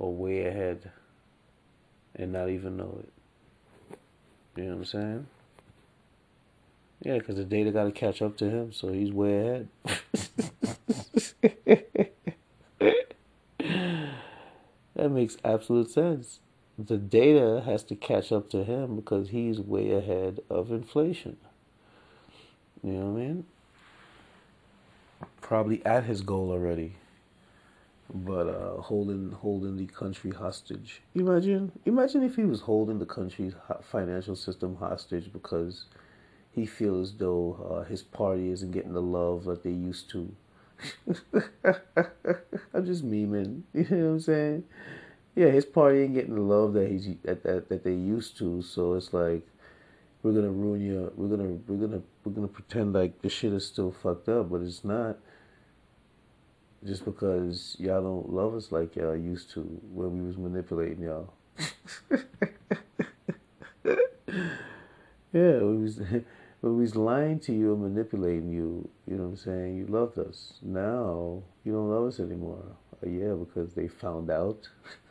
or 0.00 0.12
way 0.12 0.46
ahead 0.46 0.90
and 2.16 2.32
not 2.32 2.50
even 2.50 2.76
know 2.76 2.98
it. 2.98 3.12
You 4.56 4.64
know 4.64 4.70
what 4.70 4.78
I'm 4.78 4.84
saying? 4.84 5.26
Yeah, 7.02 7.18
because 7.18 7.36
the 7.36 7.44
data 7.44 7.70
got 7.70 7.84
to 7.84 7.92
catch 7.92 8.20
up 8.20 8.36
to 8.38 8.50
him, 8.50 8.72
so 8.72 8.92
he's 8.92 9.12
way 9.12 9.38
ahead. 9.38 9.68
that 14.94 15.10
makes 15.10 15.36
absolute 15.44 15.90
sense. 15.90 16.40
The 16.78 16.98
data 16.98 17.62
has 17.64 17.84
to 17.84 17.94
catch 17.94 18.32
up 18.32 18.50
to 18.50 18.64
him 18.64 18.96
because 18.96 19.28
he's 19.28 19.60
way 19.60 19.92
ahead 19.92 20.40
of 20.50 20.72
inflation. 20.72 21.36
You 22.82 22.92
know 22.92 23.10
what 23.10 23.20
I 23.20 23.24
mean? 23.24 23.44
Probably 25.52 25.84
at 25.84 26.04
his 26.04 26.22
goal 26.22 26.50
already, 26.50 26.94
but 28.08 28.48
uh, 28.48 28.80
holding 28.80 29.32
holding 29.32 29.76
the 29.76 29.84
country 29.84 30.30
hostage. 30.30 31.02
Imagine, 31.14 31.70
imagine 31.84 32.22
if 32.22 32.36
he 32.36 32.44
was 32.44 32.62
holding 32.62 32.98
the 32.98 33.04
country's 33.04 33.52
financial 33.82 34.34
system 34.34 34.76
hostage 34.76 35.30
because 35.30 35.84
he 36.52 36.64
feels 36.64 37.10
as 37.10 37.18
though 37.18 37.68
uh, 37.70 37.84
his 37.86 38.02
party 38.02 38.48
isn't 38.48 38.70
getting 38.70 38.94
the 38.94 39.02
love 39.02 39.44
that 39.44 39.62
they 39.62 39.72
used 39.72 40.08
to. 40.12 40.34
I'm 42.72 42.86
just 42.86 43.04
memeing. 43.06 43.60
You 43.74 43.86
know 43.90 44.06
what 44.06 44.12
I'm 44.12 44.20
saying? 44.20 44.64
Yeah, 45.34 45.48
his 45.48 45.66
party 45.66 46.00
ain't 46.00 46.14
getting 46.14 46.34
the 46.34 46.40
love 46.40 46.72
that 46.72 46.90
he's 46.90 47.06
that, 47.24 47.42
that 47.42 47.68
that 47.68 47.84
they 47.84 47.92
used 47.92 48.38
to. 48.38 48.62
So 48.62 48.94
it's 48.94 49.12
like 49.12 49.46
we're 50.22 50.32
gonna 50.32 50.50
ruin 50.50 50.80
your. 50.80 51.12
We're 51.14 51.36
gonna 51.36 51.58
we're 51.68 51.86
gonna 51.86 52.02
we're 52.24 52.32
gonna 52.32 52.48
pretend 52.48 52.94
like 52.94 53.20
the 53.20 53.28
shit 53.28 53.52
is 53.52 53.66
still 53.66 53.92
fucked 53.92 54.30
up, 54.30 54.48
but 54.48 54.62
it's 54.62 54.82
not. 54.82 55.18
Just 56.84 57.04
because 57.04 57.76
y'all 57.78 58.02
don't 58.02 58.32
love 58.32 58.54
us 58.54 58.72
like 58.72 58.96
y'all 58.96 59.16
used 59.16 59.50
to 59.52 59.60
when 59.92 60.18
we 60.18 60.26
was 60.26 60.36
manipulating 60.36 61.04
y'all. 61.04 61.32
yeah, 65.32 65.58
we 65.58 65.76
was 65.76 66.00
when 66.00 66.24
we 66.62 66.80
was 66.82 66.96
lying 66.96 67.38
to 67.40 67.52
you 67.52 67.72
and 67.72 67.82
manipulating 67.82 68.50
you. 68.50 68.88
You 69.06 69.16
know 69.16 69.24
what 69.24 69.30
I'm 69.30 69.36
saying? 69.36 69.76
You 69.76 69.86
loved 69.86 70.18
us. 70.18 70.54
Now 70.60 71.42
you 71.64 71.72
don't 71.72 71.88
love 71.88 72.06
us 72.06 72.18
anymore. 72.18 72.64
Uh, 73.04 73.08
yeah, 73.08 73.34
because 73.34 73.74
they 73.74 73.86
found 73.86 74.30
out. 74.30 74.68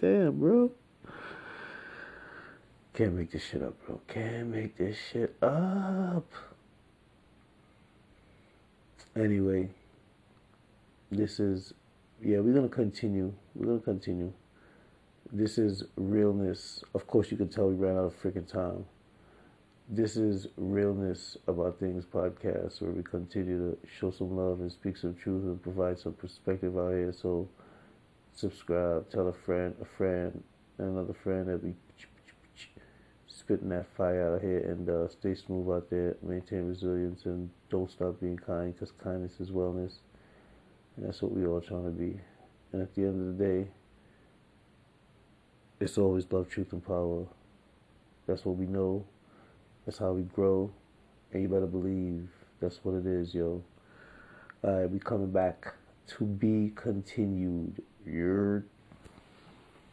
Damn, 0.00 0.38
bro. 0.38 0.70
Can't 2.94 3.14
make 3.14 3.32
this 3.32 3.42
shit 3.42 3.62
up, 3.62 3.74
bro. 3.86 4.00
Can't 4.06 4.48
make 4.48 4.76
this 4.76 4.96
shit 5.10 5.34
up. 5.42 6.30
Anyway, 9.16 9.68
this 11.12 11.38
is, 11.38 11.74
yeah, 12.22 12.38
we're 12.38 12.54
gonna 12.54 12.68
continue. 12.68 13.32
We're 13.54 13.66
gonna 13.66 13.80
continue. 13.80 14.32
This 15.30 15.58
is 15.58 15.84
realness. 15.96 16.82
Of 16.94 17.06
course, 17.06 17.30
you 17.30 17.36
can 17.36 17.48
tell 17.48 17.68
we 17.68 17.74
ran 17.74 17.96
out 17.96 18.04
of 18.04 18.22
freaking 18.22 18.46
time. 18.46 18.86
This 19.88 20.16
is 20.16 20.46
realness 20.56 21.36
about 21.46 21.78
things 21.78 22.06
podcast, 22.06 22.80
where 22.80 22.92
we 22.92 23.02
continue 23.02 23.58
to 23.58 23.78
show 23.86 24.10
some 24.10 24.36
love 24.36 24.60
and 24.60 24.72
speak 24.72 24.96
some 24.96 25.14
truth 25.14 25.44
and 25.44 25.62
provide 25.62 25.98
some 25.98 26.14
perspective 26.14 26.78
out 26.78 26.92
here. 26.92 27.12
So, 27.12 27.46
subscribe, 28.34 29.10
tell 29.10 29.28
a 29.28 29.34
friend, 29.34 29.74
a 29.82 29.84
friend, 29.84 30.42
another 30.78 31.14
friend 31.14 31.46
that 31.48 31.62
we 31.62 31.74
spitting 33.26 33.68
that 33.70 33.86
fire 33.96 34.34
out 34.34 34.40
here 34.40 34.60
and 34.60 34.88
uh, 34.88 35.08
stay 35.08 35.34
smooth 35.34 35.68
out 35.68 35.90
there, 35.90 36.16
maintain 36.22 36.68
resilience, 36.68 37.26
and 37.26 37.50
don't 37.68 37.90
stop 37.90 38.18
being 38.20 38.38
kind 38.38 38.72
because 38.72 38.92
kindness 39.02 39.40
is 39.40 39.50
wellness. 39.50 39.98
And 40.96 41.06
that's 41.06 41.22
what 41.22 41.32
we 41.32 41.46
all 41.46 41.60
trying 41.60 41.84
to 41.84 41.90
be. 41.90 42.20
And 42.72 42.82
at 42.82 42.94
the 42.94 43.02
end 43.02 43.20
of 43.20 43.38
the 43.38 43.44
day, 43.44 43.68
it's 45.80 45.98
always 45.98 46.26
love, 46.30 46.48
truth, 46.48 46.72
and 46.72 46.84
power. 46.84 47.26
That's 48.26 48.44
what 48.44 48.56
we 48.56 48.66
know. 48.66 49.04
That's 49.84 49.98
how 49.98 50.12
we 50.12 50.22
grow. 50.22 50.70
And 51.32 51.42
you 51.42 51.48
better 51.48 51.66
believe 51.66 52.28
that's 52.60 52.80
what 52.84 52.94
it 52.94 53.06
is, 53.06 53.34
yo. 53.34 53.62
Alright, 54.64 54.90
we 54.90 54.98
coming 54.98 55.30
back 55.30 55.74
to 56.06 56.24
be 56.24 56.72
continued. 56.76 57.82
You're 58.06 58.64